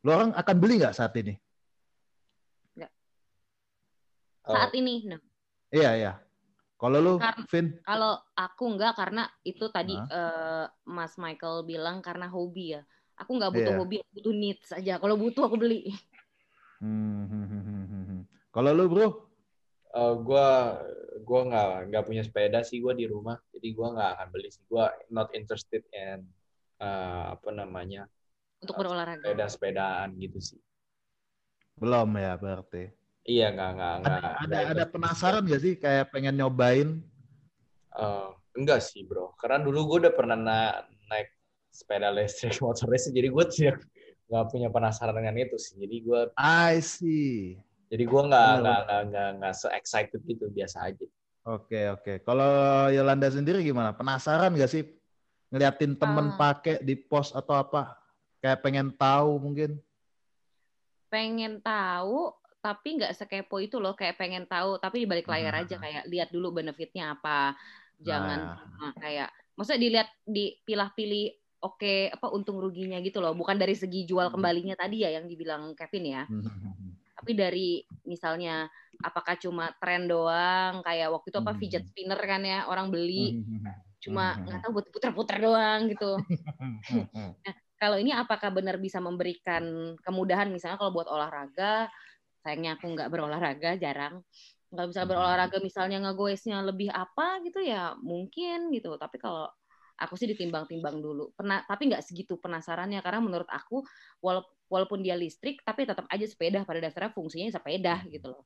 Lo 0.00 0.16
orang 0.16 0.32
akan 0.32 0.56
beli 0.56 0.80
nggak 0.80 0.96
saat 0.96 1.12
ini? 1.20 1.36
Oh, 4.48 4.56
Saat 4.56 4.72
ini, 4.72 5.04
nah, 5.04 5.20
Iya 5.68 5.90
iya. 5.92 6.12
Kalau 6.80 7.04
lu, 7.04 7.12
Karena- 7.20 7.44
Vin, 7.52 7.66
kalau 7.84 8.16
aku 8.32 8.64
nggak 8.64 8.96
karena 8.96 9.28
itu 9.44 9.68
tadi 9.68 9.92
Hah? 9.92 10.08
eh, 10.08 10.64
Mas 10.88 11.20
Michael 11.20 11.68
bilang 11.68 12.00
karena 12.00 12.32
hobi 12.32 12.72
ya. 12.72 12.82
Aku 13.20 13.36
nggak 13.36 13.52
butuh 13.52 13.72
Iya. 13.76 13.80
hobi, 13.84 13.96
aku 14.00 14.10
butuh 14.16 14.32
needs 14.32 14.68
aja. 14.72 14.96
Kalau 14.96 15.20
butuh 15.20 15.44
aku 15.44 15.60
beli. 15.60 15.92
Hmm, 16.78 17.26
hmm, 17.26 17.46
hmm, 17.50 17.84
hmm, 17.90 18.20
kalau 18.54 18.70
lu 18.70 18.86
bro, 18.86 19.08
eh, 19.90 20.14
gua 20.22 20.78
gua 21.26 21.40
nggak 21.50 21.68
nggak 21.90 22.04
punya 22.06 22.22
sepeda 22.22 22.62
sih 22.62 22.78
gua 22.78 22.94
di 22.94 23.10
rumah, 23.10 23.34
jadi 23.50 23.68
gua 23.74 23.88
nggak 23.98 24.10
akan 24.14 24.28
beli 24.30 24.48
sih. 24.54 24.62
Gua 24.70 24.86
not 25.10 25.34
interested 25.34 25.82
in 25.90 26.22
eh, 26.78 27.24
apa 27.34 27.50
namanya 27.50 28.06
Untuk 28.62 28.78
berolahraga. 28.78 29.22
sepeda 29.22 29.46
sepedaan 29.50 30.08
gitu 30.22 30.38
sih. 30.38 30.60
belum 31.78 32.10
ya 32.18 32.34
berarti. 32.38 32.90
Iya 33.22 33.54
nggak 33.54 33.70
nggak 33.74 33.92
Ada 33.94 34.02
nggak. 34.02 34.22
ada, 34.22 34.34
ada 34.38 34.58
interested. 34.62 34.92
penasaran 34.94 35.42
gak 35.46 35.62
sih 35.62 35.74
kayak 35.78 36.10
pengen 36.10 36.34
nyobain? 36.38 36.88
Eh, 37.98 38.28
enggak 38.58 38.82
sih 38.82 39.02
bro, 39.06 39.34
karena 39.38 39.62
dulu 39.62 39.94
gue 39.94 39.98
udah 40.06 40.14
pernah 40.14 40.38
na- 40.38 40.86
naik 41.10 41.34
sepeda 41.70 42.10
listrik 42.14 42.54
motor 42.62 42.86
listrik, 42.90 43.14
jadi 43.18 43.28
gue 43.30 43.44
tidak 43.50 43.76
nggak 44.28 44.46
punya 44.48 44.68
penasaran 44.68 45.12
dengan 45.12 45.34
itu 45.36 45.56
sih. 45.56 45.74
Jadi 45.76 45.96
gue 46.00 46.20
I 46.36 46.78
see. 46.78 47.56
jadi 47.88 48.04
gue 48.04 48.22
nggak 48.22 48.48
Benar, 48.52 48.60
nggak 48.60 48.80
nggak 48.84 49.02
nggak 49.08 49.28
nggak 49.40 49.54
se 49.54 49.66
excited 49.72 50.20
gitu 50.22 50.44
biasa 50.48 50.92
aja. 50.92 51.06
Oke 51.42 51.88
oke. 51.88 52.12
Kalau 52.20 52.52
Yolanda 52.88 53.32
sendiri 53.32 53.64
gimana? 53.64 53.96
Penasaran 53.96 54.52
gak 54.52 54.68
sih 54.68 54.84
ngeliatin 55.48 55.96
temen 55.96 56.28
Ah. 56.28 56.36
pakai 56.36 56.84
di 56.84 56.92
pos 56.94 57.32
atau 57.32 57.56
apa? 57.56 57.96
Kayak 58.38 58.60
pengen 58.60 58.92
tahu 58.92 59.40
mungkin? 59.40 59.80
pengen 61.08 61.64
tahu 61.64 62.36
tapi 62.60 63.00
nggak 63.00 63.16
sekepo 63.16 63.56
itu 63.56 63.80
loh 63.80 63.96
kayak 63.96 64.20
pengen 64.20 64.44
tahu 64.44 64.76
tapi 64.76 65.00
di 65.00 65.06
balik 65.08 65.24
layar 65.24 65.56
Hmm. 65.56 65.64
aja 65.64 65.76
kayak 65.80 66.04
lihat 66.04 66.28
dulu 66.28 66.52
benefitnya 66.52 67.16
apa 67.16 67.56
jangan 67.96 68.60
Nah. 68.76 68.92
kayak 68.92 69.28
maksudnya 69.56 69.80
dilihat 69.80 70.08
dipilah-pilih 70.28 71.32
oke 71.58 72.14
apa 72.14 72.26
untung 72.30 72.62
ruginya 72.62 72.98
gitu 73.02 73.18
loh 73.18 73.34
bukan 73.34 73.58
dari 73.58 73.74
segi 73.74 74.06
jual 74.06 74.30
Hmm. 74.30 74.34
kembalinya 74.38 74.74
tadi 74.78 75.02
ya 75.02 75.10
yang 75.18 75.26
dibilang 75.26 75.74
Kevin 75.74 76.04
ya 76.06 76.22
tapi 77.18 77.34
dari 77.34 77.82
misalnya 78.06 78.70
apakah 79.02 79.34
cuma 79.38 79.74
tren 79.82 80.06
doang 80.06 80.86
kayak 80.86 81.10
waktu 81.10 81.34
itu 81.34 81.38
apa 81.42 81.52
Hmm. 81.54 81.60
fidget 81.60 81.84
spinner 81.90 82.20
kan 82.22 82.42
ya 82.46 82.70
orang 82.70 82.94
beli 82.94 83.42
cuma 83.98 84.38
Hmm. 84.38 84.46
nggak 84.46 84.60
tahu 84.62 84.70
buat 84.78 84.86
puter-puter 84.94 85.36
doang 85.42 85.90
gitu. 85.90 86.14
Kalau 87.78 87.94
ini 87.94 88.10
apakah 88.10 88.50
benar 88.50 88.74
bisa 88.82 88.98
memberikan 88.98 89.94
kemudahan 90.02 90.50
misalnya 90.50 90.82
kalau 90.82 90.90
buat 90.90 91.06
olahraga, 91.06 91.86
sayangnya 92.42 92.74
aku 92.74 92.90
nggak 92.90 93.06
berolahraga 93.06 93.78
jarang. 93.78 94.26
Nggak 94.74 94.86
bisa 94.90 95.02
Hmm. 95.06 95.10
berolahraga 95.14 95.58
misalnya 95.62 96.02
ngegoesnya 96.02 96.58
lebih 96.66 96.90
apa 96.90 97.38
gitu 97.46 97.62
ya 97.62 97.94
mungkin 98.02 98.74
gitu. 98.74 98.98
Tapi 98.98 99.22
kalau 99.22 99.46
aku 99.98 100.14
sih 100.14 100.30
ditimbang-timbang 100.30 101.02
dulu. 101.02 101.34
Pernah 101.34 101.66
tapi 101.66 101.90
nggak 101.90 102.06
segitu 102.06 102.38
penasarannya 102.38 103.02
karena 103.02 103.18
menurut 103.18 103.50
aku 103.50 103.82
wala- 104.22 104.46
walaupun 104.70 105.02
dia 105.02 105.18
listrik 105.18 105.60
tapi 105.66 105.84
tetap 105.84 106.06
aja 106.06 106.24
sepeda 106.24 106.62
pada 106.62 106.78
dasarnya 106.78 107.10
fungsinya 107.10 107.50
sepeda 107.50 108.06
gitu 108.06 108.30
loh. 108.30 108.42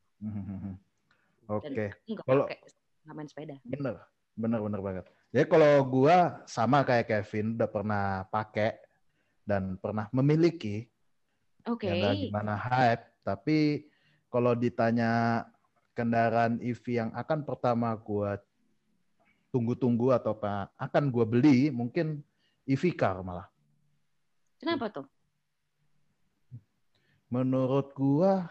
Oke, 1.50 1.68
Aku 1.68 2.16
nggak 2.16 2.24
Kalau- 2.24 2.48
nggak 2.48 3.14
main 3.14 3.28
sepeda. 3.28 3.56
bener, 3.66 3.94
bener, 4.38 4.58
bener 4.62 4.80
banget. 4.80 5.04
Jadi 5.32 5.46
kalau 5.48 5.72
gua 5.84 6.44
sama 6.48 6.84
kayak 6.86 7.08
Kevin 7.08 7.56
udah 7.58 7.68
pernah 7.68 8.04
pakai 8.30 8.78
dan 9.42 9.74
pernah 9.76 10.06
memiliki, 10.14 10.86
Oke. 11.66 11.88
ya 11.90 11.92
nggak 11.98 12.14
gimana 12.30 12.54
hype, 12.54 13.04
tapi 13.26 13.88
kalau 14.30 14.54
ditanya 14.54 15.42
kendaraan 15.92 16.62
EV 16.62 16.84
yang 16.88 17.10
akan 17.12 17.44
pertama 17.44 17.90
gua 17.98 18.38
tunggu-tunggu 19.52 20.16
atau 20.16 20.32
apa 20.32 20.72
akan 20.80 21.12
gua 21.12 21.28
beli, 21.28 21.68
mungkin 21.68 22.24
EV 22.64 22.96
car 22.96 23.20
malah. 23.20 23.46
Kenapa 24.56 24.88
tuh? 24.88 25.06
Menurut 27.28 27.92
gua 27.92 28.48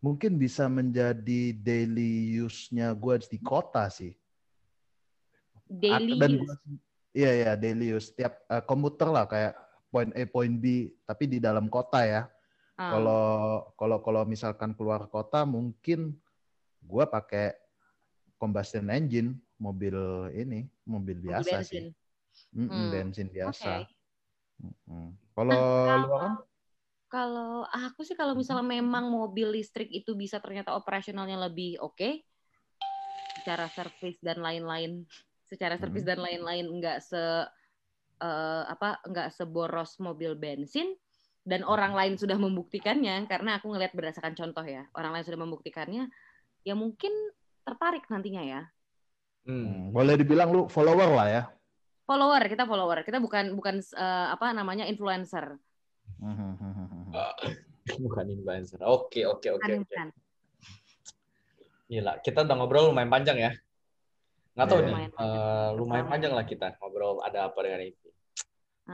mungkin 0.00 0.40
bisa 0.40 0.70
menjadi 0.70 1.52
daily 1.52 2.40
use-nya 2.40 2.96
gua 2.96 3.20
di 3.20 3.36
kota 3.36 3.92
sih. 3.92 4.16
Daily 5.68 6.16
dan 6.16 6.32
use. 6.32 6.40
gua- 6.40 6.60
iya 7.12 7.30
ya 7.44 7.52
daily 7.60 7.92
use 7.92 8.08
tiap 8.16 8.40
eh, 8.48 8.64
komuter 8.64 9.08
lah 9.12 9.28
kayak 9.28 9.52
point 9.92 10.12
A 10.16 10.22
point 10.24 10.56
B 10.56 10.92
tapi 11.04 11.28
di 11.28 11.38
dalam 11.40 11.68
kota 11.68 12.04
ya 12.08 12.22
Ah, 12.78 12.94
kalau 12.94 13.24
kalau 13.74 13.98
kalau 14.06 14.22
misalkan 14.22 14.70
keluar 14.70 15.10
kota 15.10 15.42
mungkin 15.42 16.14
gua 16.78 17.10
pakai 17.10 17.58
combustion 18.38 18.86
engine 18.86 19.34
mobil 19.58 19.96
ini 20.34 20.66
mobil 20.86 21.16
mobil 21.18 21.18
biasa 21.24 21.50
bensin. 21.50 21.84
sih 21.84 21.84
Mm-mm, 22.54 22.70
Hmm, 22.70 22.90
bensin 22.92 23.28
biasa 23.36 23.72
Oke. 23.82 23.90
Mm-mm. 24.62 25.06
kalau 25.36 25.60
Nah, 25.86 25.98
lu 26.02 26.08
orang 26.16 26.34
Kalau 27.08 27.64
aku 27.72 28.04
sih 28.04 28.12
kalau 28.20 28.36
misalnya 28.36 28.66
memang 28.68 29.08
mobil 29.08 29.48
listrik 29.56 29.88
itu 29.88 30.12
bisa 30.12 30.44
ternyata 30.44 30.76
operasionalnya 30.76 31.40
lebih 31.48 31.80
oke, 31.80 32.20
secara 33.40 33.66
servis 33.72 34.16
dan 34.20 34.38
lain-lain, 34.44 35.08
secara 35.48 35.80
servis 35.80 36.04
Mhm. 36.04 36.10
dan 36.10 36.18
lain-lain 36.20 36.66
enggak 36.68 36.98
se 37.00 37.22
eh, 38.18 38.64
apa 38.66 38.98
enggak 39.06 39.28
seboros 39.34 39.96
mobil 40.02 40.34
bensin 40.34 40.90
dan 41.46 41.62
orang 41.64 41.94
lain 41.96 42.14
sudah 42.18 42.36
membuktikannya 42.36 43.24
karena 43.30 43.56
aku 43.56 43.72
ngelihat 43.72 43.94
berdasarkan 43.96 44.34
contoh 44.36 44.66
ya 44.66 44.84
orang 44.98 45.16
lain 45.16 45.24
sudah 45.24 45.40
membuktikannya 45.40 46.04
ya 46.66 46.74
mungkin 46.76 47.12
tertarik 47.64 48.04
nantinya 48.10 48.42
ya 48.44 48.60
Hmm. 49.48 49.64
Hmm, 49.64 49.96
boleh 49.96 50.14
dibilang 50.14 50.52
lu 50.52 50.68
follower 50.68 51.08
lah 51.08 51.26
ya 51.26 51.42
follower 52.04 52.44
kita 52.44 52.68
follower 52.68 53.00
kita 53.00 53.16
bukan 53.16 53.56
bukan 53.56 53.80
eh, 53.80 54.26
apa 54.28 54.52
namanya 54.52 54.84
influencer 54.84 55.56
Bukan 58.04 58.24
influencer. 58.28 58.76
Oke, 58.84 59.24
oke, 59.24 59.48
oke, 59.48 59.64
Bukan. 59.64 60.08
Gila, 61.88 62.20
kita 62.20 62.44
udah 62.44 62.52
ngobrol 62.52 62.92
lumayan 62.92 63.08
panjang 63.08 63.38
ya. 63.40 63.50
Nggak 64.52 64.66
tahu 64.68 64.78
Iya. 64.78 64.84
nih, 64.84 64.92
Lumayan 64.92 65.12
panjang. 65.16 65.40
eh, 65.40 65.68
lumayan 65.72 66.06
panjang 66.06 66.32
lah 66.36 66.44
kita 66.44 66.66
ngobrol 66.76 67.24
ada 67.24 67.48
apa 67.48 67.58
dengan 67.64 67.80
ini. 67.82 67.96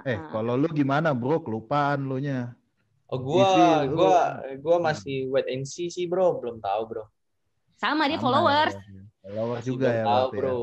eh 0.05 0.19
kalau 0.29 0.55
lu 0.55 0.71
gimana 0.71 1.11
bro 1.11 1.39
kelupaan 1.39 2.07
lu 2.07 2.19
nya 2.19 2.55
Oh, 3.11 3.19
gua, 3.19 3.83
lu- 3.83 3.95
gua, 3.95 4.15
gua 4.59 4.77
masih 4.81 5.27
wait 5.31 5.47
and 5.47 5.67
see 5.67 5.87
sih 5.87 6.07
bro, 6.07 6.39
belum 6.39 6.59
tahu 6.59 6.83
bro. 6.87 7.05
sama 7.75 8.07
dia 8.07 8.17
Sama 8.17 8.25
followers 8.27 8.75
ya, 8.75 9.03
followers 9.25 9.65
Masih 9.65 9.69
juga 9.73 9.89
ya 9.89 10.05
tahu 10.05 10.13
berarti 10.13 10.37
ya. 10.37 10.41
bro. 10.45 10.61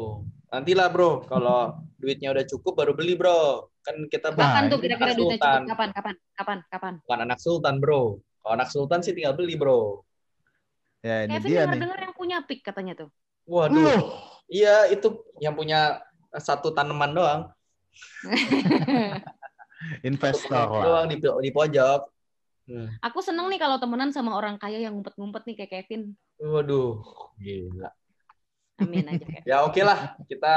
Nantilah 0.52 0.88
bro, 0.92 1.12
kalau 1.26 1.60
duitnya 1.98 2.30
udah 2.30 2.46
cukup 2.46 2.74
baru 2.78 2.94
beli 2.94 3.18
bro. 3.18 3.66
Kan 3.82 3.96
kita 4.14 4.30
Nah, 4.32 4.38
Kapan 4.38 4.64
tuh 4.70 4.78
kira-kira 4.78 5.12
duitnya 5.18 5.38
sultan. 5.42 5.62
cukup? 5.66 5.70
Kapan? 5.74 5.90
Kapan? 5.90 6.16
Kapan? 6.38 6.58
Kapan? 6.70 6.94
bukan 7.02 7.20
anak 7.26 7.40
sultan 7.42 7.76
bro. 7.82 8.04
Kalau 8.42 8.54
anak 8.54 8.70
sultan 8.70 9.00
sih 9.02 9.14
tinggal 9.14 9.34
beli 9.34 9.58
bro. 9.58 10.06
ya 11.02 11.26
ini 11.26 11.34
Kevin 11.34 11.50
dia 11.50 11.62
dengar 11.66 11.74
nih 11.74 11.82
dengar 11.82 12.00
yang 12.06 12.14
punya 12.14 12.38
pick 12.46 12.62
katanya 12.62 12.94
tuh. 12.94 13.10
Waduh, 13.50 13.74
Loh, 13.74 14.02
iya 14.46 14.86
itu 14.86 15.10
yang 15.42 15.58
punya 15.58 15.98
satu 16.38 16.70
tanaman 16.70 17.18
doang. 17.18 17.42
investor 20.06 20.70
lah 20.70 20.86
doang 20.86 21.06
di, 21.10 21.18
di 21.18 21.50
pojok. 21.50 22.02
Hmm. 22.70 22.88
Aku 23.02 23.20
seneng 23.26 23.50
nih 23.50 23.58
kalau 23.58 23.82
temenan 23.82 24.14
sama 24.14 24.38
orang 24.38 24.62
kaya 24.62 24.78
yang 24.78 24.94
ngumpet-ngumpet 24.94 25.42
nih 25.50 25.56
kayak 25.58 25.72
Kevin. 25.74 26.14
Waduh, 26.38 27.02
gila. 27.42 27.90
Amin 28.82 29.06
aja. 29.08 29.26
Kevin. 29.26 29.46
Ya 29.46 29.58
oke 29.62 29.82
lah, 29.86 30.00
kita 30.26 30.56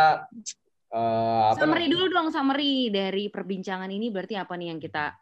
eh, 0.90 1.42
apa 1.52 1.58
summary 1.60 1.86
dulu 1.92 2.04
dong 2.08 2.28
summary 2.32 2.88
dari 2.88 3.28
perbincangan 3.28 3.90
ini 3.92 4.08
berarti 4.08 4.34
apa 4.40 4.56
nih 4.56 4.72
yang 4.72 4.80
kita 4.80 5.12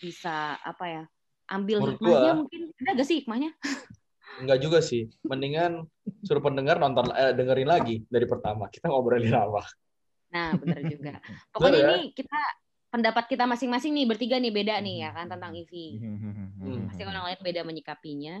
bisa 0.00 0.60
apa 0.60 0.84
ya 0.84 1.02
ambil 1.50 1.82
Menurut 1.82 1.96
hikmahnya 1.98 2.20
gua- 2.30 2.38
mungkin 2.44 2.60
ada 2.78 2.90
gak 3.00 3.06
sih 3.08 3.16
hikmahnya? 3.24 3.50
Enggak 4.40 4.58
juga 4.62 4.78
sih. 4.80 5.10
Mendingan 5.26 5.84
suruh 6.22 6.40
pendengar 6.40 6.78
nonton 6.78 7.10
eh, 7.12 7.34
dengerin 7.34 7.68
lagi 7.68 8.04
dari 8.06 8.24
pertama. 8.28 8.70
Kita 8.70 8.88
ngobrolin 8.88 9.34
apa? 9.48 9.64
Nah 10.30 10.54
bener 10.56 10.80
juga. 10.86 11.18
Pokoknya 11.52 11.72
Bener 11.74 11.82
ya? 11.82 11.90
ini 11.98 12.04
kita 12.14 12.40
pendapat 12.90 13.24
kita 13.30 13.46
masing-masing 13.46 13.94
nih 13.94 14.06
bertiga 14.06 14.36
nih 14.38 14.50
beda 14.50 14.74
nih 14.82 14.96
ya 15.06 15.10
kan 15.14 15.26
tentang 15.30 15.54
EV. 15.54 15.72
Hmm. 16.60 16.86
Pasti 16.90 17.02
orang 17.06 17.22
lain 17.30 17.40
beda 17.42 17.60
menyikapinya. 17.66 18.36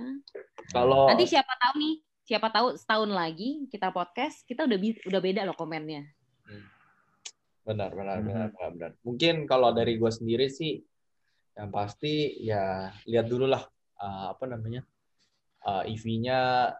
Kalau 0.70 1.06
Nanti 1.10 1.24
siapa 1.26 1.50
tahu 1.58 1.74
nih, 1.78 1.94
siapa 2.24 2.48
tahu 2.52 2.76
setahun 2.78 3.10
lagi 3.10 3.66
kita 3.68 3.90
podcast 3.90 4.44
kita 4.46 4.64
udah 4.68 4.78
bi- 4.78 5.02
udah 5.08 5.20
beda 5.20 5.42
loh 5.48 5.56
komennya. 5.56 6.04
benar 7.60 7.92
benar 7.92 8.18
Mhm. 8.18 8.26
benar 8.26 8.48
benar, 8.50 8.70
benar. 8.74 8.92
Mungkin 9.04 9.34
kalau 9.46 9.70
dari 9.70 9.94
gue 10.00 10.10
sendiri 10.10 10.48
sih 10.50 10.80
yang 11.54 11.68
pasti 11.70 12.40
ya 12.40 12.88
lihat 13.04 13.28
dulu 13.28 13.46
lah 13.46 13.62
eh, 14.00 14.26
apa 14.32 14.44
namanya 14.48 14.82
eh, 15.68 15.92
EV-nya 15.92 16.38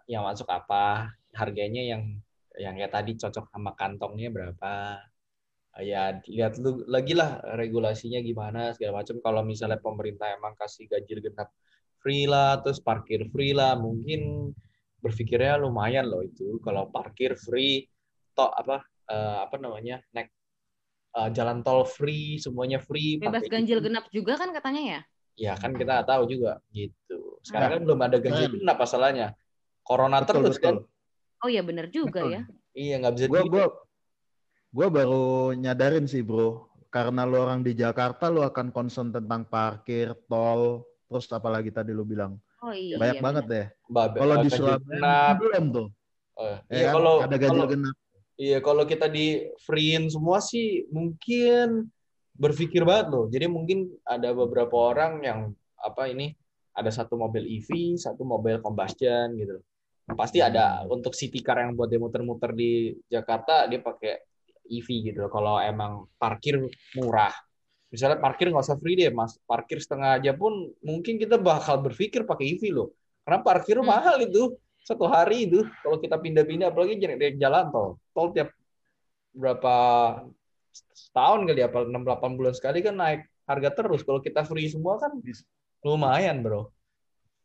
yang 0.08 0.24
masuk 0.24 0.48
apa, 0.48 1.12
harganya 1.36 1.84
yang 1.84 2.02
yang 2.58 2.74
kayak 2.74 2.92
tadi 2.96 3.12
cocok 3.16 3.52
sama 3.52 3.76
kantongnya 3.76 4.32
berapa. 4.32 5.04
Eh, 5.78 5.84
ya 5.94 6.16
lihat 6.26 6.58
lu 6.58 6.82
lagi 6.88 7.12
lah 7.14 7.38
regulasinya 7.60 8.18
gimana 8.24 8.72
segala 8.74 9.04
macam. 9.04 9.20
Kalau 9.20 9.42
misalnya 9.46 9.78
pemerintah 9.78 10.32
emang 10.32 10.56
kasih 10.58 10.88
ganjil 10.90 11.20
genap 11.22 11.52
free 12.00 12.24
lah, 12.24 12.58
terus 12.64 12.80
parkir 12.80 13.28
free 13.30 13.52
lah, 13.52 13.76
mungkin 13.76 14.50
berpikirnya 15.00 15.56
lumayan 15.58 16.06
loh 16.06 16.20
itu. 16.22 16.60
Kalau 16.60 16.88
parkir 16.92 17.34
free, 17.34 17.88
toh 18.32 18.52
apa 18.52 18.84
eh, 19.10 19.38
apa 19.48 19.56
namanya 19.56 20.00
naik 20.12 20.28
eh, 21.16 21.28
jalan 21.34 21.64
tol 21.64 21.82
free, 21.88 22.38
semuanya 22.38 22.78
free. 22.78 23.18
Bebas 23.18 23.44
ganjil 23.48 23.80
itu. 23.80 23.86
genap 23.88 24.04
juga 24.12 24.36
kan 24.38 24.52
katanya 24.52 24.82
ya? 24.84 25.00
Ya 25.40 25.52
kan 25.56 25.72
kita 25.72 26.04
tahu 26.04 26.28
juga 26.28 26.60
gitu. 26.70 27.40
Sekarang 27.40 27.68
Nah. 27.68 27.74
kan 27.76 27.82
belum 27.88 28.00
ada 28.04 28.16
ganjil 28.20 28.46
Hmm. 28.46 28.56
genap 28.60 28.76
masalahnya. 28.76 29.28
Corona 29.80 30.20
betul 30.22 30.44
terus 30.44 30.60
kan. 30.60 30.76
betul 30.76 30.88
Oh 31.40 31.48
iya 31.48 31.64
bener 31.64 31.88
juga 31.88 32.20
Betul. 32.20 32.36
ya. 32.36 32.42
Iya 32.76 32.94
nggak 33.00 33.12
bisa 33.16 33.26
gue 33.32 33.40
di- 33.40 33.50
gua 33.50 33.66
gua 34.70 34.86
baru 34.92 35.24
nyadarin 35.56 36.04
sih 36.04 36.20
bro 36.20 36.68
karena 36.92 37.24
lu 37.24 37.40
orang 37.40 37.64
di 37.64 37.72
Jakarta 37.72 38.28
lu 38.28 38.44
akan 38.44 38.70
concern 38.70 39.08
tentang 39.10 39.48
parkir 39.48 40.12
tol 40.28 40.84
terus 41.08 41.26
apalagi 41.32 41.72
tadi 41.72 41.90
lu 41.90 42.04
bilang 42.04 42.36
Oh 42.60 42.72
iya. 42.72 42.96
banyak 42.96 43.16
iya, 43.18 43.24
banget 43.24 43.44
bener. 43.46 43.56
deh 43.56 43.66
Ba- 43.88 44.12
kalau 44.12 44.34
di 44.36 44.40
ganjil 44.42 44.58
Surabaya 44.58 44.84
genap. 44.84 45.34
belum 45.40 45.64
tuh 45.72 45.88
Oh, 46.36 46.46
ya 46.48 46.56
iya 46.72 46.84
kan? 46.88 46.94
kalau 46.96 47.14
ada 47.20 47.36
ganjil 47.36 47.56
kalau- 47.58 47.70
genap 47.70 47.96
Iya, 48.40 48.58
kalau 48.64 48.88
kita 48.88 49.04
di 49.04 49.26
freein 49.60 50.08
semua 50.08 50.40
sih 50.40 50.88
mungkin 50.88 51.92
berpikir 52.32 52.88
banget 52.88 53.12
loh. 53.12 53.28
Jadi 53.28 53.44
mungkin 53.44 53.92
ada 54.00 54.32
beberapa 54.32 54.72
orang 54.80 55.20
yang 55.20 55.38
apa 55.76 56.08
ini 56.08 56.32
ada 56.72 56.88
satu 56.88 57.20
mobil 57.20 57.44
EV, 57.44 58.00
satu 58.00 58.24
mobil 58.24 58.56
combustion 58.64 59.36
gitu. 59.36 59.60
Pasti 60.16 60.40
ada 60.40 60.88
untuk 60.88 61.12
city 61.12 61.44
car 61.44 61.60
yang 61.60 61.76
buat 61.76 61.92
dia 61.92 62.00
muter-muter 62.00 62.56
di 62.56 62.96
Jakarta 63.12 63.68
dia 63.68 63.76
pakai 63.76 64.24
EV 64.64 65.12
gitu. 65.12 65.20
loh. 65.20 65.28
Kalau 65.28 65.60
emang 65.60 66.08
parkir 66.16 66.56
murah. 66.96 67.36
Misalnya 67.90 68.22
parkir 68.22 68.54
nggak 68.54 68.64
usah 68.64 68.78
free 68.78 68.94
deh, 68.94 69.10
mas. 69.10 69.34
Parkir 69.44 69.82
setengah 69.82 70.16
aja 70.22 70.30
pun 70.32 70.70
mungkin 70.80 71.18
kita 71.18 71.34
bakal 71.36 71.82
berpikir 71.82 72.22
pakai 72.22 72.54
EV 72.54 72.62
loh. 72.70 72.88
Karena 73.26 73.42
parkir 73.42 73.76
Hmm. 73.82 73.90
mahal 73.90 74.22
itu 74.22 74.54
satu 74.80 75.04
hari 75.06 75.44
itu 75.46 75.60
kalau 75.84 76.00
kita 76.00 76.16
pindah-pindah 76.16 76.72
apalagi 76.72 76.96
dari 76.96 77.36
jalan 77.36 77.68
tol 77.68 78.00
tol 78.16 78.32
tiap 78.32 78.48
berapa 79.30 79.74
setahun 80.96 81.46
kali 81.46 81.62
apa 81.62 81.84
6 81.86 82.02
8 82.02 82.34
bulan 82.34 82.56
sekali 82.56 82.80
kan 82.82 82.96
naik 82.96 83.22
harga 83.44 83.70
terus 83.70 84.02
kalau 84.02 84.18
kita 84.18 84.42
free 84.42 84.66
semua 84.66 84.98
kan 84.98 85.14
lumayan 85.84 86.42
bro 86.42 86.72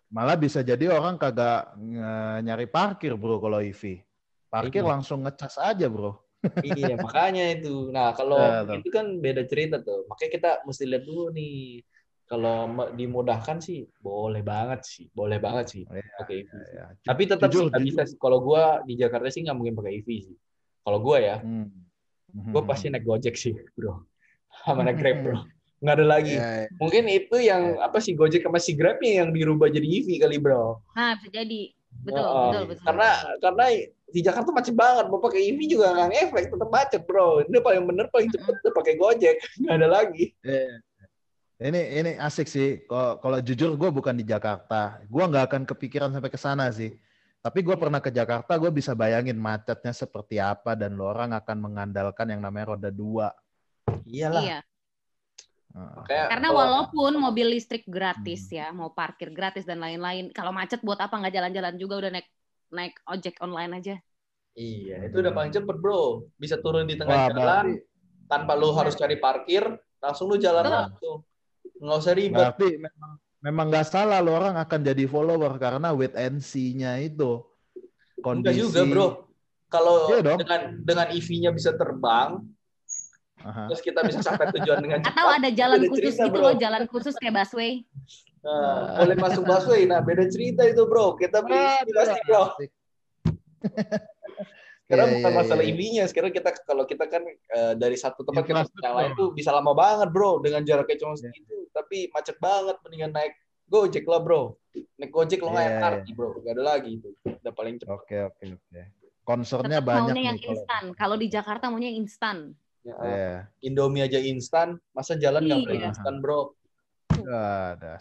malah 0.10 0.40
bisa 0.40 0.64
jadi 0.64 0.90
orang 0.90 1.20
kagak 1.20 1.76
nge- 1.78 2.40
nyari 2.50 2.66
parkir 2.66 3.14
bro 3.14 3.38
kalau 3.38 3.62
EV 3.62 4.02
parkir 4.50 4.82
Iya. 4.82 4.90
langsung 4.96 5.22
ngecas 5.22 5.60
aja 5.60 5.86
bro 5.92 6.18
iya 6.62 6.94
makanya 6.96 7.44
itu 7.54 7.90
nah 7.90 8.12
kalau 8.12 8.40
Ya, 8.40 8.64
tuh. 8.64 8.76
itu 8.80 8.90
kan 8.90 9.06
beda 9.20 9.44
cerita 9.46 9.78
tuh 9.80 10.06
makanya 10.06 10.32
kita 10.34 10.50
mesti 10.64 10.84
lihat 10.84 11.04
dulu 11.04 11.30
nih 11.30 11.82
kalau 12.26 12.66
dimudahkan 12.92 13.62
sih 13.62 13.86
boleh 14.02 14.42
banget 14.42 14.82
sih 14.82 15.06
boleh 15.14 15.38
banget 15.38 15.66
sih 15.70 15.84
Iya, 15.86 16.10
pakai 16.18 16.36
EV 16.42 16.52
Ya, 16.52 16.64
ya. 16.66 16.86
Ju- 16.92 17.06
tapi 17.06 17.22
tetap 17.24 17.50
sih 17.50 17.56
jujur, 17.56 17.66
nggak 17.70 17.84
bisa 17.84 18.02
jujur. 18.02 18.10
sih. 18.10 18.18
kalau 18.18 18.38
gua 18.40 18.64
di 18.82 18.94
Jakarta 18.96 19.28
sih 19.30 19.42
nggak 19.42 19.54
mungkin 19.54 19.76
pakai 19.76 19.94
EV 19.96 20.10
sih 20.22 20.36
kalau 20.82 21.00
gua 21.00 21.18
ya 21.20 21.38
Hmm. 21.40 21.70
gua 22.50 22.64
pasti 22.64 22.90
naik 22.90 23.04
Gojek 23.04 23.36
sih 23.36 23.54
bro 23.74 24.02
sama 24.64 24.82
naik 24.82 24.98
Grab 24.98 25.18
bro 25.22 25.38
nggak 25.80 25.96
ada 25.96 26.06
lagi 26.08 26.34
Ya, 26.34 26.66
ya. 26.66 26.68
mungkin 26.76 27.04
itu 27.06 27.36
yang 27.38 27.78
apa 27.78 28.00
sih 28.00 28.12
Gojek 28.12 28.42
sama 28.42 28.58
si 28.58 28.74
Grabnya 28.74 29.22
yang 29.22 29.30
dirubah 29.30 29.68
jadi 29.68 29.86
EV 29.86 30.18
kali 30.18 30.36
bro 30.36 30.82
Nah, 30.92 31.14
bisa 31.16 31.30
jadi. 31.36 31.70
Betul, 32.04 32.22
betul, 32.22 32.64
betul. 32.70 32.84
karena 32.86 33.10
karena 33.40 33.66
di 34.12 34.20
Jakarta 34.22 34.50
macet 34.54 34.76
banget 34.78 35.06
mau 35.10 35.20
pakai 35.24 35.42
EV 35.52 35.60
juga 35.66 35.92
nggak 35.96 36.10
ngefek 36.14 36.44
tetap 36.54 36.70
macet 36.70 37.02
bro 37.04 37.42
ini 37.44 37.58
paling 37.60 37.84
bener 37.84 38.06
paling 38.14 38.30
cepet 38.30 38.56
tuh 38.62 38.74
pakai 38.76 38.94
Gojek 39.00 39.36
nggak 39.66 39.76
ada 39.80 39.88
lagi 39.90 40.36
Iya. 40.46 40.82
Ini 41.56 41.82
ini 42.04 42.12
asik 42.20 42.52
sih. 42.52 42.84
Kalau 42.84 43.16
kalau 43.24 43.40
jujur 43.40 43.80
gue 43.80 43.88
bukan 43.88 44.12
di 44.12 44.28
Jakarta, 44.28 45.00
gue 45.08 45.24
nggak 45.24 45.46
akan 45.48 45.62
kepikiran 45.64 46.12
sampai 46.12 46.28
ke 46.28 46.36
sana 46.36 46.68
sih. 46.68 46.92
Tapi 47.40 47.64
gue 47.64 47.80
pernah 47.80 48.04
ke 48.04 48.12
Jakarta, 48.12 48.60
gue 48.60 48.68
bisa 48.76 48.92
bayangin 48.92 49.40
macetnya 49.40 49.96
seperti 49.96 50.36
apa 50.36 50.76
dan 50.76 51.00
lo 51.00 51.08
orang 51.08 51.32
akan 51.32 51.64
mengandalkan 51.64 52.28
yang 52.28 52.44
namanya 52.44 52.76
roda 52.76 52.92
dua. 52.92 53.32
iyalah 54.04 54.44
Iya. 54.44 54.60
Kayak 56.08 56.32
Karena 56.32 56.48
kalau- 56.48 56.60
walaupun 56.88 57.14
mobil 57.20 57.48
listrik 57.52 57.84
gratis 57.84 58.48
Hmm. 58.48 58.56
ya, 58.56 58.68
mau 58.72 58.90
parkir 58.90 59.28
gratis 59.30 59.68
dan 59.68 59.78
lain-lain, 59.78 60.32
kalau 60.32 60.50
macet 60.50 60.80
buat 60.80 60.96
apa 60.96 61.12
nggak 61.12 61.36
jalan-jalan 61.36 61.76
juga 61.76 62.00
udah 62.00 62.12
naik 62.14 62.28
naik 62.72 62.96
ojek 63.06 63.36
online 63.40 63.74
aja. 63.76 63.96
iya 64.54 65.04
itu 65.04 65.20
udah 65.20 65.30
paling 65.30 65.52
cepet 65.52 65.76
bro 65.76 66.32
bisa 66.34 66.56
turun 66.56 66.88
di 66.88 66.96
tengah 66.96 67.12
Wah, 67.12 67.28
jalan 67.28 67.76
berarti, 67.76 67.84
tanpa 68.26 68.56
lu 68.56 68.72
Iya. 68.72 68.78
harus 68.80 68.96
cari 68.96 69.20
parkir 69.20 69.64
langsung 70.00 70.32
lu 70.32 70.40
jalan 70.40 70.64
Betul. 70.64 70.76
langsung 70.80 71.18
nggak 71.76 71.98
usah 72.00 72.14
ribet 72.16 72.40
berarti 72.40 72.70
memang 72.80 73.12
memang 73.42 73.66
nggak 73.68 73.84
salah 73.86 74.24
lo 74.24 74.32
orang 74.32 74.56
akan 74.56 74.80
jadi 74.82 75.04
follower 75.06 75.60
karena 75.60 75.92
wait 75.92 76.16
and 76.16 76.40
see-nya 76.40 76.96
itu. 76.98 77.44
enggak 78.16 78.24
Kondisi. 78.24 78.64
juga 78.64 78.82
bro 78.88 79.08
kalau 79.68 80.08
Iya 80.08 80.20
dong. 80.24 80.40
dengan 80.40 80.62
dengan 80.82 81.08
EV-nya 81.12 81.52
bisa 81.52 81.76
terbang 81.76 82.40
Aha. 83.46 83.70
terus 83.70 83.80
kita 83.80 84.02
bisa 84.02 84.20
sampai 84.20 84.50
tujuan 84.52 84.82
dengan 84.82 85.00
cepat 85.00 85.14
Atau 85.14 85.28
ada 85.30 85.50
jalan 85.50 85.78
beda 85.78 85.90
khusus 85.94 86.02
cerita, 86.12 86.24
gitu 86.26 86.34
bro. 86.34 86.44
loh, 86.44 86.54
jalan 86.58 86.84
khusus 86.90 87.14
kayak 87.16 87.34
busway. 87.36 87.72
Nah, 88.42 88.78
boleh 89.00 89.16
masuk 89.16 89.44
busway 89.44 89.82
nah 89.86 90.02
beda 90.02 90.26
cerita 90.28 90.66
itu 90.66 90.82
bro 90.84 91.14
kita 91.14 91.42
beli 91.42 91.58
EV 91.58 91.90
pasti 91.92 92.20
bro. 92.24 92.44
Sekarang 94.86 95.08
Iya, 95.08 95.16
bukan 95.18 95.32
iya, 95.32 95.40
masalah 95.42 95.64
iya. 95.66 95.74
EV-nya. 95.74 96.04
Sekarang 96.06 96.30
kita 96.30 96.50
kalau 96.62 96.86
kita 96.86 97.06
kan 97.06 97.26
eh, 97.26 97.74
dari 97.74 97.98
satu 97.98 98.22
tempat 98.22 98.46
ke 98.46 98.54
tempat 98.54 98.70
Infrastruktur. 98.70 98.86
yang 98.86 98.96
lain 98.96 99.12
tuh 99.18 99.30
bisa 99.34 99.50
lama 99.50 99.74
banget, 99.74 100.14
bro. 100.14 100.38
Dengan 100.38 100.62
jaraknya 100.62 100.98
cuma 101.02 101.14
Iya. 101.14 101.22
segitu, 101.26 101.58
tapi 101.74 101.98
macet 102.14 102.38
banget. 102.38 102.78
Mendingan 102.86 103.12
naik 103.12 103.34
Gojek 103.66 104.06
lah, 104.06 104.22
bro. 104.22 104.62
Naik 104.96 105.10
Gojek 105.10 105.42
lo 105.42 105.50
nggak 105.50 105.66
Iya, 105.66 105.78
MRT, 105.82 106.06
bro. 106.14 106.30
Gak 106.38 106.54
ada 106.54 106.64
lagi 106.64 106.90
itu. 106.96 107.10
Udah 107.26 107.50
paling 107.52 107.76
cepat. 107.82 107.94
Oke 107.98 108.18
oke 108.24 108.46
oke. 108.62 108.82
Concernnya 109.26 109.82
Tetap 109.82 109.90
banyak 109.90 110.06
maunya 110.06 110.24
yang 110.24 110.38
instan. 110.40 110.84
Kalau 110.94 111.16
di 111.18 111.28
Jakarta 111.28 111.66
maunya 111.66 111.90
yang 111.90 112.06
instan. 112.06 112.38
Ya, 112.86 112.94
Iya. 113.02 113.34
Indomie 113.66 114.06
aja 114.06 114.22
instan, 114.22 114.78
masa 114.94 115.18
jalan 115.18 115.42
nggak 115.42 115.60
boleh 115.60 115.78
Iya. 115.82 115.90
instan, 115.90 116.22
bro? 116.22 116.54
Ada. 117.10 117.98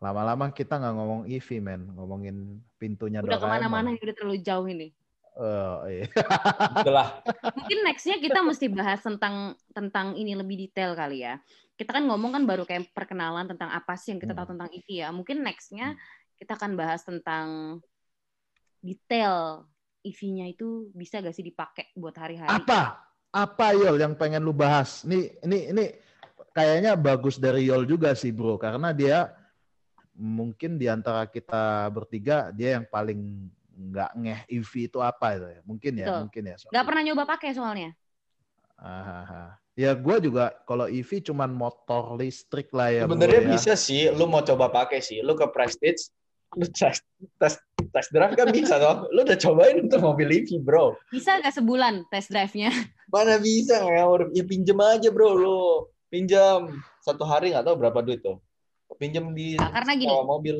Lama-lama 0.00 0.48
kita 0.50 0.80
nggak 0.80 0.94
ngomong 0.96 1.20
EV 1.28 1.60
men, 1.60 1.92
ngomongin 1.92 2.36
pintunya 2.74 3.20
Udah 3.20 3.36
Doraemon. 3.36 3.44
ke 3.44 3.54
mana-mana 3.60 3.88
udah 3.92 4.16
terlalu 4.16 4.40
jauh 4.40 4.64
ini. 4.66 4.88
Oh, 5.32 5.84
iya. 5.86 6.08
Udah. 6.84 7.20
Mungkin 7.56 7.78
nextnya 7.84 8.16
kita 8.16 8.40
mesti 8.40 8.68
bahas 8.68 9.00
tentang 9.00 9.56
tentang 9.70 10.12
ini 10.12 10.32
lebih 10.32 10.56
detail 10.58 10.92
kali 10.92 11.24
ya. 11.24 11.40
Kita 11.72 11.92
kan 11.92 12.04
ngomong 12.04 12.32
kan 12.32 12.44
baru 12.44 12.64
kayak 12.64 12.92
perkenalan 12.92 13.48
tentang 13.48 13.72
apa 13.72 13.96
sih 13.96 14.12
yang 14.12 14.20
kita 14.20 14.32
tahu 14.32 14.44
Hmm. 14.48 14.52
tentang 14.56 14.68
EV 14.72 14.88
ya. 14.92 15.08
Mungkin 15.08 15.40
nextnya 15.40 15.96
kita 16.36 16.56
akan 16.56 16.76
bahas 16.76 17.00
tentang 17.04 17.78
detail 18.80 19.64
EV-nya 20.02 20.50
itu 20.50 20.90
bisa 20.92 21.22
gak 21.22 21.30
sih 21.32 21.46
dipakai 21.46 21.94
buat 21.94 22.12
hari-hari? 22.18 22.50
Apa? 22.50 23.11
Apa 23.32 23.72
Yol 23.72 23.96
yang 23.96 24.12
pengen 24.12 24.44
lu 24.44 24.52
bahas? 24.52 25.08
Nih, 25.08 25.32
ini 25.40 25.72
ini 25.72 25.84
kayaknya 26.52 26.92
bagus 27.00 27.40
dari 27.40 27.64
Yol 27.64 27.88
juga 27.88 28.12
sih 28.12 28.28
bro, 28.28 28.60
karena 28.60 28.92
dia 28.92 29.32
mungkin 30.12 30.76
di 30.76 30.84
antara 30.92 31.24
kita 31.24 31.88
bertiga 31.88 32.52
dia 32.52 32.76
yang 32.76 32.84
paling 32.84 33.48
nggak 33.72 34.10
ngeh 34.20 34.40
EV 34.52 34.72
itu 34.92 34.98
apa 35.00 35.40
itu 35.40 35.48
ya? 35.48 35.60
Mungkin 35.64 35.92
ya, 35.96 36.06
Betul. 36.06 36.20
mungkin 36.28 36.42
ya. 36.44 36.56
Gak 36.68 36.84
pernah 36.84 37.02
nyoba 37.02 37.24
pakai 37.24 37.50
soalnya. 37.56 37.90
Ah. 38.76 39.56
Ya 39.72 39.96
gue 39.96 40.16
juga 40.20 40.52
kalau 40.68 40.84
EV 40.84 41.24
cuman 41.24 41.48
motor 41.48 42.20
listrik 42.20 42.68
lah 42.76 42.92
ya. 42.92 43.08
bro, 43.08 43.16
Sebenarnya 43.16 43.42
ya. 43.48 43.50
bisa 43.56 43.72
sih. 43.72 44.12
Lu 44.12 44.28
mau 44.28 44.44
coba 44.44 44.68
pakai 44.68 45.00
sih. 45.00 45.24
Lu 45.24 45.32
ke 45.32 45.48
Prestige, 45.48 46.12
lu 46.60 46.68
tes 46.68 47.00
tes 47.40 47.54
tes 47.80 48.06
drive 48.12 48.36
kan 48.36 48.52
bisa 48.52 48.76
toh. 48.76 49.08
Lu 49.08 49.24
udah 49.24 49.38
cobain 49.40 49.80
untuk 49.80 50.04
mobil 50.04 50.28
EV, 50.44 50.60
bro. 50.60 50.92
Bisa 51.08 51.40
gak 51.40 51.56
sebulan 51.56 52.04
test 52.12 52.28
drive-nya? 52.28 52.68
Mana 53.12 53.36
bisa 53.36 53.84
ngawur? 53.84 54.32
Ya 54.32 54.40
pinjem 54.48 54.80
aja 54.80 55.12
bro 55.12 55.36
lu. 55.36 55.92
Pinjam 56.08 56.80
satu 57.04 57.28
hari 57.28 57.52
nggak 57.52 57.68
tahu 57.68 57.76
berapa 57.76 58.00
duit 58.00 58.24
tuh. 58.24 58.40
Pinjam 58.96 59.36
di 59.36 59.60
Nah, 59.60 59.68
karena 59.68 59.92
gini. 59.96 60.12
mobil. 60.24 60.56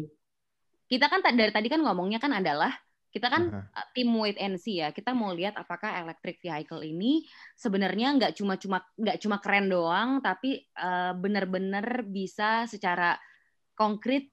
Kita 0.85 1.09
kan 1.09 1.25
dari 1.25 1.49
tadi 1.49 1.73
kan 1.73 1.81
ngomongnya 1.81 2.21
kan 2.21 2.37
adalah 2.37 2.77
kita 3.13 3.29
kan 3.29 3.49
uh, 3.53 3.87
tim 3.97 4.09
wait 4.17 4.37
and 4.37 4.61
see 4.61 4.81
ya. 4.85 4.93
Kita 4.93 5.13
mau 5.17 5.33
lihat 5.33 5.57
apakah 5.57 6.05
electric 6.05 6.41
vehicle 6.45 6.81
ini 6.85 7.25
sebenarnya 7.57 8.21
nggak 8.21 8.33
cuma 8.37 8.57
cuma 8.61 8.85
nggak 9.01 9.21
cuma 9.21 9.37
keren 9.41 9.69
doang, 9.73 10.21
tapi 10.21 10.65
uh, 10.77 11.17
benar-benar 11.17 12.05
bisa 12.05 12.69
secara 12.69 13.17
konkret 13.77 14.29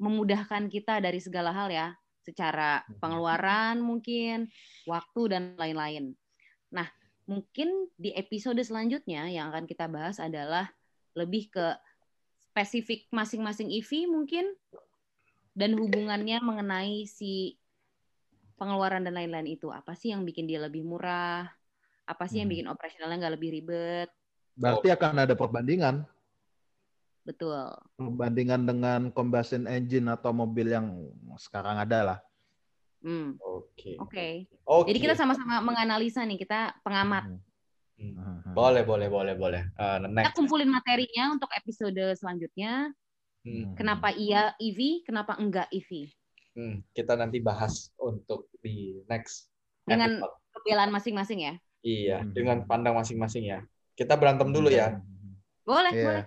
memudahkan 0.00 0.68
kita 0.72 1.00
dari 1.00 1.20
segala 1.20 1.52
hal 1.52 1.68
ya, 1.72 1.88
secara 2.24 2.84
pengeluaran 3.00 3.80
mungkin, 3.80 4.48
waktu 4.84 5.20
dan 5.32 5.42
lain-lain. 5.56 6.12
Nah, 6.72 6.88
mungkin 7.32 7.88
di 7.96 8.12
episode 8.12 8.60
selanjutnya 8.60 9.32
yang 9.32 9.48
akan 9.48 9.64
kita 9.64 9.88
bahas 9.88 10.20
adalah 10.20 10.68
lebih 11.16 11.48
ke 11.48 11.66
spesifik 12.52 13.08
masing-masing 13.08 13.72
EV 13.72 14.12
mungkin 14.12 14.44
dan 15.56 15.72
hubungannya 15.76 16.40
mengenai 16.44 17.08
si 17.08 17.56
pengeluaran 18.60 19.04
dan 19.04 19.16
lain-lain 19.16 19.56
itu. 19.56 19.72
Apa 19.72 19.96
sih 19.96 20.12
yang 20.12 20.28
bikin 20.28 20.44
dia 20.44 20.60
lebih 20.60 20.84
murah? 20.84 21.48
Apa 22.04 22.28
sih 22.28 22.44
yang 22.44 22.52
Hmm. 22.52 22.54
bikin 22.60 22.68
operasionalnya 22.68 23.16
nggak 23.24 23.34
lebih 23.40 23.50
ribet? 23.56 24.08
Berarti 24.52 24.92
akan 24.92 25.24
ada 25.24 25.32
perbandingan, 25.32 26.04
betul. 27.24 27.72
Perbandingan 27.96 28.62
dengan 28.68 29.00
combustion 29.14 29.64
engine 29.64 30.12
atau 30.12 30.34
mobil 30.36 30.68
yang 30.68 30.92
sekarang 31.40 31.80
ada 31.80 31.98
lah. 32.04 32.18
Hmm. 33.02 33.36
Oke. 33.38 33.98
oke 33.98 34.28
Oke. 34.64 34.86
jadi 34.88 34.98
kita 35.00 35.14
sama-sama 35.14 35.58
menganalisa 35.60 36.22
nih 36.22 36.38
kita 36.38 36.74
pengamat 36.80 37.26
Hmm. 37.28 37.38
Hmm. 38.18 38.50
Boleh, 38.50 38.82
boleh, 38.82 39.06
boleh, 39.06 39.34
boleh. 39.34 39.62
Eh, 39.62 39.98
kita 40.00 40.10
next. 40.10 40.34
kumpulin 40.34 40.66
materinya 40.66 41.30
untuk 41.30 41.46
episode 41.52 41.94
selanjutnya 42.16 42.90
Hmm. 43.42 43.74
kenapa 43.74 44.10
iya 44.10 44.54
EV 44.56 45.02
kenapa 45.02 45.34
enggak 45.36 45.66
EV 45.68 46.10
Hmm. 46.52 46.84
Kita 46.90 47.14
nanti 47.14 47.38
bahas 47.38 47.88
untuk 47.96 48.50
di 48.58 49.00
next 49.06 49.48
Dengan- 49.82 50.18
episode. 50.18 50.34
kebelaan 50.52 50.90
masing-masing 50.90 51.40
ya 51.42 51.54
Iya, 51.80 52.18
Hmm. 52.20 52.30
dengan 52.30 52.58
pandang 52.62 52.94
masing-masing 52.94 53.48
ya. 53.48 53.58
Kita 53.92 54.14
berantem 54.14 54.50
dulu 54.50 54.66
ya. 54.68 54.98
boleh 55.62 55.90
Iya. 55.90 56.04
boleh 56.04 56.24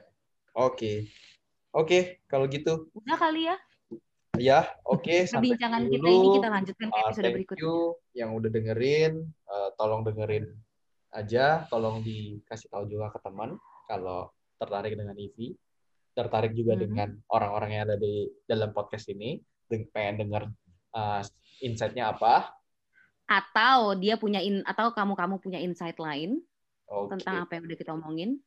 Oke. 0.57 1.11
Oke, 1.71 1.99
kalau 2.25 2.47
gitu. 2.47 2.87
udah 2.95 3.15
kali 3.15 3.45
ya 3.45 3.55
Ya, 4.37 4.59
oke. 4.83 5.15
sampai 5.31 5.55
perbincangan 5.55 5.81
dulu. 5.87 5.93
kita 5.95 6.09
ini 6.09 6.27
kita 6.37 6.49
lanjutkan 6.51 6.87
ke 6.87 6.95
Uh, 6.95 7.01
episode 7.05 7.23
thank 7.23 7.35
berikutnya 7.35 7.61
you 7.63 7.75
yang 8.13 8.29
udah 8.35 8.49
dengerin. 8.51 9.13
Uh, 9.47 9.69
tolong 9.75 10.01
dengerin 10.03 10.45
aja. 11.11 11.63
Tolong 11.67 12.01
dikasih 12.01 12.67
tahu 12.69 12.83
juga 12.87 13.11
ke 13.11 13.19
teman 13.23 13.55
kalau 13.87 14.29
tertarik 14.57 14.95
dengan 14.95 15.15
EV. 15.15 15.55
Tertarik 16.15 16.55
juga 16.55 16.75
Mhm. 16.75 16.81
dengan 16.81 17.09
orang-orang 17.27 17.69
yang 17.75 17.83
ada 17.87 17.97
di 17.99 18.27
dalam 18.47 18.71
podcast 18.71 19.07
ini. 19.07 19.39
Pengen 19.67 20.21
denger 20.21 20.43
uh, 20.93 21.21
insight-nya 21.59 22.11
apa. 22.11 22.51
atau 23.25 23.97
dia 23.97 24.21
punya 24.21 24.37
in 24.37 24.61
atau 24.69 24.93
kamu-kamu 24.93 25.41
punya 25.41 25.57
insight 25.57 25.97
lain 25.97 26.45
Oke. 26.85 27.17
tentang 27.17 27.41
apa 27.41 27.57
yang 27.57 27.65
udah 27.65 27.73
kita 27.73 27.91
omongin 27.97 28.37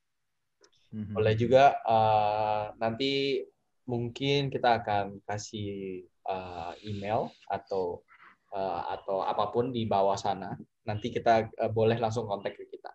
Mhm. 0.89 1.13
Boleh 1.13 1.35
juga 1.37 1.77
uh, 1.83 2.73
nanti 2.79 3.43
mungkin 3.89 4.53
kita 4.53 4.85
akan 4.85 5.25
kasih 5.25 6.05
uh, 6.29 6.77
email 6.85 7.33
atau 7.49 8.05
uh, 8.53 8.93
atau 8.93 9.25
apa 9.25 9.49
pun 9.49 9.73
di 9.73 9.89
bawah 9.89 10.15
sana. 10.15 10.53
Nanti 10.85 11.09
kita 11.09 11.49
uh, 11.49 11.73
boleh 11.73 11.97
langsung 11.97 12.29
kontak 12.29 12.55
ke 12.61 12.69
kita. 12.69 12.93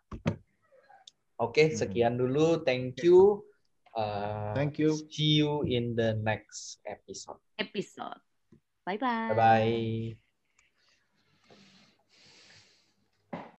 Oke, 1.42 1.74
Hmm. 1.74 1.76
sekian 1.76 2.16
dulu. 2.16 2.62
Thank 2.62 3.02
you. 3.02 3.42
Uh, 3.98 4.54
Thank 4.54 4.78
you. 4.78 4.94
See 5.10 5.42
you 5.42 5.66
in 5.66 5.98
the 5.98 6.14
next 6.22 6.82
episode. 6.86 7.38
episode 7.62 8.22
bye 8.86 8.98
bye 8.98 9.34
Bye 9.34 9.38
bye. 9.38 10.33